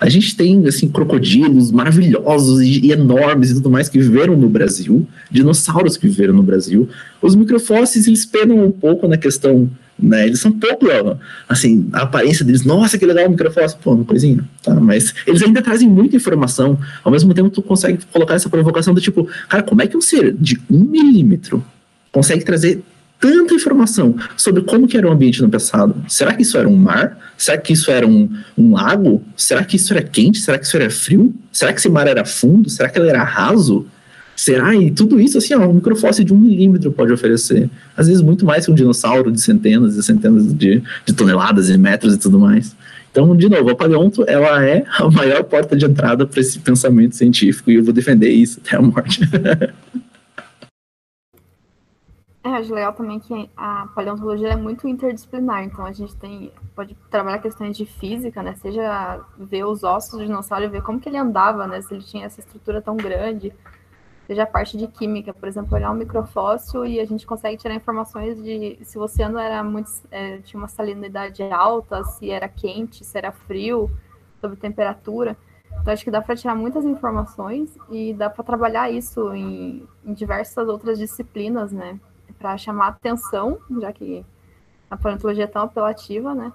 A 0.00 0.08
gente 0.08 0.34
tem, 0.34 0.66
assim, 0.66 0.88
crocodilos 0.88 1.70
maravilhosos 1.70 2.62
e, 2.62 2.86
e 2.86 2.92
enormes 2.92 3.50
e 3.50 3.54
tudo 3.54 3.70
mais 3.70 3.90
que 3.90 3.98
viveram 3.98 4.34
no 4.34 4.48
Brasil, 4.48 5.06
dinossauros 5.30 5.98
que 5.98 6.08
viveram 6.08 6.34
no 6.34 6.42
Brasil. 6.42 6.88
Os 7.20 7.34
microfósseis, 7.34 8.06
eles 8.06 8.24
penam 8.24 8.64
um 8.64 8.70
pouco 8.70 9.06
na 9.06 9.18
questão 9.18 9.70
né? 9.98 10.26
Eles 10.26 10.40
são 10.40 10.52
pouco, 10.52 10.86
assim, 11.48 11.88
a 11.92 12.02
aparência 12.02 12.44
deles, 12.44 12.64
nossa, 12.64 12.98
que 12.98 13.06
legal 13.06 13.26
o 13.26 13.30
microfóssil, 13.30 13.78
pô, 13.82 13.92
uma 13.92 14.04
coisinha, 14.04 14.44
tá? 14.62 14.74
Mas 14.74 15.14
eles 15.26 15.42
ainda 15.42 15.62
trazem 15.62 15.88
muita 15.88 16.16
informação, 16.16 16.78
ao 17.02 17.12
mesmo 17.12 17.32
tempo 17.32 17.50
tu 17.50 17.62
consegue 17.62 17.98
colocar 18.12 18.34
essa 18.34 18.48
provocação 18.48 18.92
do 18.92 19.00
tipo, 19.00 19.28
cara, 19.48 19.62
como 19.62 19.82
é 19.82 19.86
que 19.86 19.96
um 19.96 20.00
ser 20.00 20.34
de 20.34 20.60
um 20.70 20.80
milímetro 20.80 21.64
consegue 22.10 22.44
trazer 22.44 22.82
tanta 23.20 23.54
informação 23.54 24.14
sobre 24.36 24.62
como 24.62 24.86
era 24.94 25.08
o 25.08 25.10
ambiente 25.10 25.40
no 25.40 25.48
passado. 25.48 25.94
Será 26.08 26.34
que 26.34 26.42
isso 26.42 26.58
era 26.58 26.68
um 26.68 26.76
mar? 26.76 27.16
Será 27.38 27.56
que 27.56 27.72
isso 27.72 27.90
era 27.90 28.06
um, 28.06 28.28
um 28.56 28.74
lago? 28.74 29.22
Será 29.34 29.64
que 29.64 29.76
isso 29.76 29.94
era 29.94 30.02
quente? 30.02 30.38
Será 30.38 30.58
que 30.58 30.66
isso 30.66 30.76
era 30.76 30.90
frio? 30.90 31.34
Será 31.50 31.72
que 31.72 31.80
esse 31.80 31.88
mar 31.88 32.06
era 32.06 32.24
fundo? 32.24 32.68
Será 32.68 32.88
que 32.88 32.98
ele 32.98 33.08
era 33.08 33.24
raso? 33.24 33.86
Será? 34.36 34.74
E 34.74 34.90
tudo 34.90 35.20
isso, 35.20 35.38
assim, 35.38 35.54
ó, 35.54 35.66
um 35.66 35.74
microfóssil 35.74 36.24
de 36.24 36.34
um 36.34 36.38
milímetro 36.38 36.90
pode 36.90 37.12
oferecer. 37.12 37.70
Às 37.96 38.08
vezes 38.08 38.22
muito 38.22 38.44
mais 38.44 38.64
que 38.64 38.72
um 38.72 38.74
dinossauro 38.74 39.30
de 39.30 39.40
centenas 39.40 39.96
e 39.96 40.02
centenas 40.02 40.52
de, 40.52 40.82
de 41.04 41.12
toneladas 41.12 41.70
e 41.70 41.78
metros 41.78 42.14
e 42.14 42.18
tudo 42.18 42.38
mais. 42.38 42.74
Então, 43.10 43.36
de 43.36 43.48
novo, 43.48 43.70
a 43.70 43.76
paleonto, 43.76 44.24
ela 44.28 44.64
é 44.64 44.84
a 44.98 45.08
maior 45.08 45.44
porta 45.44 45.76
de 45.76 45.84
entrada 45.84 46.26
para 46.26 46.40
esse 46.40 46.58
pensamento 46.58 47.14
científico 47.14 47.70
e 47.70 47.76
eu 47.76 47.84
vou 47.84 47.92
defender 47.92 48.30
isso 48.30 48.60
até 48.64 48.76
a 48.76 48.82
morte. 48.82 49.20
É, 52.42 52.48
acho 52.48 52.74
legal 52.74 52.92
também 52.92 53.18
que 53.18 53.48
a 53.56 53.88
paleontologia 53.94 54.48
é 54.48 54.56
muito 54.56 54.86
interdisciplinar, 54.86 55.64
então 55.64 55.86
a 55.86 55.92
gente 55.92 56.14
tem 56.16 56.52
pode 56.76 56.94
trabalhar 57.10 57.38
questões 57.38 57.74
de 57.74 57.86
física, 57.86 58.42
né? 58.42 58.54
Seja 58.60 59.20
ver 59.38 59.64
os 59.64 59.82
ossos 59.82 60.18
do 60.18 60.26
dinossauro 60.26 60.64
e 60.66 60.68
ver 60.68 60.82
como 60.82 61.00
que 61.00 61.08
ele 61.08 61.16
andava, 61.16 61.66
né? 61.66 61.80
Se 61.80 61.94
ele 61.94 62.02
tinha 62.02 62.26
essa 62.26 62.40
estrutura 62.40 62.82
tão 62.82 62.98
grande, 62.98 63.50
seja 64.26 64.44
a 64.44 64.46
parte 64.46 64.76
de 64.76 64.86
química, 64.86 65.32
por 65.32 65.48
exemplo, 65.48 65.74
olhar 65.74 65.90
um 65.90 65.94
microfóssil 65.94 66.84
e 66.86 67.00
a 67.00 67.04
gente 67.04 67.26
consegue 67.26 67.56
tirar 67.56 67.74
informações 67.74 68.42
de 68.42 68.78
se 68.82 68.98
o 68.98 69.02
oceano 69.02 69.38
era 69.38 69.62
muito 69.62 69.90
é, 70.10 70.38
tinha 70.38 70.58
uma 70.60 70.68
salinidade 70.68 71.42
alta, 71.42 72.02
se 72.04 72.30
era 72.30 72.48
quente, 72.48 73.04
se 73.04 73.16
era 73.16 73.32
frio, 73.32 73.90
sobre 74.40 74.56
temperatura. 74.56 75.36
Então 75.80 75.92
acho 75.92 76.04
que 76.04 76.10
dá 76.10 76.22
para 76.22 76.36
tirar 76.36 76.54
muitas 76.54 76.84
informações 76.84 77.76
e 77.90 78.14
dá 78.14 78.30
para 78.30 78.44
trabalhar 78.44 78.90
isso 78.90 79.32
em, 79.34 79.86
em 80.04 80.14
diversas 80.14 80.68
outras 80.68 80.98
disciplinas, 80.98 81.72
né? 81.72 81.98
para 82.44 82.58
chamar 82.58 82.88
atenção, 82.88 83.58
já 83.80 83.90
que 83.90 84.22
a 84.90 84.98
paleontologia 84.98 85.44
é 85.44 85.46
tão 85.46 85.62
apelativa, 85.62 86.34
né? 86.34 86.52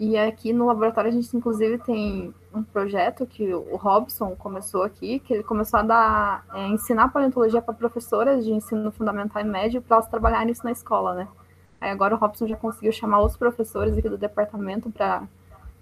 E 0.00 0.16
aqui 0.16 0.50
no 0.50 0.64
laboratório 0.64 1.10
a 1.10 1.12
gente 1.12 1.36
inclusive 1.36 1.76
tem 1.76 2.34
um 2.54 2.62
projeto 2.62 3.26
que 3.26 3.52
o 3.52 3.76
Robson 3.76 4.34
começou 4.34 4.82
aqui, 4.82 5.18
que 5.18 5.34
ele 5.34 5.42
começou 5.42 5.78
a 5.78 5.82
dar, 5.82 6.46
é, 6.54 6.68
ensinar 6.68 7.12
paleontologia 7.12 7.60
para 7.60 7.74
professoras 7.74 8.42
de 8.42 8.50
ensino 8.50 8.90
fundamental 8.90 9.42
e 9.42 9.44
médio 9.44 9.82
para 9.82 9.98
elas 9.98 10.08
trabalharem 10.08 10.50
isso 10.50 10.64
na 10.64 10.72
escola, 10.72 11.12
né? 11.14 11.28
Aí 11.78 11.90
agora 11.90 12.14
o 12.14 12.18
Robson 12.18 12.46
já 12.46 12.56
conseguiu 12.56 12.92
chamar 12.92 13.20
os 13.20 13.36
professores 13.36 13.98
aqui 13.98 14.08
do 14.08 14.16
departamento 14.16 14.90
para 14.90 15.24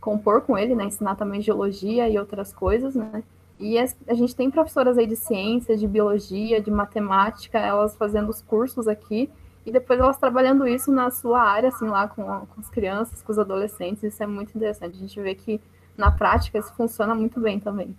compor 0.01 0.41
com 0.41 0.59
ele, 0.59 0.75
né? 0.75 0.87
Ensinar 0.87 1.15
também 1.15 1.41
geologia 1.41 2.09
e 2.09 2.19
outras 2.19 2.53
coisas, 2.53 2.97
né? 2.97 3.23
E 3.61 3.79
a 3.79 4.15
gente 4.15 4.35
tem 4.35 4.51
professoras 4.51 4.99
aí 4.99 5.07
de 5.07 5.15
ciências, 5.15 5.79
de 5.79 5.87
biologia, 5.87 6.61
de 6.61 6.73
matemática, 6.73 7.57
elas 7.61 7.95
fazendo 7.97 8.31
os 8.31 8.43
cursos 8.43 8.89
aqui 8.89 9.31
e 9.69 9.73
depois 9.73 10.01
elas 10.01 10.17
trabalhando 10.17 10.67
isso 10.67 10.91
na 10.91 11.11
sua 11.11 11.43
área, 11.43 11.69
assim, 11.69 11.87
lá 11.87 12.09
com, 12.09 12.23
com 12.23 12.61
as 12.61 12.71
crianças, 12.71 13.21
com 13.21 13.31
os 13.31 13.39
adolescentes. 13.39 14.03
Isso 14.03 14.23
é 14.23 14.27
muito 14.27 14.57
interessante. 14.57 14.97
A 14.97 15.01
gente 15.01 15.21
vê 15.21 15.35
que 15.35 15.61
na 15.97 16.11
prática 16.11 16.59
isso 16.59 16.73
funciona 16.75 17.15
muito 17.15 17.39
bem 17.39 17.61
também. 17.61 17.95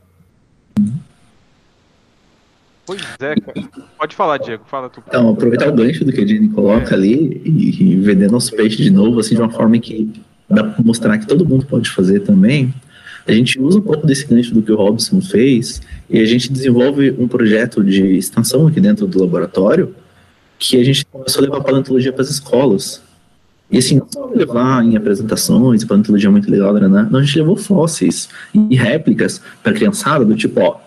Pois 2.88 3.02
é, 3.20 3.36
cara. 3.36 3.70
Pode 4.00 4.16
falar, 4.16 4.40
Diego. 4.40 4.64
Fala 4.66 4.90
tu. 4.90 5.04
Então, 5.08 5.30
aproveitar 5.30 5.70
o 5.70 5.74
gancho 5.74 6.04
do 6.04 6.12
que 6.12 6.22
a 6.22 6.26
Jenny 6.26 6.50
coloca 6.50 6.96
ali 6.96 7.40
e, 7.46 7.84
e 7.84 7.96
vender 7.98 8.32
nosso 8.32 8.56
peixe 8.56 8.78
de 8.78 8.90
novo, 8.90 9.20
assim, 9.20 9.36
de 9.36 9.42
uma 9.42 9.52
forma 9.52 9.78
que 9.78 10.12
dá 10.50 10.64
para 10.64 10.84
mostrar 10.84 11.20
que 11.20 11.28
todo 11.28 11.46
mundo 11.46 11.68
pode 11.68 11.92
fazer 11.92 12.22
também. 12.22 12.74
A 13.28 13.32
gente 13.32 13.62
usa 13.62 13.78
um 13.78 13.84
pouco 13.84 14.08
desse 14.08 14.26
gancho 14.26 14.56
do 14.56 14.64
que 14.64 14.72
o 14.72 14.76
Robson 14.76 15.22
fez 15.22 15.84
e 16.10 16.20
a 16.20 16.26
gente 16.26 16.52
desenvolve 16.52 17.12
um 17.12 17.28
projeto 17.28 17.84
de 17.84 18.18
extensão 18.18 18.66
aqui 18.66 18.82
dentro 18.82 19.06
do 19.06 19.20
laboratório 19.20 19.94
que 20.60 20.80
a 20.80 20.84
gente 20.84 21.06
começou 21.06 21.40
a 21.40 21.46
levar 21.46 21.62
paleontologia 21.62 22.12
para 22.12 22.22
as 22.22 22.30
escolas. 22.30 23.02
E 23.72 23.78
assim, 23.78 23.98
não 23.98 24.08
só 24.12 24.26
levar 24.26 24.84
em 24.84 24.98
apresentações, 24.98 25.86
paleontologia 25.86 26.28
é 26.28 26.32
muito 26.32 26.52
legal, 26.52 26.74
né? 26.74 26.88
Não, 26.88 27.20
a 27.20 27.24
gente 27.24 27.38
levou 27.38 27.56
fósseis 27.56 28.28
e 28.54 28.76
réplicas 28.76 29.42
para 29.64 29.74
criançada, 29.74 30.26
do 30.26 30.36
tipo, 30.36 30.60
ó, 30.60 30.78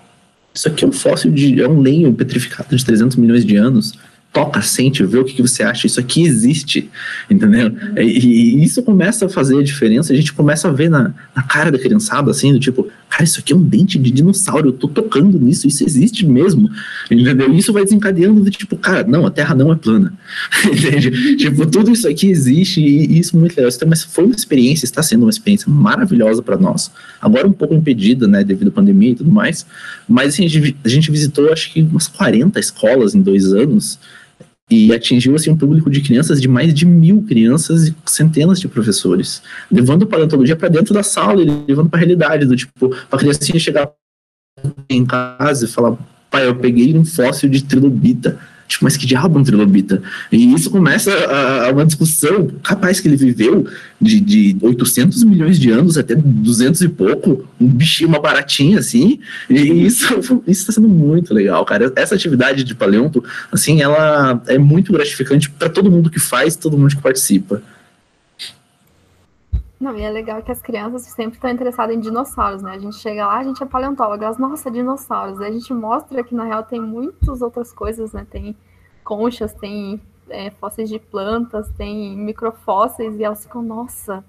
isso 0.55 0.69
aqui 0.69 0.85
é 0.85 0.89
um 0.89 0.93
fóssil 0.93 1.31
de. 1.31 1.63
é 1.63 1.69
um 1.69 1.81
lenho 1.81 2.13
petrificado 2.13 2.77
de 2.77 2.85
300 2.85 3.17
milhões 3.17 3.45
de 3.45 3.57
anos 3.57 3.95
toca, 4.33 4.63
sente, 4.63 5.05
vê 5.05 5.19
o 5.19 5.25
que, 5.25 5.35
que 5.35 5.43
você 5.43 5.63
acha, 5.63 5.87
isso 5.87 6.01
aqui 6.01 6.23
existe, 6.23 6.91
entendeu? 7.31 7.71
E, 7.99 8.01
e, 8.03 8.65
isso 8.65 8.83
começa 8.83 9.27
a 9.27 9.29
fazer 9.29 9.59
a 9.59 9.63
diferença, 9.63 10.13
a 10.13 10.17
gente 10.17 10.33
começa 10.33 10.69
a 10.69 10.73
ver 10.73 10.89
na, 10.89 11.13
na 11.37 11.43
cara 11.43 11.71
da 11.71 11.79
criançada, 11.79 12.31
assim, 12.31 12.51
do 12.51 12.59
tipo, 12.59 12.89
cara, 13.11 13.25
isso 13.25 13.41
aqui 13.41 13.53
é 13.53 13.57
um 13.57 13.63
dente 13.63 13.99
de 13.99 14.11
dinossauro, 14.11 14.69
eu 14.69 14.73
tô 14.73 14.89
tocando 14.89 15.39
nisso, 15.39 15.69
isso 15.69 15.85
existe 15.85 16.25
mesmo, 16.25 16.71
entendeu? 17.11 17.53
E 17.53 17.59
isso 17.59 17.75
vai 17.75 17.85
desencadeando 17.85 18.41
do 18.41 18.51
tipo, 18.51 18.75
cara, 18.77 19.05
não, 19.05 19.27
a 19.27 19.31
Terra 19.31 19.55
não 19.55 19.71
é 19.71 19.77
plana, 19.77 20.15
entende? 20.65 21.37
Tipo, 21.37 21.67
tudo 21.67 21.91
isso 21.91 22.09
aqui 22.09 22.31
existe 22.31 22.81
e, 22.81 23.13
e 23.13 23.19
isso 23.19 23.37
é 23.37 23.39
muito 23.39 23.55
legal. 23.55 23.71
Então, 23.71 23.87
mas 23.87 24.03
foi 24.03 24.25
uma 24.25 24.35
experiência, 24.35 24.87
está 24.87 25.03
sendo 25.03 25.25
uma 25.25 25.31
experiência 25.31 25.71
maravilhosa 25.71 26.43
para 26.43 26.57
nós. 26.57 26.91
Agora 27.21 27.47
um 27.47 27.53
pouco 27.53 27.75
impedida, 27.75 28.27
né, 28.27 28.43
devido 28.43 28.69
à 28.69 28.71
pandemia 28.71 29.11
e 29.11 29.15
tudo 29.15 29.31
mais, 29.31 29.67
mas 30.09 30.29
assim, 30.29 30.47
a 30.47 30.49
gente, 30.49 30.77
a 30.83 30.89
gente 30.89 31.11
visitou 31.11 31.53
acho 31.53 31.71
que 31.71 31.83
umas 31.83 32.09
40 32.09 32.59
escolas 32.59 33.15
em 33.15 33.21
dois 33.21 33.53
anos, 33.53 33.99
e 34.71 34.93
atingiu 34.93 35.35
assim 35.35 35.51
um 35.51 35.57
público 35.57 35.91
de 35.91 36.01
crianças 36.01 36.41
de 36.41 36.49
mais 36.49 36.73
de 36.73 36.87
mil 36.87 37.23
crianças 37.23 37.89
e 37.89 37.97
centenas 38.07 38.61
de 38.61 38.69
professores, 38.69 39.43
levando 39.71 40.05
a 40.05 40.07
paleontologia 40.07 40.57
para 40.57 40.69
dentro 40.69 40.95
da 40.95 41.03
sala, 41.03 41.43
e 41.43 41.65
levando 41.69 41.91
para 41.91 41.99
a 41.99 42.01
realidade 42.01 42.47
do 42.47 42.57
tipo, 42.57 42.89
para 42.89 43.17
a 43.17 43.19
criancinha 43.19 43.59
chegar 43.59 43.93
em 44.89 45.05
casa 45.05 45.65
e 45.65 45.69
falar, 45.69 45.97
pai, 46.31 46.47
eu 46.47 46.57
peguei 46.57 46.97
um 46.97 47.05
fóssil 47.05 47.49
de 47.49 47.65
trilobita 47.65 48.39
Tipo, 48.73 48.85
mas 48.85 48.97
que 48.97 49.07
diabo 49.07 49.39
um 49.39 49.45
trilobita? 49.45 50.03
E 50.31 50.55
isso 50.55 50.71
começa 50.71 51.13
a, 51.13 51.69
a 51.69 51.73
uma 51.73 51.85
discussão 51.85 52.49
capaz 52.63 53.01
que 53.01 53.07
ele 53.07 53.17
viveu 53.17 53.67
de, 54.01 54.19
de 54.19 54.57
800 54.63 55.23
milhões 55.25 55.59
de 55.59 55.71
anos 55.71 55.99
até 55.99 56.15
200 56.15 56.81
e 56.81 56.89
pouco, 56.89 57.47
um 57.61 57.69
bichinho, 57.69 58.09
uma 58.09 58.19
baratinha 58.19 58.79
assim, 58.79 59.21
e 59.51 59.85
isso 59.85 60.43
está 60.49 60.73
sendo 60.73 60.89
muito 60.89 61.35
legal, 61.35 61.63
cara. 61.67 61.93
Essa 61.95 62.15
atividade 62.15 62.65
de 62.65 62.75
paleonto, 62.75 63.23
assim, 63.53 63.83
ela 63.83 64.43
é 64.47 64.57
muito 64.57 64.91
gratificante 64.91 65.51
para 65.51 65.69
todo 65.69 65.91
mundo 65.91 66.09
que 66.09 66.19
faz, 66.19 66.57
todo 66.57 66.79
mundo 66.79 66.97
que 66.97 67.03
participa. 67.03 67.63
Não, 69.83 69.97
e 69.97 70.03
é 70.03 70.11
legal 70.11 70.41
que 70.45 70.53
as 70.53 70.63
crianças 70.63 71.03
sempre 71.03 71.35
estão 71.35 71.51
interessadas 71.51 71.97
em 71.97 71.99
dinossauros, 71.99 72.63
né? 72.63 72.71
A 72.71 72.79
gente 72.79 72.95
chega 72.95 73.27
lá, 73.27 73.39
a 73.39 73.43
gente 73.43 73.61
é 73.65 73.67
paleontólogo, 73.67 74.23
elas, 74.23 74.39
nossa, 74.39 74.71
dinossauros. 74.71 75.41
Aí 75.41 75.49
a 75.49 75.53
gente 75.53 75.75
mostra 75.75 76.23
que, 76.23 76.37
na 76.37 76.45
real, 76.45 76.63
tem 76.63 76.81
muitas 76.81 77.43
outras 77.43 77.73
coisas, 77.73 78.13
né? 78.13 78.25
Tem 78.31 78.57
conchas, 79.03 79.53
tem 79.55 80.01
é, 80.29 80.53
fósseis 80.53 80.89
de 80.89 81.01
plantas, 81.01 81.69
tem 81.73 82.17
microfósseis, 82.17 83.19
e 83.19 83.25
elas 83.25 83.43
ficam, 83.43 83.61
nossa. 83.61 84.25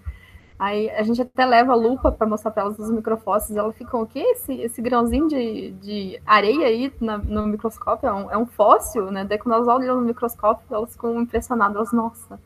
Aí 0.58 0.90
a 0.90 1.04
gente 1.04 1.22
até 1.22 1.46
leva 1.46 1.74
a 1.74 1.76
lupa 1.76 2.12
para 2.12 2.26
mostrar 2.26 2.50
para 2.50 2.64
elas 2.64 2.80
os 2.80 2.90
microfósseis, 2.90 3.56
elas 3.56 3.78
ficam, 3.78 4.02
o 4.02 4.08
quê? 4.08 4.22
Esse, 4.22 4.54
esse 4.56 4.82
grãozinho 4.82 5.28
de, 5.28 5.70
de 5.74 6.20
areia 6.26 6.66
aí 6.66 6.92
na, 7.00 7.20
no 7.20 7.46
microscópio 7.46 8.08
é 8.10 8.14
um, 8.14 8.32
é 8.32 8.38
um 8.40 8.48
fóssil, 8.48 9.12
né? 9.12 9.24
Daí 9.24 9.38
quando 9.38 9.54
elas 9.54 9.68
olham 9.68 9.98
no 9.98 10.08
microscópio, 10.08 10.66
elas 10.72 10.94
ficam 10.94 11.22
impressionadas, 11.22 11.76
elas, 11.76 11.94
nossa 11.94 12.40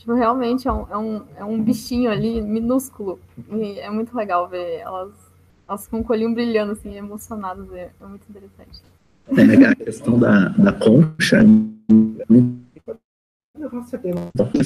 Tipo, 0.00 0.14
realmente 0.14 0.66
é 0.66 0.72
um, 0.72 0.86
é 0.90 0.96
um, 0.96 1.22
é 1.36 1.44
um 1.44 1.62
bichinho 1.62 2.10
ali, 2.10 2.40
minúsculo. 2.40 3.20
E 3.52 3.78
é 3.78 3.90
muito 3.90 4.16
legal 4.16 4.48
ver 4.48 4.78
elas, 4.78 5.12
elas 5.68 5.86
com 5.86 6.00
o 6.00 6.04
colinho 6.04 6.32
brilhando, 6.32 6.72
assim, 6.72 6.96
emocionadas. 6.96 7.70
É, 7.72 7.90
é 8.00 8.06
muito 8.06 8.24
interessante. 8.30 8.80
É, 9.36 9.66
a 9.66 9.74
questão 9.74 10.18
da, 10.18 10.48
da 10.48 10.72
concha. 10.72 11.44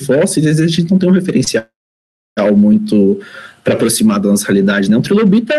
Fósseis, 0.07 0.47
às 0.47 0.59
vezes 0.59 0.61
a 0.61 0.67
gente 0.69 0.89
não 0.93 0.99
tem 1.01 1.11
um 1.11 1.13
referencial 1.13 1.67
muito 2.57 3.19
para 3.65 3.75
aproximar 3.75 4.21
da 4.21 4.29
nossa 4.29 4.47
realidade, 4.47 4.89
né? 4.89 4.97
Um 4.97 5.03
trilobita 5.03 5.55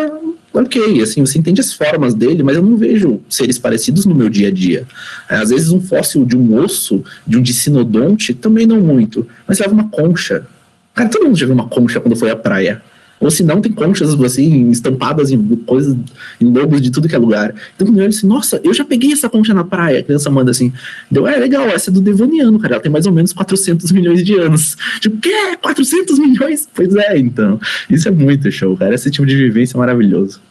ok, 0.55 1.01
assim, 1.01 1.25
você 1.25 1.37
entende 1.37 1.61
as 1.61 1.73
formas 1.73 2.13
dele, 2.13 2.43
mas 2.43 2.55
eu 2.55 2.63
não 2.63 2.77
vejo 2.77 3.21
seres 3.29 3.57
parecidos 3.57 4.05
no 4.05 4.15
meu 4.15 4.29
dia 4.29 4.47
a 4.47 4.51
dia. 4.51 4.85
É, 5.29 5.35
às 5.35 5.49
vezes 5.49 5.69
um 5.71 5.81
fóssil 5.81 6.25
de 6.25 6.37
um 6.37 6.57
osso, 6.57 7.03
de 7.25 7.37
um 7.37 7.41
dicinodonte, 7.41 8.33
também 8.33 8.65
não 8.65 8.79
muito, 8.81 9.27
mas 9.47 9.59
leva 9.59 9.73
uma 9.73 9.89
concha. 9.89 10.47
Cara, 10.93 11.09
todo 11.09 11.25
mundo 11.25 11.37
já 11.37 11.45
viu 11.45 11.55
uma 11.55 11.67
concha 11.67 11.99
quando 11.99 12.15
foi 12.15 12.29
à 12.29 12.35
praia. 12.35 12.81
Ou 13.19 13.31
se 13.31 13.43
não, 13.43 13.61
tem 13.61 13.71
conchas 13.71 14.13
assim, 14.21 14.69
estampadas 14.69 15.31
em 15.31 15.41
coisas, 15.65 15.95
em 16.39 16.51
lobos 16.51 16.81
de 16.81 16.91
tudo 16.91 17.07
que 17.07 17.15
é 17.15 17.17
lugar. 17.17 17.55
Então 17.75 17.87
quando 17.87 18.01
eu 18.01 18.09
disse, 18.09 18.25
nossa, 18.25 18.59
eu 18.63 18.73
já 18.73 18.83
peguei 18.83 19.13
essa 19.13 19.29
concha 19.29 19.53
na 19.53 19.63
praia. 19.63 19.99
A 19.99 20.03
criança 20.03 20.29
manda 20.29 20.51
assim, 20.51 20.71
deu, 21.09 21.25
é 21.27 21.37
legal, 21.37 21.65
essa 21.67 21.89
é 21.89 21.93
do 21.93 22.01
Devoniano, 22.01 22.59
cara. 22.59 22.75
Ela 22.75 22.83
tem 22.83 22.91
mais 22.91 23.05
ou 23.05 23.13
menos 23.13 23.31
400 23.31 23.91
milhões 23.91 24.23
de 24.23 24.37
anos. 24.37 24.75
Tipo, 24.99 25.17
quê? 25.17 25.57
400 25.61 26.19
milhões? 26.19 26.67
Pois 26.73 26.93
é, 26.95 27.17
então. 27.17 27.59
Isso 27.89 28.07
é 28.07 28.11
muito 28.11 28.51
show, 28.51 28.75
cara. 28.75 28.93
Esse 28.93 29.09
tipo 29.09 29.25
de 29.25 29.35
vivência 29.35 29.77
é 29.77 29.79
maravilhoso. 29.79 30.41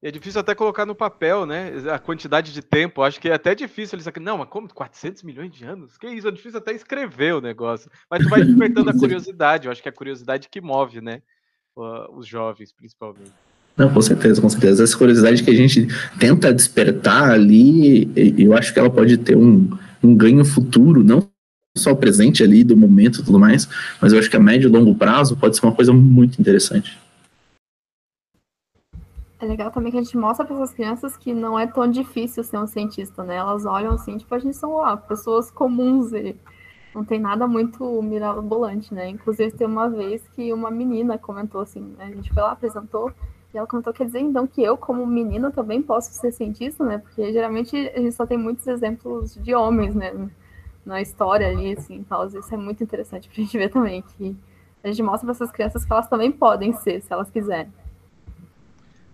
É 0.00 0.12
difícil 0.12 0.40
até 0.40 0.54
colocar 0.54 0.86
no 0.86 0.94
papel, 0.94 1.44
né? 1.44 1.72
A 1.92 1.98
quantidade 1.98 2.52
de 2.52 2.62
tempo. 2.62 3.02
Acho 3.02 3.20
que 3.20 3.28
é 3.28 3.34
até 3.34 3.54
difícil 3.54 3.96
eles 3.96 4.06
aqui. 4.06 4.20
Não, 4.20 4.38
mas 4.38 4.48
como 4.48 4.72
400 4.72 5.24
milhões 5.24 5.50
de 5.50 5.64
anos? 5.64 5.98
Que 5.98 6.06
isso? 6.06 6.28
É 6.28 6.30
difícil 6.30 6.58
até 6.58 6.72
escrever 6.72 7.34
o 7.34 7.40
negócio. 7.40 7.90
Mas 8.08 8.22
tu 8.22 8.28
vai 8.28 8.44
despertando 8.44 8.90
a 8.90 8.94
curiosidade. 8.98 9.66
Eu 9.66 9.72
acho 9.72 9.82
que 9.82 9.88
é 9.88 9.90
a 9.90 9.94
curiosidade 9.94 10.48
que 10.48 10.60
move, 10.60 11.00
né? 11.00 11.20
os 12.12 12.26
jovens, 12.26 12.72
principalmente. 12.72 13.30
Não, 13.76 13.92
com 13.92 14.02
certeza, 14.02 14.40
com 14.40 14.48
certeza. 14.48 14.82
Essa 14.82 14.98
curiosidade 14.98 15.42
que 15.42 15.50
a 15.50 15.54
gente 15.54 15.86
tenta 16.18 16.52
despertar 16.52 17.30
ali, 17.30 18.10
eu 18.36 18.56
acho 18.56 18.72
que 18.72 18.78
ela 18.80 18.90
pode 18.90 19.16
ter 19.18 19.36
um, 19.36 19.70
um 20.02 20.16
ganho 20.16 20.44
futuro, 20.44 21.04
não 21.04 21.28
só 21.76 21.92
o 21.92 21.96
presente 21.96 22.42
ali 22.42 22.64
do 22.64 22.76
momento 22.76 23.20
e 23.20 23.24
tudo 23.24 23.38
mais, 23.38 23.68
mas 24.00 24.12
eu 24.12 24.18
acho 24.18 24.28
que 24.28 24.36
a 24.36 24.40
médio 24.40 24.68
e 24.68 24.72
longo 24.72 24.96
prazo 24.96 25.36
pode 25.36 25.56
ser 25.56 25.64
uma 25.64 25.74
coisa 25.74 25.92
muito 25.92 26.40
interessante. 26.40 26.98
É 29.40 29.46
legal 29.46 29.70
também 29.70 29.92
que 29.92 29.98
a 29.98 30.02
gente 30.02 30.16
mostra 30.16 30.44
para 30.44 30.56
essas 30.56 30.74
crianças 30.74 31.16
que 31.16 31.32
não 31.32 31.56
é 31.56 31.66
tão 31.66 31.88
difícil 31.88 32.42
ser 32.42 32.58
um 32.58 32.66
cientista, 32.66 33.22
né? 33.22 33.36
Elas 33.36 33.64
olham 33.64 33.92
assim, 33.92 34.16
tipo, 34.16 34.34
a 34.34 34.38
gente 34.38 34.56
são 34.56 34.72
ó, 34.72 34.96
pessoas 34.96 35.48
comuns 35.48 36.12
e 36.12 36.34
não 36.92 37.04
tem 37.04 37.20
nada 37.20 37.46
muito 37.46 38.02
mirabolante, 38.02 38.92
né? 38.92 39.08
Inclusive, 39.08 39.52
tem 39.52 39.66
uma 39.66 39.88
vez 39.88 40.26
que 40.34 40.52
uma 40.52 40.70
menina 40.70 41.16
comentou 41.16 41.60
assim, 41.60 41.80
né? 41.96 42.06
a 42.06 42.14
gente 42.16 42.32
foi 42.32 42.42
lá, 42.42 42.50
apresentou, 42.50 43.12
e 43.54 43.56
ela 43.56 43.66
comentou, 43.66 43.92
quer 43.92 44.06
dizer, 44.06 44.18
então, 44.18 44.46
que 44.46 44.60
eu, 44.60 44.76
como 44.76 45.06
menina, 45.06 45.52
também 45.52 45.80
posso 45.80 46.12
ser 46.12 46.32
cientista, 46.32 46.84
né? 46.84 46.98
Porque 46.98 47.32
geralmente 47.32 47.76
a 47.94 48.00
gente 48.00 48.12
só 48.12 48.26
tem 48.26 48.36
muitos 48.36 48.66
exemplos 48.66 49.34
de 49.36 49.54
homens, 49.54 49.94
né? 49.94 50.12
Na 50.84 51.00
história 51.00 51.46
ali, 51.46 51.74
assim, 51.74 51.96
então, 51.96 52.26
isso 52.26 52.52
é 52.52 52.56
muito 52.56 52.82
interessante 52.82 53.28
pra 53.28 53.36
gente 53.36 53.56
ver 53.56 53.68
também, 53.68 54.02
que 54.02 54.36
a 54.82 54.88
gente 54.88 55.02
mostra 55.02 55.26
para 55.26 55.32
essas 55.32 55.52
crianças 55.52 55.84
que 55.84 55.92
elas 55.92 56.08
também 56.08 56.32
podem 56.32 56.72
ser, 56.72 57.00
se 57.02 57.12
elas 57.12 57.30
quiserem. 57.30 57.72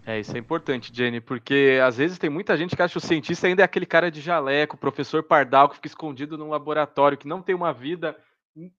É, 0.07 0.21
isso 0.21 0.37
é 0.37 0.39
importante, 0.39 0.95
Jenny, 0.95 1.19
porque 1.21 1.81
às 1.83 1.97
vezes 1.97 2.19
tem 2.19 2.29
muita 2.29 2.57
gente 2.57 2.77
que 2.77 2.83
acha 2.83 2.93
que 2.93 2.99
o 2.99 3.09
cientista 3.09 3.47
ainda 3.47 3.63
é 3.63 3.65
aquele 3.65 3.87
cara 3.87 4.11
de 4.11 4.21
jaleco, 4.21 4.77
professor 4.77 5.23
pardal 5.23 5.69
que 5.69 5.77
fica 5.77 5.89
escondido 5.89 6.37
num 6.37 6.51
laboratório, 6.51 7.17
que 7.17 7.27
não 7.27 7.41
tem 7.41 7.55
uma 7.55 7.73
vida. 7.73 8.15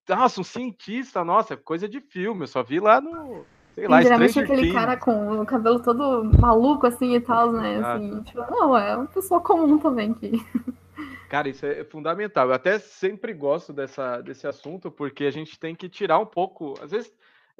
Nossa, 0.07 0.39
um 0.39 0.43
cientista, 0.43 1.23
nossa, 1.23 1.57
coisa 1.57 1.89
de 1.89 1.99
filme, 1.99 2.43
eu 2.43 2.47
só 2.47 2.61
vi 2.61 2.79
lá 2.79 3.01
no. 3.01 3.43
Sei 3.73 3.87
lá, 3.87 4.01
geralmente 4.01 4.39
aquele 4.39 4.61
Things. 4.61 4.73
cara 4.73 4.95
com 4.95 5.41
o 5.41 5.45
cabelo 5.45 5.81
todo 5.81 6.31
maluco 6.39 6.87
assim 6.87 7.15
e 7.15 7.19
tal, 7.19 7.51
né? 7.51 7.81
Assim, 7.83 8.21
tipo, 8.23 8.39
não, 8.49 8.77
é 8.77 8.95
uma 8.95 9.07
pessoa 9.07 9.41
comum 9.41 9.77
também 9.79 10.13
que. 10.13 10.31
Cara, 11.27 11.49
isso 11.49 11.65
é 11.65 11.83
fundamental. 11.83 12.47
Eu 12.47 12.53
até 12.53 12.79
sempre 12.79 13.33
gosto 13.33 13.73
dessa, 13.73 14.21
desse 14.21 14.47
assunto, 14.47 14.89
porque 14.89 15.25
a 15.25 15.31
gente 15.31 15.59
tem 15.59 15.75
que 15.75 15.89
tirar 15.89 16.19
um 16.19 16.25
pouco. 16.25 16.75
Às 16.81 16.91
vezes 16.91 17.11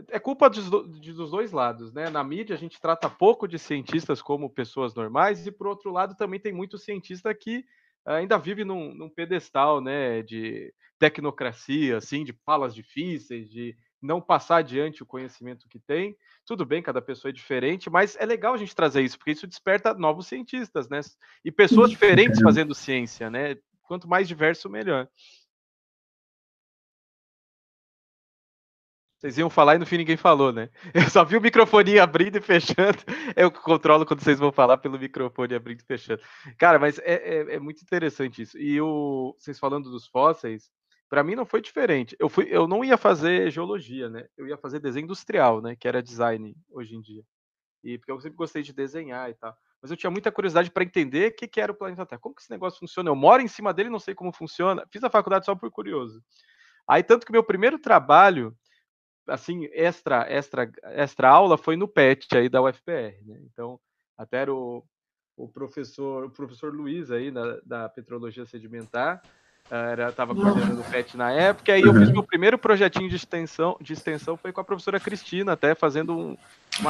é 0.10 0.20
culpa 0.20 0.50
dos, 0.50 0.70
dos, 0.70 1.32
dois 1.32 1.52
lados, 1.52 1.94
né? 1.94 2.10
Na 2.10 2.24
mídia 2.24 2.56
a 2.56 2.60
gente 2.60 2.80
trata 2.80 3.10
pouco 3.10 3.48
de 3.48 3.58
cientistas 3.58 4.22
como 4.22 4.50
pessoas 4.50 4.94
normais 4.94 5.46
e 5.48 5.52
por 5.52 5.68
outro 5.68 5.92
lado 5.92 6.16
também 6.16 6.40
tem 6.40 6.54
muito 6.54 6.78
cientista 6.78 7.34
que 7.34 7.64
ainda 8.06 8.38
vive 8.38 8.64
num, 8.66 8.94
num 8.94 9.10
pedestal, 9.10 9.80
né? 9.82 10.22
De 10.22 10.74
tecnocracia, 11.00 11.98
assim, 11.98 12.24
de 12.24 12.34
falas 12.46 12.74
difíceis, 12.74 13.50
de 13.50 13.76
não 14.02 14.22
passar 14.22 14.58
adiante 14.58 15.02
o 15.02 15.06
conhecimento 15.06 15.68
que 15.70 15.80
tem. 15.80 16.16
Tudo 16.46 16.66
bem, 16.66 16.82
cada 16.82 17.02
pessoa 17.02 17.30
é 17.30 17.34
diferente, 17.34 17.90
mas 17.90 18.16
é 18.18 18.26
legal 18.26 18.54
a 18.54 18.58
gente 18.58 18.76
trazer 18.76 19.02
isso, 19.02 19.18
porque 19.18 19.32
isso 19.32 19.48
desperta 19.48 19.94
novos 19.94 20.28
cientistas, 20.28 20.88
né? 20.90 21.00
E 21.44 21.52
pessoas 21.52 21.90
diferentes 21.90 22.42
fazendo 22.42 22.76
ciência, 22.76 23.30
né? 23.30 23.58
Quanto 23.84 24.08
mais 24.08 24.28
diverso, 24.28 24.70
melhor. 24.70 25.08
Vocês 29.26 29.40
iam 29.40 29.50
falar 29.50 29.74
e 29.74 29.80
no 29.80 29.88
fim 29.88 29.98
ninguém 29.98 30.18
falou, 30.18 30.54
né? 30.54 30.70
Eu 30.94 31.10
só 31.10 31.26
vi 31.26 31.36
o 31.36 31.42
microfone 31.42 31.98
abrindo 31.98 32.38
e 32.38 32.42
fechando. 32.42 33.00
Eu 33.36 33.52
controlo 33.52 34.06
quando 34.06 34.22
vocês 34.22 34.38
vão 34.38 34.52
falar 34.52 34.78
pelo 34.78 35.00
microfone 35.00 35.56
abrindo 35.56 35.82
e 35.82 35.84
fechando. 35.84 36.22
Cara, 36.60 36.78
mas 36.78 37.00
é, 37.00 37.16
é, 37.16 37.56
é 37.56 37.60
muito 37.60 37.82
interessante 37.82 38.44
isso. 38.44 38.56
E 38.56 38.80
o, 38.80 39.36
vocês 39.40 39.58
falando 39.58 39.90
dos 39.90 40.06
fósseis, 40.06 40.70
para 41.10 41.24
mim 41.24 41.34
não 41.34 41.44
foi 41.44 41.60
diferente. 41.60 42.16
Eu, 42.20 42.30
fui, 42.30 42.46
eu 42.52 42.68
não 42.68 42.86
ia 42.86 42.98
fazer 42.98 43.50
geologia, 43.50 44.12
né? 44.12 44.28
Eu 44.38 44.48
ia 44.48 44.60
fazer 44.60 44.80
desenho 44.80 45.06
industrial, 45.06 45.60
né? 45.60 45.76
Que 45.76 45.88
era 45.88 46.04
design 46.04 46.56
hoje 46.70 46.96
em 46.96 47.02
dia. 47.02 47.24
E 47.84 47.98
porque 47.98 48.12
eu 48.12 48.22
sempre 48.22 48.38
gostei 48.38 48.62
de 48.62 48.74
desenhar 48.74 49.32
e 49.32 49.34
tal. 49.34 49.58
Mas 49.82 49.90
eu 49.90 49.98
tinha 49.98 50.12
muita 50.12 50.32
curiosidade 50.32 50.70
para 50.70 50.84
entender 50.84 51.32
o 51.32 51.36
que, 51.36 51.48
que 51.48 51.60
era 51.60 51.72
o 51.72 51.76
planeta 51.76 52.06
Terra. 52.06 52.22
Como 52.22 52.36
que 52.36 52.44
esse 52.44 52.52
negócio 52.52 52.78
funciona? 52.78 53.10
Eu 53.10 53.16
moro 53.16 53.42
em 53.42 53.48
cima 53.48 53.74
dele, 53.74 53.90
não 53.90 54.00
sei 54.00 54.14
como 54.14 54.32
funciona. 54.32 54.86
Fiz 54.92 55.04
a 55.04 55.10
faculdade 55.10 55.46
só 55.46 55.56
por 55.56 55.72
curioso. 55.72 56.22
Aí 56.88 57.02
tanto 57.02 57.26
que 57.26 57.32
meu 57.32 57.44
primeiro 57.44 57.80
trabalho 57.80 58.56
assim, 59.28 59.68
extra, 59.72 60.26
extra, 60.30 60.72
extra 60.84 61.30
aula 61.30 61.58
foi 61.58 61.76
no 61.76 61.88
PET 61.88 62.28
aí 62.38 62.50
da 62.50 62.62
UFPR, 62.62 63.18
né? 63.26 63.40
Então, 63.52 63.80
até 64.18 64.38
era 64.38 64.54
o, 64.54 64.84
o 65.36 65.48
professor, 65.48 66.26
o 66.26 66.30
professor 66.30 66.74
Luiz 66.74 67.12
aí 67.12 67.32
da, 67.32 67.60
da 67.66 67.90
Petrologia 67.90 68.46
Sedimentar, 68.46 69.22
era 69.70 70.10
estava 70.10 70.36
coordenando 70.36 70.82
o 70.82 70.84
PET 70.84 71.18
na 71.18 71.32
época, 71.32 71.72
e 71.72 71.76
aí 71.76 71.82
eu 71.82 71.94
fiz 71.94 72.12
meu 72.12 72.22
primeiro 72.22 72.58
projetinho 72.58 73.10
de 73.10 73.16
extensão, 73.16 73.76
de 73.82 73.94
extensão 73.94 74.38
foi 74.38 74.52
com 74.52 74.62
a 74.62 74.64
professora 74.64 75.00
Cristina, 75.00 75.54
até 75.54 75.74
fazendo 75.74 76.16
um, 76.16 76.38
uma, 76.80 76.90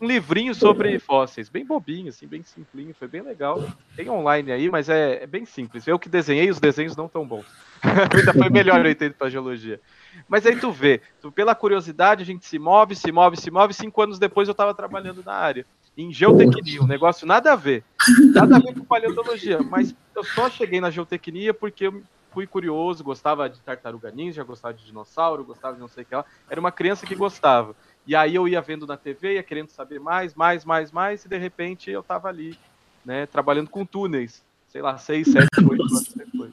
um 0.00 0.06
livrinho 0.06 0.54
sobre 0.54 0.98
fósseis, 0.98 1.48
bem 1.48 1.64
bobinho, 1.64 2.08
assim, 2.08 2.26
bem 2.26 2.42
simplinho, 2.42 2.94
foi 2.94 3.08
bem 3.08 3.22
legal. 3.22 3.62
Tem 3.96 4.08
online 4.08 4.52
aí, 4.52 4.70
mas 4.70 4.88
é, 4.88 5.22
é 5.22 5.26
bem 5.26 5.44
simples. 5.44 5.86
Eu 5.86 5.98
que 5.98 6.08
desenhei, 6.08 6.48
os 6.50 6.60
desenhos 6.60 6.96
não 6.96 7.08
tão 7.08 7.26
bons. 7.26 7.46
Ainda 7.82 8.32
foi 8.32 8.48
melhor 8.50 8.84
eu 8.84 8.90
entendo 8.90 9.14
para 9.14 9.30
geologia. 9.30 9.80
Mas 10.28 10.46
aí 10.46 10.56
tu 10.56 10.70
vê, 10.70 11.00
tu, 11.20 11.30
pela 11.30 11.54
curiosidade 11.54 12.22
a 12.22 12.26
gente 12.26 12.46
se 12.46 12.58
move, 12.58 12.94
se 12.94 13.10
move, 13.10 13.36
se 13.36 13.50
move. 13.50 13.74
Cinco 13.74 14.00
anos 14.02 14.18
depois 14.18 14.48
eu 14.48 14.52
estava 14.52 14.74
trabalhando 14.74 15.22
na 15.24 15.34
área, 15.34 15.66
em 15.96 16.12
geotecnia, 16.12 16.82
um 16.82 16.86
negócio 16.86 17.26
nada 17.26 17.52
a 17.52 17.56
ver, 17.56 17.84
nada 18.32 18.56
a 18.56 18.58
ver 18.58 18.74
com 18.74 18.84
paleontologia. 18.84 19.58
Mas 19.62 19.94
eu 20.14 20.24
só 20.24 20.48
cheguei 20.48 20.80
na 20.80 20.90
geotecnia 20.90 21.52
porque 21.52 21.86
eu 21.88 22.02
fui 22.36 22.46
curioso, 22.46 23.02
gostava 23.02 23.48
de 23.48 23.58
tartaruga 23.60 24.10
ninja, 24.10 24.44
gostava 24.44 24.74
de 24.74 24.84
dinossauro, 24.84 25.42
gostava 25.42 25.74
de 25.74 25.80
não 25.80 25.88
sei 25.88 26.02
o 26.02 26.06
que 26.06 26.14
lá. 26.14 26.24
Era 26.50 26.60
uma 26.60 26.70
criança 26.70 27.06
que 27.06 27.14
gostava. 27.14 27.74
E 28.06 28.14
aí 28.14 28.34
eu 28.34 28.46
ia 28.46 28.60
vendo 28.60 28.86
na 28.86 28.96
TV, 28.96 29.34
ia 29.34 29.42
querendo 29.42 29.68
saber 29.68 29.98
mais, 29.98 30.34
mais, 30.34 30.64
mais, 30.64 30.92
mais, 30.92 31.24
e 31.24 31.28
de 31.28 31.36
repente 31.36 31.90
eu 31.90 32.00
estava 32.00 32.28
ali, 32.28 32.58
né, 33.04 33.26
trabalhando 33.26 33.68
com 33.68 33.84
túneis, 33.84 34.44
sei 34.68 34.80
lá, 34.80 34.96
seis, 34.96 35.30
sete, 35.30 35.48
oito 35.68 35.82
anos 35.82 36.12
depois. 36.14 36.52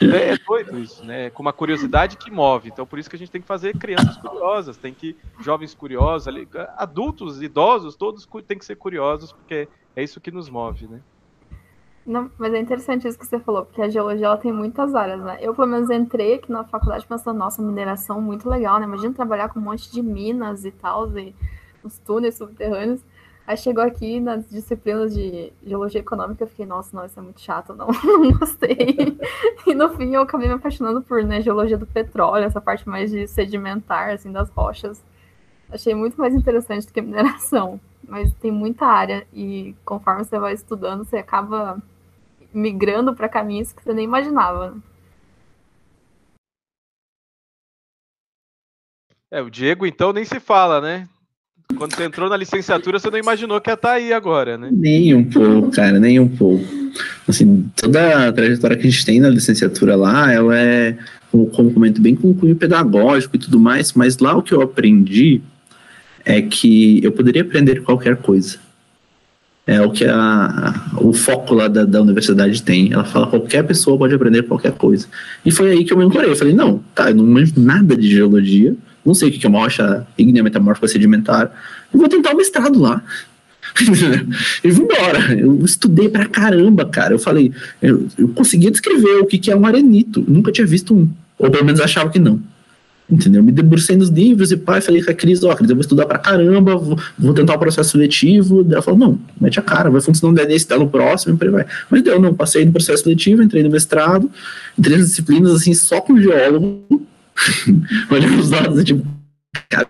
É, 0.00 0.30
é, 0.30 0.38
doido 0.38 0.78
isso, 0.78 1.04
né? 1.04 1.28
Com 1.30 1.42
uma 1.42 1.52
curiosidade 1.52 2.16
que 2.16 2.30
move. 2.30 2.68
Então, 2.68 2.86
por 2.86 3.00
isso 3.00 3.10
que 3.10 3.16
a 3.16 3.18
gente 3.18 3.32
tem 3.32 3.40
que 3.40 3.46
fazer 3.48 3.76
crianças 3.76 4.16
curiosas, 4.16 4.76
tem 4.76 4.94
que 4.94 5.16
jovens 5.40 5.74
curiosos, 5.74 6.32
adultos, 6.76 7.42
idosos, 7.42 7.96
todos 7.96 8.26
têm 8.46 8.58
que 8.58 8.64
ser 8.64 8.76
curiosos, 8.76 9.32
porque 9.32 9.68
é 9.96 10.02
isso 10.02 10.20
que 10.20 10.30
nos 10.30 10.48
move, 10.48 10.86
né? 10.86 11.00
Não, 12.08 12.30
mas 12.38 12.54
é 12.54 12.58
interessante 12.58 13.06
isso 13.06 13.18
que 13.18 13.26
você 13.26 13.38
falou, 13.38 13.66
porque 13.66 13.82
a 13.82 13.88
geologia 13.90 14.28
ela 14.28 14.38
tem 14.38 14.50
muitas 14.50 14.94
áreas, 14.94 15.20
né? 15.20 15.36
Eu, 15.42 15.54
pelo 15.54 15.68
menos, 15.68 15.90
entrei 15.90 16.36
aqui 16.36 16.50
na 16.50 16.64
faculdade 16.64 17.06
pensando, 17.06 17.36
nossa, 17.36 17.60
mineração 17.60 18.18
muito 18.18 18.48
legal, 18.48 18.80
né? 18.80 18.86
Imagina 18.86 19.12
trabalhar 19.12 19.50
com 19.50 19.60
um 19.60 19.62
monte 19.62 19.92
de 19.92 20.00
minas 20.00 20.64
e 20.64 20.70
tal, 20.70 21.06
e 21.18 21.34
os 21.84 21.98
túneis 21.98 22.36
subterrâneos. 22.36 23.02
Aí 23.46 23.58
chegou 23.58 23.84
aqui 23.84 24.20
nas 24.20 24.48
disciplinas 24.48 25.14
de 25.14 25.52
geologia 25.62 26.00
econômica, 26.00 26.44
eu 26.44 26.48
fiquei, 26.48 26.64
nossa, 26.64 26.96
não, 26.96 27.04
isso 27.04 27.18
é 27.18 27.22
muito 27.22 27.42
chato, 27.42 27.74
não, 27.74 27.88
não 28.02 28.32
gostei. 28.38 29.18
e 29.66 29.74
no 29.74 29.90
fim 29.90 30.14
eu 30.14 30.22
acabei 30.22 30.48
me 30.48 30.54
apaixonando 30.54 31.02
por 31.02 31.22
né, 31.22 31.42
geologia 31.42 31.76
do 31.76 31.86
petróleo, 31.86 32.44
essa 32.44 32.60
parte 32.60 32.88
mais 32.88 33.10
de 33.10 33.26
sedimentar, 33.26 34.14
assim, 34.14 34.32
das 34.32 34.48
rochas. 34.48 35.04
Achei 35.70 35.94
muito 35.94 36.18
mais 36.18 36.34
interessante 36.34 36.86
do 36.86 36.92
que 36.92 37.02
mineração. 37.02 37.78
Mas 38.08 38.32
tem 38.34 38.50
muita 38.50 38.86
área 38.86 39.26
e 39.34 39.76
conforme 39.84 40.24
você 40.24 40.38
vai 40.38 40.54
estudando, 40.54 41.04
você 41.04 41.18
acaba 41.18 41.82
migrando 42.52 43.14
para 43.14 43.28
caminhos 43.28 43.72
que 43.72 43.82
você 43.82 43.92
nem 43.92 44.04
imaginava. 44.04 44.76
É, 49.30 49.42
o 49.42 49.50
Diego 49.50 49.86
então 49.86 50.12
nem 50.12 50.24
se 50.24 50.40
fala, 50.40 50.80
né? 50.80 51.08
Quando 51.76 51.94
você 51.94 52.04
entrou 52.04 52.30
na 52.30 52.36
licenciatura, 52.36 52.98
você 52.98 53.10
não 53.10 53.18
imaginou 53.18 53.60
que 53.60 53.68
ia 53.68 53.74
estar 53.74 53.88
tá 53.88 53.94
aí 53.94 54.12
agora, 54.12 54.56
né? 54.56 54.70
Nem 54.72 55.14
um 55.14 55.24
pouco, 55.24 55.70
cara, 55.70 56.00
nem 56.00 56.18
um 56.18 56.28
pouco. 56.28 56.64
Assim, 57.28 57.70
toda 57.76 58.28
a 58.28 58.32
trajetória 58.32 58.76
que 58.76 58.86
a 58.86 58.90
gente 58.90 59.04
tem 59.04 59.20
na 59.20 59.28
licenciatura 59.28 59.94
lá, 59.94 60.32
ela 60.32 60.58
é, 60.58 60.96
como 61.30 61.72
comento, 61.72 62.00
bem 62.00 62.16
com 62.16 62.34
cunho 62.34 62.56
pedagógico 62.56 63.36
e 63.36 63.38
tudo 63.38 63.60
mais, 63.60 63.92
mas 63.92 64.16
lá 64.18 64.34
o 64.34 64.42
que 64.42 64.52
eu 64.52 64.62
aprendi 64.62 65.42
é 66.24 66.40
que 66.40 67.04
eu 67.04 67.12
poderia 67.12 67.42
aprender 67.42 67.82
qualquer 67.82 68.16
coisa. 68.16 68.58
É 69.68 69.82
o 69.82 69.90
que 69.90 70.06
a, 70.06 70.74
o 70.96 71.12
foco 71.12 71.52
lá 71.52 71.68
da, 71.68 71.84
da 71.84 72.00
universidade 72.00 72.62
tem. 72.62 72.90
Ela 72.90 73.04
fala 73.04 73.26
qualquer 73.26 73.62
pessoa 73.64 73.98
pode 73.98 74.14
aprender 74.14 74.42
qualquer 74.44 74.72
coisa. 74.72 75.06
E 75.44 75.50
foi 75.50 75.72
aí 75.72 75.84
que 75.84 75.92
eu 75.92 75.98
me 75.98 76.06
encorei. 76.06 76.30
Eu 76.30 76.36
falei, 76.36 76.54
não, 76.54 76.82
tá, 76.94 77.10
eu 77.10 77.14
não 77.14 77.26
manjo 77.26 77.52
nada 77.58 77.94
de 77.94 78.10
geologia, 78.10 78.74
não 79.04 79.12
sei 79.12 79.28
o 79.28 79.32
que 79.32 79.44
é 79.44 79.48
uma 79.48 79.58
rocha 79.58 80.06
ígnea 80.16 80.42
metamórfica 80.42 80.88
sedimentar, 80.88 81.52
eu 81.92 82.00
vou 82.00 82.08
tentar 82.08 82.32
o 82.32 82.36
mestrado 82.38 82.80
lá. 82.80 83.02
e 84.64 84.70
vou 84.70 84.86
embora. 84.86 85.38
Eu 85.38 85.62
estudei 85.62 86.08
pra 86.08 86.24
caramba, 86.24 86.86
cara. 86.86 87.12
Eu 87.12 87.18
falei, 87.18 87.52
eu, 87.82 88.08
eu 88.16 88.28
conseguia 88.28 88.70
descrever 88.70 89.18
o 89.18 89.26
que, 89.26 89.36
que 89.36 89.50
é 89.50 89.56
um 89.56 89.66
arenito. 89.66 90.24
Nunca 90.26 90.50
tinha 90.50 90.66
visto 90.66 90.94
um. 90.94 91.06
Ou 91.38 91.50
pelo 91.50 91.66
menos 91.66 91.82
achava 91.82 92.08
que 92.08 92.18
não. 92.18 92.40
Entendeu? 93.10 93.42
Me 93.42 93.50
debrucei 93.50 93.96
nos 93.96 94.10
livros 94.10 94.52
e 94.52 94.56
pai, 94.56 94.82
falei 94.82 95.02
com 95.02 95.10
a 95.10 95.14
Cris, 95.14 95.42
ó, 95.42 95.54
Cris, 95.54 95.70
eu 95.70 95.76
vou 95.76 95.80
estudar 95.80 96.04
pra 96.04 96.18
caramba, 96.18 96.76
vou, 96.76 96.98
vou 97.18 97.32
tentar 97.32 97.54
o 97.54 97.58
processo 97.58 97.92
seletivo. 97.92 98.66
Ela 98.70 98.82
falou, 98.82 99.00
não, 99.00 99.18
mete 99.40 99.58
a 99.58 99.62
cara, 99.62 99.90
vai 99.90 100.00
funcionar 100.00 100.44
nesse, 100.44 100.68
dá 100.68 100.78
no 100.78 100.90
próximo, 100.90 101.38
e 101.40 101.48
vai. 101.48 101.64
Mas 101.90 102.02
deu, 102.02 102.20
não, 102.20 102.34
passei 102.34 102.66
no 102.66 102.72
processo 102.72 103.04
seletivo, 103.04 103.42
entrei 103.42 103.62
no 103.62 103.70
mestrado, 103.70 104.30
entrei 104.78 104.98
nas 104.98 105.08
disciplinas, 105.08 105.52
assim, 105.52 105.72
só 105.72 106.02
com 106.02 106.20
geólogo, 106.20 106.84
olhando 108.10 108.40
os 108.40 108.50
dados, 108.50 108.84
tipo, 108.84 109.06
cara, 109.70 109.88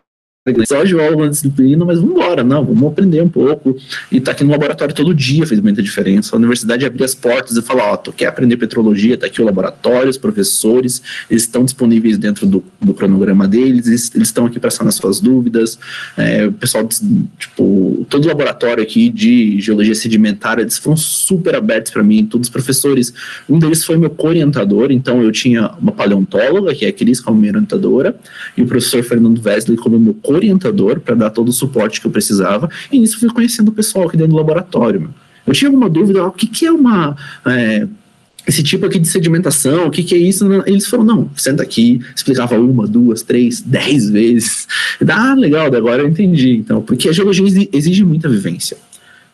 só 0.66 0.84
geólogo 0.84 1.24
na 1.24 1.30
disciplina, 1.30 1.84
mas 1.84 1.98
vamos 1.98 2.14
embora, 2.14 2.42
não, 2.42 2.64
vamos 2.64 2.92
aprender 2.92 3.22
um 3.22 3.28
pouco. 3.28 3.76
E 4.10 4.20
tá 4.20 4.32
aqui 4.32 4.44
no 4.44 4.50
laboratório 4.50 4.94
todo 4.94 5.14
dia 5.14 5.46
fez 5.46 5.60
muita 5.60 5.82
diferença. 5.82 6.34
A 6.34 6.38
universidade 6.38 6.84
abrir 6.84 7.04
as 7.04 7.14
portas 7.14 7.56
e 7.56 7.62
falar, 7.62 7.92
ó, 7.92 7.96
tu 7.96 8.12
quer 8.12 8.26
aprender 8.26 8.56
petrologia, 8.56 9.16
tá 9.16 9.26
aqui 9.26 9.42
o 9.42 9.44
laboratório, 9.44 10.08
os 10.08 10.16
professores, 10.16 11.02
eles 11.30 11.42
estão 11.42 11.64
disponíveis 11.64 12.18
dentro 12.18 12.46
do, 12.46 12.64
do 12.80 12.94
cronograma 12.94 13.46
deles, 13.46 13.86
eles, 13.86 14.10
eles 14.14 14.28
estão 14.28 14.46
aqui 14.46 14.58
para 14.58 14.70
sanar 14.70 14.92
suas 14.92 15.20
dúvidas. 15.20 15.78
É, 16.16 16.46
o 16.46 16.52
pessoal, 16.52 16.88
tipo, 17.38 18.06
todo 18.08 18.24
o 18.24 18.28
laboratório 18.28 18.82
aqui 18.82 19.08
de 19.10 19.60
geologia 19.60 19.94
sedimentar, 19.94 20.58
eles 20.58 20.78
foram 20.78 20.96
super 20.96 21.54
abertos 21.54 21.92
para 21.92 22.02
mim, 22.02 22.24
todos 22.24 22.48
os 22.48 22.52
professores. 22.52 23.12
Um 23.48 23.58
deles 23.58 23.84
foi 23.84 23.96
meu 23.96 24.10
co-orientador, 24.10 24.90
então 24.90 25.22
eu 25.22 25.30
tinha 25.30 25.72
uma 25.80 25.92
paleontóloga, 25.92 26.74
que 26.74 26.84
é 26.84 26.88
a 26.88 26.92
Cris 26.92 27.20
como 27.20 27.38
minha 27.38 27.52
orientadora, 27.52 28.16
e 28.56 28.62
o 28.62 28.66
professor 28.66 29.02
Fernando 29.02 29.40
Wesley 29.44 29.76
como 29.76 29.98
meu 29.98 30.14
co 30.14 30.37
orientador 30.38 31.00
para 31.00 31.14
dar 31.14 31.30
todo 31.30 31.48
o 31.48 31.52
suporte 31.52 32.00
que 32.00 32.06
eu 32.06 32.10
precisava, 32.10 32.70
e 32.90 32.98
nisso 32.98 33.20
fui 33.20 33.28
conhecendo 33.28 33.68
o 33.68 33.72
pessoal 33.72 34.06
aqui 34.06 34.16
dentro 34.16 34.32
do 34.32 34.36
laboratório. 34.36 35.00
Meu. 35.00 35.10
Eu 35.46 35.52
tinha 35.54 35.68
alguma 35.68 35.88
dúvida, 35.88 36.24
o 36.24 36.32
que, 36.32 36.46
que 36.46 36.66
é 36.66 36.72
uma. 36.72 37.16
É, 37.46 37.86
esse 38.46 38.62
tipo 38.62 38.86
aqui 38.86 38.98
de 38.98 39.08
sedimentação, 39.08 39.86
o 39.86 39.90
que, 39.90 40.02
que 40.02 40.14
é 40.14 40.18
isso? 40.18 40.50
Eles 40.66 40.86
falaram, 40.86 41.16
não, 41.16 41.30
senta 41.36 41.62
aqui, 41.62 42.00
explicava 42.14 42.58
uma, 42.58 42.86
duas, 42.86 43.22
três, 43.22 43.60
dez 43.62 44.08
vezes. 44.08 44.66
Ah, 45.06 45.34
legal, 45.34 45.66
agora 45.74 46.02
eu 46.02 46.08
entendi. 46.08 46.52
Então, 46.56 46.80
porque 46.80 47.08
a 47.08 47.12
geologia 47.12 47.44
exige 47.72 48.04
muita 48.04 48.28
vivência. 48.28 48.76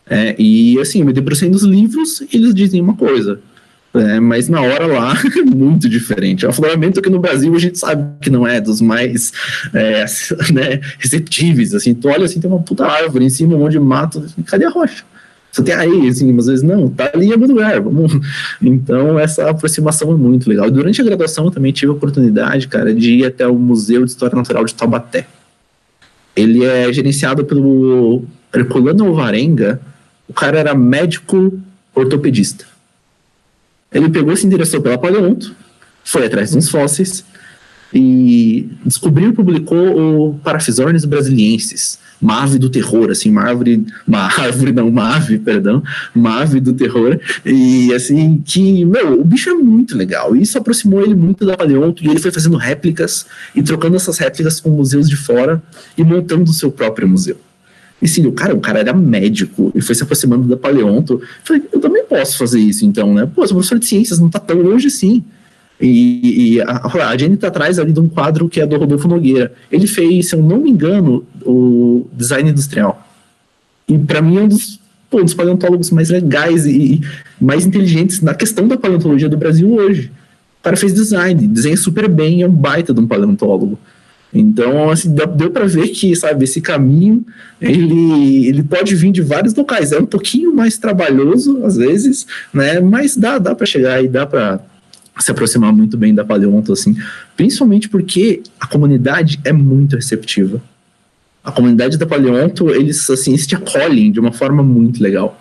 É, 0.06 0.34
e 0.38 0.78
assim, 0.80 1.00
eu 1.00 1.06
me 1.06 1.12
debrucei 1.12 1.48
nos 1.48 1.62
livros, 1.62 2.22
eles 2.32 2.54
dizem 2.54 2.80
uma 2.80 2.94
coisa. 2.94 3.40
É, 3.94 4.18
mas 4.18 4.48
na 4.48 4.60
hora 4.60 4.86
lá 4.86 5.14
é 5.36 5.42
muito 5.46 5.88
diferente. 5.88 6.44
O 6.44 6.48
afloramento 6.48 6.98
aqui 6.98 7.08
no 7.08 7.20
Brasil 7.20 7.54
a 7.54 7.58
gente 7.58 7.78
sabe 7.78 8.04
que 8.20 8.28
não 8.28 8.44
é 8.44 8.60
dos 8.60 8.80
mais 8.80 9.32
é, 9.72 10.04
né, 10.52 10.80
receptíveis. 10.98 11.74
Assim, 11.74 11.94
tu 11.94 12.08
olha 12.08 12.24
assim, 12.24 12.40
tem 12.40 12.50
uma 12.50 12.60
puta 12.60 12.84
árvore 12.84 13.24
em 13.24 13.30
cima, 13.30 13.54
um 13.54 13.60
monte 13.60 13.72
de 13.72 13.80
mato. 13.80 14.18
Assim, 14.18 14.42
cadê 14.42 14.64
a 14.64 14.70
rocha? 14.70 15.04
Você 15.52 15.62
tem 15.62 15.72
aí, 15.72 16.08
assim, 16.08 16.36
às 16.36 16.46
vezes 16.46 16.64
não, 16.64 16.88
tá 16.88 17.12
ali 17.14 17.26
em 17.26 17.32
algum 17.32 17.46
lugar. 17.46 17.80
Vamos... 17.80 18.12
Então, 18.60 19.16
essa 19.16 19.48
aproximação 19.48 20.10
é 20.10 20.16
muito 20.16 20.48
legal. 20.48 20.68
Durante 20.68 21.00
a 21.00 21.04
graduação, 21.04 21.44
eu 21.44 21.50
também 21.52 21.70
tive 21.70 21.92
a 21.92 21.94
oportunidade, 21.94 22.66
cara, 22.66 22.92
de 22.92 23.18
ir 23.18 23.26
até 23.26 23.46
o 23.46 23.54
Museu 23.54 24.04
de 24.04 24.10
História 24.10 24.34
Natural 24.34 24.64
de 24.64 24.74
Taubaté. 24.74 25.28
Ele 26.34 26.64
é 26.64 26.92
gerenciado 26.92 27.44
pelo 27.44 28.24
Herculano 28.52 29.06
Alvarenga. 29.06 29.80
O 30.28 30.32
cara 30.32 30.58
era 30.58 30.74
médico 30.74 31.56
ortopedista. 31.94 32.73
Ele 33.94 34.08
pegou, 34.08 34.36
se 34.36 34.46
interessou 34.46 34.80
pela 34.82 34.98
paleonto, 34.98 35.54
foi 36.02 36.26
atrás 36.26 36.50
dos 36.50 36.68
fósseis, 36.68 37.24
e 37.92 38.68
descobriu 38.84 39.30
e 39.30 39.32
publicou 39.32 40.30
o 40.30 40.34
Parafisornis 40.40 41.04
brasiliensis, 41.04 42.00
uma 42.20 42.42
ave 42.42 42.58
do 42.58 42.68
terror, 42.68 43.10
assim, 43.10 43.30
uma 43.30 43.42
árvore, 43.42 43.86
uma 44.06 44.18
árvore, 44.40 44.72
não, 44.72 44.88
uma 44.88 45.14
ave, 45.14 45.38
perdão, 45.38 45.80
uma 46.14 46.40
ave 46.40 46.58
do 46.58 46.72
terror, 46.72 47.20
e 47.44 47.94
assim, 47.94 48.42
que, 48.44 48.84
meu, 48.84 49.20
o 49.20 49.24
bicho 49.24 49.48
é 49.48 49.54
muito 49.54 49.96
legal, 49.96 50.34
e 50.34 50.42
isso 50.42 50.58
aproximou 50.58 51.02
ele 51.02 51.14
muito 51.14 51.46
da 51.46 51.56
paleonto, 51.56 52.04
e 52.04 52.08
ele 52.08 52.18
foi 52.18 52.32
fazendo 52.32 52.56
réplicas, 52.56 53.26
e 53.54 53.62
trocando 53.62 53.94
essas 53.94 54.18
réplicas 54.18 54.58
com 54.58 54.70
museus 54.70 55.08
de 55.08 55.16
fora, 55.16 55.62
e 55.96 56.02
montando 56.02 56.50
o 56.50 56.54
seu 56.54 56.72
próprio 56.72 57.06
museu. 57.06 57.36
E 58.02 58.08
sim, 58.08 58.26
o 58.26 58.32
cara, 58.32 58.54
o 58.54 58.60
cara 58.60 58.80
era 58.80 58.92
médico 58.92 59.72
e 59.74 59.80
foi 59.80 59.94
se 59.94 60.02
aproximando 60.02 60.46
da 60.46 60.56
paleonto. 60.56 61.22
Falei, 61.42 61.62
eu 61.72 61.80
também 61.80 62.04
posso 62.04 62.36
fazer 62.36 62.60
isso, 62.60 62.84
então, 62.84 63.14
né? 63.14 63.26
Pô, 63.26 63.46
sou 63.46 63.56
professor 63.56 63.78
de 63.78 63.86
ciências, 63.86 64.18
não 64.18 64.28
tá 64.28 64.38
tão 64.38 64.60
longe 64.60 64.88
assim. 64.88 65.24
E, 65.80 66.54
e 66.54 66.60
a, 66.60 67.08
a 67.08 67.16
Jenny 67.16 67.34
está 67.34 67.48
atrás 67.48 67.78
ali 67.78 67.92
de 67.92 68.00
um 68.00 68.08
quadro 68.08 68.48
que 68.48 68.60
é 68.60 68.66
do 68.66 68.76
Rodolfo 68.76 69.08
Nogueira. 69.08 69.52
Ele 69.70 69.86
fez, 69.86 70.28
se 70.28 70.34
eu 70.34 70.42
não 70.42 70.58
me 70.58 70.70
engano, 70.70 71.24
o 71.44 72.06
design 72.12 72.50
industrial. 72.50 73.06
E 73.88 73.98
para 73.98 74.22
mim 74.22 74.38
é 74.38 74.42
um 74.42 74.48
dos, 74.48 74.80
pô, 75.10 75.20
um 75.20 75.24
dos 75.24 75.34
paleontólogos 75.34 75.90
mais 75.90 76.10
legais 76.10 76.66
e, 76.66 76.70
e 76.70 77.00
mais 77.40 77.66
inteligentes 77.66 78.20
na 78.20 78.34
questão 78.34 78.68
da 78.68 78.76
paleontologia 78.76 79.28
do 79.28 79.36
Brasil 79.36 79.72
hoje. 79.74 80.10
O 80.60 80.64
cara 80.64 80.76
fez 80.76 80.94
design, 80.94 81.46
desenha 81.46 81.76
super 81.76 82.08
bem, 82.08 82.42
é 82.42 82.48
um 82.48 82.54
baita 82.54 82.94
de 82.94 83.00
um 83.00 83.06
paleontólogo. 83.06 83.78
Então, 84.34 84.90
assim, 84.90 85.14
deu 85.14 85.50
para 85.50 85.64
ver 85.64 85.88
que, 85.90 86.14
sabe, 86.16 86.42
esse 86.42 86.60
caminho, 86.60 87.24
ele, 87.60 88.48
ele 88.48 88.64
pode 88.64 88.94
vir 88.96 89.12
de 89.12 89.22
vários 89.22 89.54
locais. 89.54 89.92
É 89.92 89.98
um 89.98 90.06
pouquinho 90.06 90.52
mais 90.52 90.76
trabalhoso, 90.76 91.64
às 91.64 91.76
vezes, 91.76 92.26
né, 92.52 92.80
mas 92.80 93.16
dá, 93.16 93.38
dá 93.38 93.54
para 93.54 93.64
chegar 93.64 94.02
e 94.02 94.08
dá 94.08 94.26
para 94.26 94.60
se 95.20 95.30
aproximar 95.30 95.72
muito 95.72 95.96
bem 95.96 96.12
da 96.12 96.24
Paleonto, 96.24 96.72
assim, 96.72 96.96
principalmente 97.36 97.88
porque 97.88 98.42
a 98.58 98.66
comunidade 98.66 99.38
é 99.44 99.52
muito 99.52 99.94
receptiva. 99.94 100.60
A 101.44 101.52
comunidade 101.52 101.96
da 101.96 102.06
Paleonto, 102.06 102.70
eles, 102.70 103.08
assim, 103.08 103.32
eles 103.32 103.46
te 103.46 103.54
acolhem 103.54 104.10
de 104.10 104.18
uma 104.18 104.32
forma 104.32 104.62
muito 104.62 105.00
legal. 105.00 105.40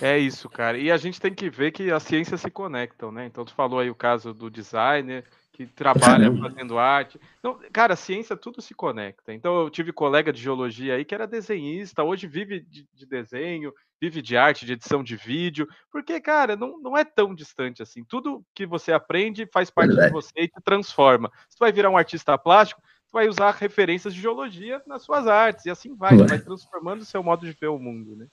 É 0.00 0.18
isso, 0.18 0.48
cara. 0.48 0.78
E 0.78 0.90
a 0.90 0.96
gente 0.96 1.20
tem 1.20 1.34
que 1.34 1.50
ver 1.50 1.72
que 1.72 1.90
as 1.90 2.02
ciências 2.02 2.40
se 2.40 2.50
conectam, 2.50 3.12
né? 3.12 3.26
Então, 3.26 3.44
tu 3.44 3.52
falou 3.52 3.80
aí 3.80 3.90
o 3.90 3.94
caso 3.94 4.32
do 4.32 4.50
designer, 4.50 5.24
que 5.58 5.66
trabalha 5.66 6.32
fazendo 6.38 6.78
arte. 6.78 7.20
Então, 7.40 7.58
cara, 7.72 7.94
a 7.94 7.96
ciência 7.96 8.36
tudo 8.36 8.62
se 8.62 8.74
conecta. 8.74 9.34
Então, 9.34 9.62
eu 9.62 9.68
tive 9.68 9.92
colega 9.92 10.32
de 10.32 10.40
geologia 10.40 10.94
aí 10.94 11.04
que 11.04 11.12
era 11.12 11.26
desenhista, 11.26 12.04
hoje 12.04 12.28
vive 12.28 12.60
de, 12.60 12.86
de 12.94 13.04
desenho, 13.04 13.74
vive 14.00 14.22
de 14.22 14.36
arte, 14.36 14.64
de 14.64 14.74
edição 14.74 15.02
de 15.02 15.16
vídeo, 15.16 15.66
porque, 15.90 16.20
cara, 16.20 16.54
não, 16.54 16.78
não 16.80 16.96
é 16.96 17.04
tão 17.04 17.34
distante 17.34 17.82
assim. 17.82 18.04
Tudo 18.04 18.44
que 18.54 18.64
você 18.64 18.92
aprende 18.92 19.48
faz 19.52 19.68
parte 19.68 19.96
de 19.96 20.10
você 20.10 20.32
e 20.36 20.48
te 20.48 20.62
transforma. 20.62 21.28
Se 21.48 21.56
tu 21.56 21.60
vai 21.60 21.72
virar 21.72 21.90
um 21.90 21.96
artista 21.96 22.38
plástico, 22.38 22.80
tu 22.80 23.12
vai 23.12 23.26
usar 23.26 23.50
referências 23.50 24.14
de 24.14 24.20
geologia 24.20 24.80
nas 24.86 25.02
suas 25.02 25.26
artes, 25.26 25.66
e 25.66 25.70
assim 25.70 25.92
vai, 25.96 26.16
vai 26.16 26.38
transformando 26.38 27.00
o 27.00 27.04
seu 27.04 27.20
modo 27.20 27.44
de 27.44 27.50
ver 27.60 27.66
o 27.66 27.80
mundo, 27.80 28.14
né? 28.14 28.28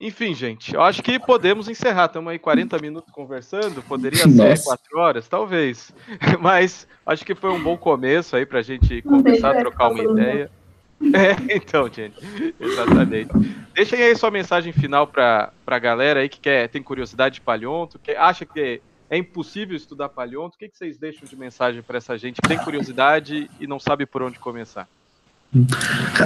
Enfim, 0.00 0.32
gente, 0.32 0.74
eu 0.74 0.80
acho 0.80 1.02
que 1.02 1.18
podemos 1.18 1.68
encerrar. 1.68 2.06
Estamos 2.06 2.30
aí 2.30 2.38
40 2.38 2.78
minutos 2.78 3.12
conversando. 3.12 3.82
Poderia 3.82 4.26
Nossa. 4.26 4.56
ser 4.56 4.64
4 4.64 4.98
horas, 4.98 5.28
talvez. 5.28 5.92
Mas 6.40 6.86
acho 7.04 7.24
que 7.24 7.34
foi 7.34 7.50
um 7.50 7.60
bom 7.62 7.76
começo 7.76 8.36
aí 8.36 8.46
para 8.46 8.60
a 8.60 8.62
gente 8.62 9.02
conversar, 9.02 9.56
trocar 9.56 9.90
uma 9.90 10.02
ideia. 10.02 10.50
É, 11.00 11.54
então, 11.54 11.88
gente, 11.88 12.16
exatamente. 12.58 13.30
Deixem 13.72 14.02
aí 14.02 14.16
sua 14.16 14.32
mensagem 14.32 14.72
final 14.72 15.06
para 15.06 15.52
a 15.64 15.78
galera 15.78 16.18
aí 16.18 16.28
que 16.28 16.40
quer, 16.40 16.68
tem 16.68 16.82
curiosidade 16.82 17.36
de 17.36 17.40
paleonto, 17.40 18.00
que 18.00 18.10
acha 18.10 18.44
que 18.44 18.82
é 19.08 19.16
impossível 19.16 19.76
estudar 19.76 20.08
paleonto. 20.08 20.56
O 20.56 20.58
que, 20.58 20.68
que 20.68 20.76
vocês 20.76 20.98
deixam 20.98 21.28
de 21.28 21.36
mensagem 21.36 21.82
para 21.82 21.98
essa 21.98 22.18
gente 22.18 22.40
que 22.42 22.48
tem 22.48 22.58
curiosidade 22.58 23.48
e 23.60 23.66
não 23.68 23.78
sabe 23.78 24.06
por 24.06 24.24
onde 24.24 24.40
começar? 24.40 24.88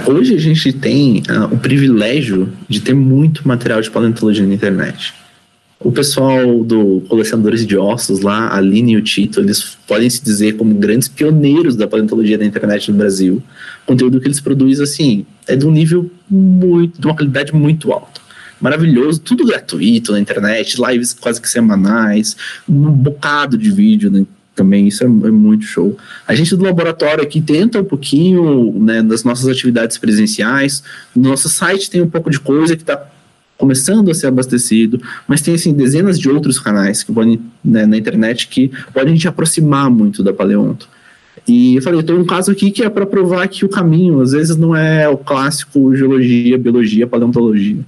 Hoje 0.05 0.35
a 0.35 0.39
gente 0.39 0.73
tem 0.73 1.23
uh, 1.29 1.53
o 1.53 1.57
privilégio 1.57 2.51
de 2.67 2.81
ter 2.81 2.93
muito 2.93 3.47
material 3.47 3.81
de 3.81 3.89
paleontologia 3.89 4.45
na 4.45 4.53
internet. 4.53 5.13
O 5.79 5.91
pessoal 5.91 6.63
do 6.63 7.01
Colecionadores 7.07 7.65
de 7.65 7.77
Ossos 7.77 8.21
lá, 8.21 8.47
a 8.47 8.57
Aline 8.57 8.93
e 8.93 8.97
o 8.97 9.01
Tito, 9.01 9.39
eles 9.39 9.77
podem 9.87 10.09
se 10.09 10.23
dizer 10.23 10.55
como 10.55 10.75
grandes 10.75 11.07
pioneiros 11.07 11.75
da 11.75 11.87
paleontologia 11.87 12.37
da 12.37 12.45
internet 12.45 12.89
no 12.91 12.97
Brasil. 12.97 13.43
O 13.83 13.87
conteúdo 13.87 14.19
que 14.19 14.27
eles 14.27 14.39
produzem, 14.39 14.83
assim, 14.83 15.25
é 15.45 15.55
de 15.55 15.65
um 15.65 15.71
nível 15.71 16.09
muito, 16.29 16.99
de 16.99 17.05
uma 17.05 17.15
qualidade 17.15 17.53
muito 17.53 17.91
alta. 17.91 18.21
Maravilhoso, 18.61 19.19
tudo 19.19 19.45
gratuito 19.45 20.13
na 20.13 20.19
internet, 20.21 20.77
lives 20.81 21.13
quase 21.13 21.41
que 21.41 21.49
semanais, 21.49 22.37
um 22.67 22.89
bocado 22.91 23.57
de 23.57 23.69
vídeo 23.69 24.09
né, 24.09 24.25
também, 24.55 24.87
isso 24.87 25.03
é, 25.03 25.07
é, 25.07 25.09
muito 25.09 25.65
show. 25.65 25.97
A 26.27 26.35
gente 26.35 26.55
do 26.55 26.63
laboratório 26.63 27.23
aqui 27.23 27.41
tenta 27.41 27.81
um 27.81 27.83
pouquinho 27.83 28.73
né, 28.79 29.01
das 29.01 29.23
nossas 29.23 29.47
atividades 29.47 29.97
presenciais, 29.97 30.83
no 31.15 31.29
nosso 31.29 31.49
site 31.49 31.89
tem 31.89 32.01
um 32.01 32.09
pouco 32.09 32.29
de 32.29 32.39
coisa 32.39 32.75
que 32.75 32.83
está 32.83 33.09
começando 33.57 34.11
a 34.11 34.13
ser 34.13 34.27
abastecido, 34.27 35.01
mas 35.27 35.41
tem 35.41 35.53
assim 35.53 35.73
dezenas 35.73 36.19
de 36.19 36.29
outros 36.29 36.59
canais 36.59 37.03
que 37.03 37.11
podem 37.11 37.39
né, 37.63 37.85
na 37.85 37.97
internet 37.97 38.47
que 38.47 38.71
podem 38.93 39.15
te 39.15 39.27
aproximar 39.27 39.89
muito 39.89 40.23
da 40.23 40.33
paleonto. 40.33 40.87
E 41.47 41.75
eu 41.75 41.81
falei, 41.81 41.99
eu 41.99 42.03
tenho 42.03 42.19
um 42.19 42.25
caso 42.25 42.51
aqui 42.51 42.71
que 42.71 42.83
é 42.83 42.89
para 42.89 43.05
provar 43.05 43.47
que 43.47 43.65
o 43.65 43.69
caminho 43.69 44.21
às 44.21 44.31
vezes 44.31 44.55
não 44.55 44.75
é 44.75 45.09
o 45.09 45.17
clássico 45.17 45.95
geologia, 45.95 46.57
biologia, 46.57 47.07
paleontologia. 47.07 47.79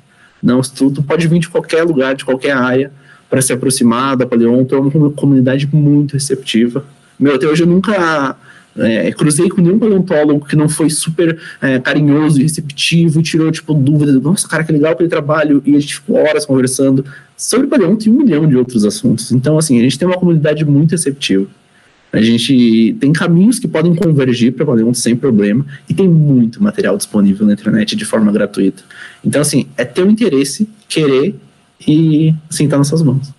Não, 0.42 0.62
tudo 0.62 1.02
pode 1.02 1.28
vir 1.28 1.40
de 1.40 1.50
qualquer 1.50 1.84
lugar, 1.84 2.16
de 2.16 2.26
qualquer 2.26 2.52
área, 2.52 2.92
para 3.30 3.42
se 3.42 3.54
aproximar 3.54 4.16
da 4.16 4.26
paleonto. 4.26 4.76
É 4.76 4.80
uma 4.80 5.12
comunidade 5.12 5.68
muito 5.72 6.14
receptiva. 6.14 6.86
Meu, 7.20 7.36
até 7.36 7.48
hoje 7.48 7.64
eu 7.64 7.68
nunca 7.68 8.36
é, 8.78 9.12
cruzei 9.12 9.50
com 9.50 9.62
nenhum 9.62 9.80
paleontólogo 9.80 10.46
que 10.46 10.56
não 10.56 10.68
foi 10.68 10.90
super 10.90 11.38
é, 11.62 11.80
carinhoso 11.80 12.40
e 12.40 12.44
receptivo 12.44 13.20
e 13.20 13.24
tirou, 13.24 13.52
tipo, 13.52 13.74
dúvida. 13.74 14.12
Nossa, 14.20 14.48
cara, 14.48 14.64
que 14.64 14.72
legal 14.72 14.92
aquele 14.92 15.10
trabalho. 15.10 15.62
E 15.66 15.76
a 15.76 15.80
gente 15.80 15.96
ficou 15.96 16.18
horas 16.18 16.46
conversando 16.46 17.06
sobre 17.38 17.68
paleonto 17.68 18.08
e 18.08 18.12
um 18.12 18.18
milhão 18.18 18.48
de 18.48 18.56
outros 18.56 18.86
assuntos. 18.86 19.32
Então, 19.32 19.58
assim, 19.58 19.80
a 19.80 19.82
gente 19.82 19.98
tem 19.98 20.08
uma 20.08 20.18
comunidade 20.18 20.66
muito 20.66 20.92
receptiva. 20.92 21.48
A 22.12 22.22
gente 22.22 22.96
tem 23.00 23.12
caminhos 23.12 23.60
que 23.60 23.68
podem 23.68 23.94
convergir 23.94 24.54
para 24.54 24.66
paleonto 24.66 24.98
sem 24.98 25.18
problema 25.18 25.66
e 25.90 25.94
tem 25.94 26.08
muito 26.08 26.64
material 26.64 26.96
disponível 26.96 27.46
na 27.46 27.54
internet 27.54 27.94
de 27.94 28.06
forma 28.06 28.32
gratuita. 28.32 28.84
Então, 29.24 29.42
assim, 29.42 29.68
é 29.76 29.84
ter 29.84 30.02
o 30.02 30.10
interesse, 30.10 30.68
querer 30.88 31.36
e, 31.88 32.34
assim, 32.50 32.68
tá 32.68 32.78
nas 32.78 32.88
suas 32.88 33.02
mãos. 33.02 33.34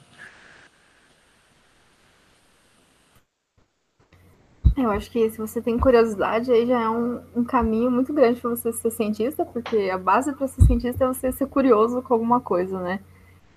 Eu 4.76 4.90
acho 4.90 5.10
que 5.10 5.30
se 5.30 5.38
você 5.38 5.62
tem 5.62 5.78
curiosidade, 5.78 6.52
aí 6.52 6.66
já 6.66 6.82
é 6.82 6.88
um, 6.88 7.20
um 7.34 7.44
caminho 7.44 7.90
muito 7.90 8.12
grande 8.12 8.40
para 8.40 8.50
você 8.50 8.72
ser 8.72 8.90
cientista, 8.90 9.44
porque 9.44 9.88
a 9.90 9.96
base 9.96 10.32
para 10.34 10.46
ser 10.46 10.62
cientista 10.62 11.04
é 11.04 11.08
você 11.08 11.32
ser 11.32 11.46
curioso 11.46 12.02
com 12.02 12.12
alguma 12.12 12.40
coisa, 12.40 12.78
né? 12.78 13.00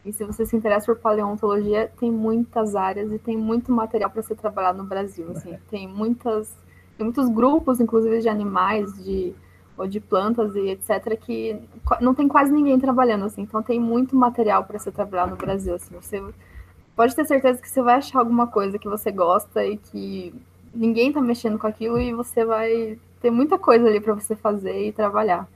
E 0.05 0.13
se 0.13 0.23
você 0.23 0.45
se 0.45 0.55
interessa 0.55 0.86
por 0.86 1.01
paleontologia, 1.01 1.91
tem 1.99 2.09
muitas 2.09 2.73
áreas 2.73 3.11
e 3.11 3.19
tem 3.19 3.38
muito 3.38 3.69
material 3.71 4.09
para 4.09 4.21
ser 4.21 4.36
trabalhado 4.36 4.77
no 4.77 4.86
Brasil. 4.86 5.30
Assim. 5.32 5.57
Tem, 5.69 5.88
muitas, 5.88 6.55
tem 6.97 7.03
muitos 7.05 7.27
grupos, 7.30 7.82
inclusive 7.82 8.21
de 8.21 8.30
animais, 8.30 8.93
de, 9.03 9.36
ou 9.80 9.88
de 9.88 10.01
plantas 10.01 10.53
e 10.55 10.71
etc., 10.71 11.17
que 11.17 11.55
não 12.01 12.13
tem 12.13 12.27
quase 12.27 12.51
ninguém 12.51 12.77
trabalhando. 12.77 13.23
Assim. 13.23 13.41
Então 13.41 13.63
tem 13.63 13.80
muito 13.80 14.15
material 14.15 14.65
para 14.65 14.77
ser 14.77 14.91
trabalhado 14.91 15.32
no 15.32 15.38
Brasil. 15.38 15.73
Assim. 15.73 15.95
Você 15.95 16.21
pode 16.95 17.15
ter 17.15 17.25
certeza 17.25 17.61
que 17.61 17.69
você 17.69 17.82
vai 17.82 17.95
achar 17.95 18.19
alguma 18.19 18.45
coisa 18.45 18.77
que 18.77 18.89
você 18.89 19.09
gosta 19.09 19.65
e 19.65 19.77
que 19.77 20.34
ninguém 20.75 21.07
está 21.07 21.21
mexendo 21.21 21.57
com 21.57 21.65
aquilo 21.65 21.99
e 21.99 22.13
você 22.13 22.43
vai 22.43 22.97
ter 23.21 23.32
muita 23.32 23.57
coisa 23.57 23.88
ali 23.88 24.01
para 24.01 24.13
você 24.13 24.36
fazer 24.36 24.88
e 24.88 24.91
trabalhar. 24.91 25.47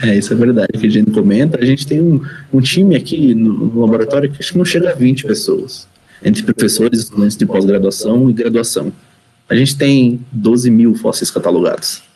É, 0.00 0.14
isso 0.16 0.32
é 0.32 0.36
verdade, 0.36 0.78
que 0.78 0.86
a 0.86 0.90
gente 0.90 1.10
comenta. 1.10 1.58
A 1.58 1.64
gente 1.64 1.86
tem 1.86 2.00
um, 2.00 2.20
um 2.52 2.60
time 2.60 2.94
aqui 2.94 3.34
no, 3.34 3.52
no, 3.52 3.80
laboratório 3.80 4.30
que 4.30 4.38
acho 4.38 4.52
que 4.52 4.58
não 4.58 4.64
chega 4.64 4.90
a 4.90 4.94
20 4.94 5.26
pessoas, 5.26 5.88
entre 6.22 6.42
professores, 6.42 7.00
estudantes 7.00 7.36
de 7.36 7.46
pós-graduação 7.46 8.28
e 8.28 8.32
graduação. 8.34 8.92
A 9.48 9.54
gente 9.54 9.76
tem 9.76 10.20
12 10.30 10.70
mil 10.70 10.94
fósseis 10.94 11.30
catalogados. 11.30 12.07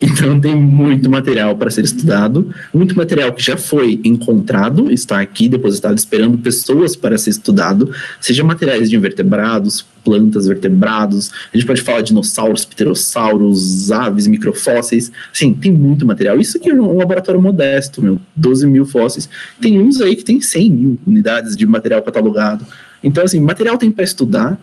Então 0.00 0.40
tem 0.40 0.56
muito 0.56 1.10
material 1.10 1.54
para 1.56 1.70
ser 1.70 1.84
estudado, 1.84 2.54
muito 2.72 2.96
material 2.96 3.34
que 3.34 3.42
já 3.42 3.58
foi 3.58 4.00
encontrado, 4.02 4.90
está 4.90 5.20
aqui 5.20 5.46
depositado 5.46 5.98
esperando 5.98 6.38
pessoas 6.38 6.96
para 6.96 7.18
ser 7.18 7.30
estudado, 7.30 7.92
seja 8.18 8.42
materiais 8.42 8.88
de 8.88 8.96
invertebrados, 8.96 9.84
plantas, 10.02 10.46
vertebrados, 10.46 11.30
a 11.52 11.56
gente 11.56 11.66
pode 11.66 11.82
falar 11.82 12.00
de 12.00 12.08
dinossauros, 12.08 12.64
pterossauros, 12.64 13.92
aves, 13.92 14.26
microfósseis, 14.26 15.12
sim, 15.34 15.52
tem 15.52 15.70
muito 15.70 16.06
material. 16.06 16.40
Isso 16.40 16.56
aqui 16.56 16.70
é 16.70 16.74
um 16.74 16.96
laboratório 16.96 17.40
modesto, 17.40 18.00
meu, 18.00 18.18
12 18.34 18.66
mil 18.66 18.86
fósseis. 18.86 19.28
Tem 19.60 19.78
uns 19.78 20.00
aí 20.00 20.16
que 20.16 20.24
tem 20.24 20.40
100 20.40 20.70
mil 20.70 20.98
unidades 21.06 21.54
de 21.54 21.66
material 21.66 22.00
catalogado. 22.00 22.66
Então, 23.04 23.22
assim, 23.22 23.38
material 23.40 23.76
tem 23.76 23.90
para 23.90 24.04
estudar, 24.04 24.58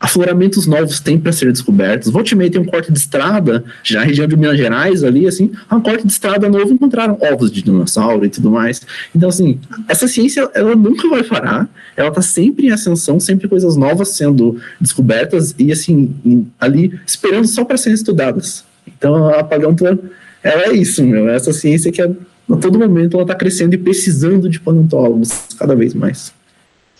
afloramentos 0.00 0.66
novos 0.66 0.98
têm 0.98 1.20
para 1.20 1.30
ser 1.30 1.52
descobertos. 1.52 2.10
Volte 2.10 2.34
meio 2.34 2.50
tem 2.50 2.58
um 2.58 2.64
corte 2.64 2.90
de 2.90 2.98
estrada, 2.98 3.62
já 3.82 4.00
na 4.00 4.06
região 4.06 4.26
de 4.26 4.34
Minas 4.34 4.56
Gerais, 4.56 5.04
ali, 5.04 5.28
assim, 5.28 5.52
um 5.70 5.80
corte 5.80 6.06
de 6.06 6.12
estrada 6.12 6.48
novo, 6.48 6.72
encontraram 6.72 7.18
ovos 7.20 7.52
de 7.52 7.60
dinossauro 7.62 8.24
e 8.24 8.30
tudo 8.30 8.50
mais. 8.50 8.80
Então, 9.14 9.28
assim, 9.28 9.60
essa 9.86 10.08
ciência, 10.08 10.50
ela 10.54 10.74
nunca 10.74 11.06
vai 11.06 11.22
parar, 11.22 11.68
ela 11.94 12.08
está 12.08 12.22
sempre 12.22 12.68
em 12.68 12.70
ascensão, 12.70 13.20
sempre 13.20 13.46
coisas 13.46 13.76
novas 13.76 14.08
sendo 14.08 14.58
descobertas 14.80 15.54
e, 15.58 15.70
assim, 15.70 16.48
ali, 16.58 16.98
esperando 17.06 17.46
só 17.46 17.62
para 17.62 17.76
serem 17.76 17.94
estudadas. 17.94 18.64
Então, 18.86 19.28
a 19.28 19.44
paleonto, 19.44 19.84
ela 20.42 20.62
é 20.64 20.72
isso, 20.72 21.04
meu, 21.04 21.28
é 21.28 21.36
essa 21.36 21.52
ciência 21.52 21.92
que, 21.92 22.00
a 22.00 22.10
todo 22.58 22.78
momento, 22.78 23.14
ela 23.18 23.24
está 23.24 23.34
crescendo 23.34 23.74
e 23.74 23.78
precisando 23.78 24.48
de 24.48 24.58
paleontólogos 24.58 25.30
cada 25.58 25.76
vez 25.76 25.92
mais. 25.92 26.32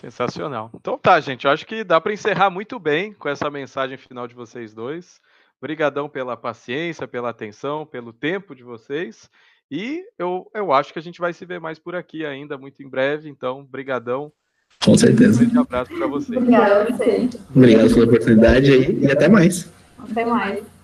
Sensacional. 0.00 0.70
Então 0.74 0.96
tá, 0.96 1.20
gente. 1.20 1.44
Eu 1.44 1.50
acho 1.50 1.66
que 1.66 1.84
dá 1.84 2.00
para 2.00 2.12
encerrar 2.12 2.48
muito 2.48 2.78
bem 2.78 3.12
com 3.12 3.28
essa 3.28 3.50
mensagem 3.50 3.98
final 3.98 4.26
de 4.26 4.34
vocês 4.34 4.72
dois. 4.72 5.20
Obrigadão 5.60 6.08
pela 6.08 6.38
paciência, 6.38 7.06
pela 7.06 7.28
atenção, 7.28 7.84
pelo 7.84 8.10
tempo 8.10 8.54
de 8.54 8.62
vocês. 8.62 9.28
E 9.70 10.02
eu, 10.18 10.50
eu 10.54 10.72
acho 10.72 10.92
que 10.92 10.98
a 10.98 11.02
gente 11.02 11.20
vai 11.20 11.34
se 11.34 11.44
ver 11.44 11.60
mais 11.60 11.78
por 11.78 11.94
aqui 11.94 12.24
ainda, 12.24 12.56
muito 12.56 12.82
em 12.82 12.88
breve. 12.88 13.28
Então, 13.28 13.62
brigadão. 13.62 14.32
Com 14.82 14.96
certeza. 14.96 15.42
Um 15.42 15.44
grande 15.44 15.58
abraço 15.58 15.94
para 15.94 16.06
vocês. 16.06 16.38
Obrigada 16.38 16.82
a 16.82 16.84
você. 16.86 17.30
Obrigado 17.54 17.94
pela 17.94 18.06
oportunidade 18.06 18.72
aí 18.72 19.00
e 19.02 19.12
até 19.12 19.28
mais. 19.28 19.70
Até 19.98 20.24
mais. 20.24 20.79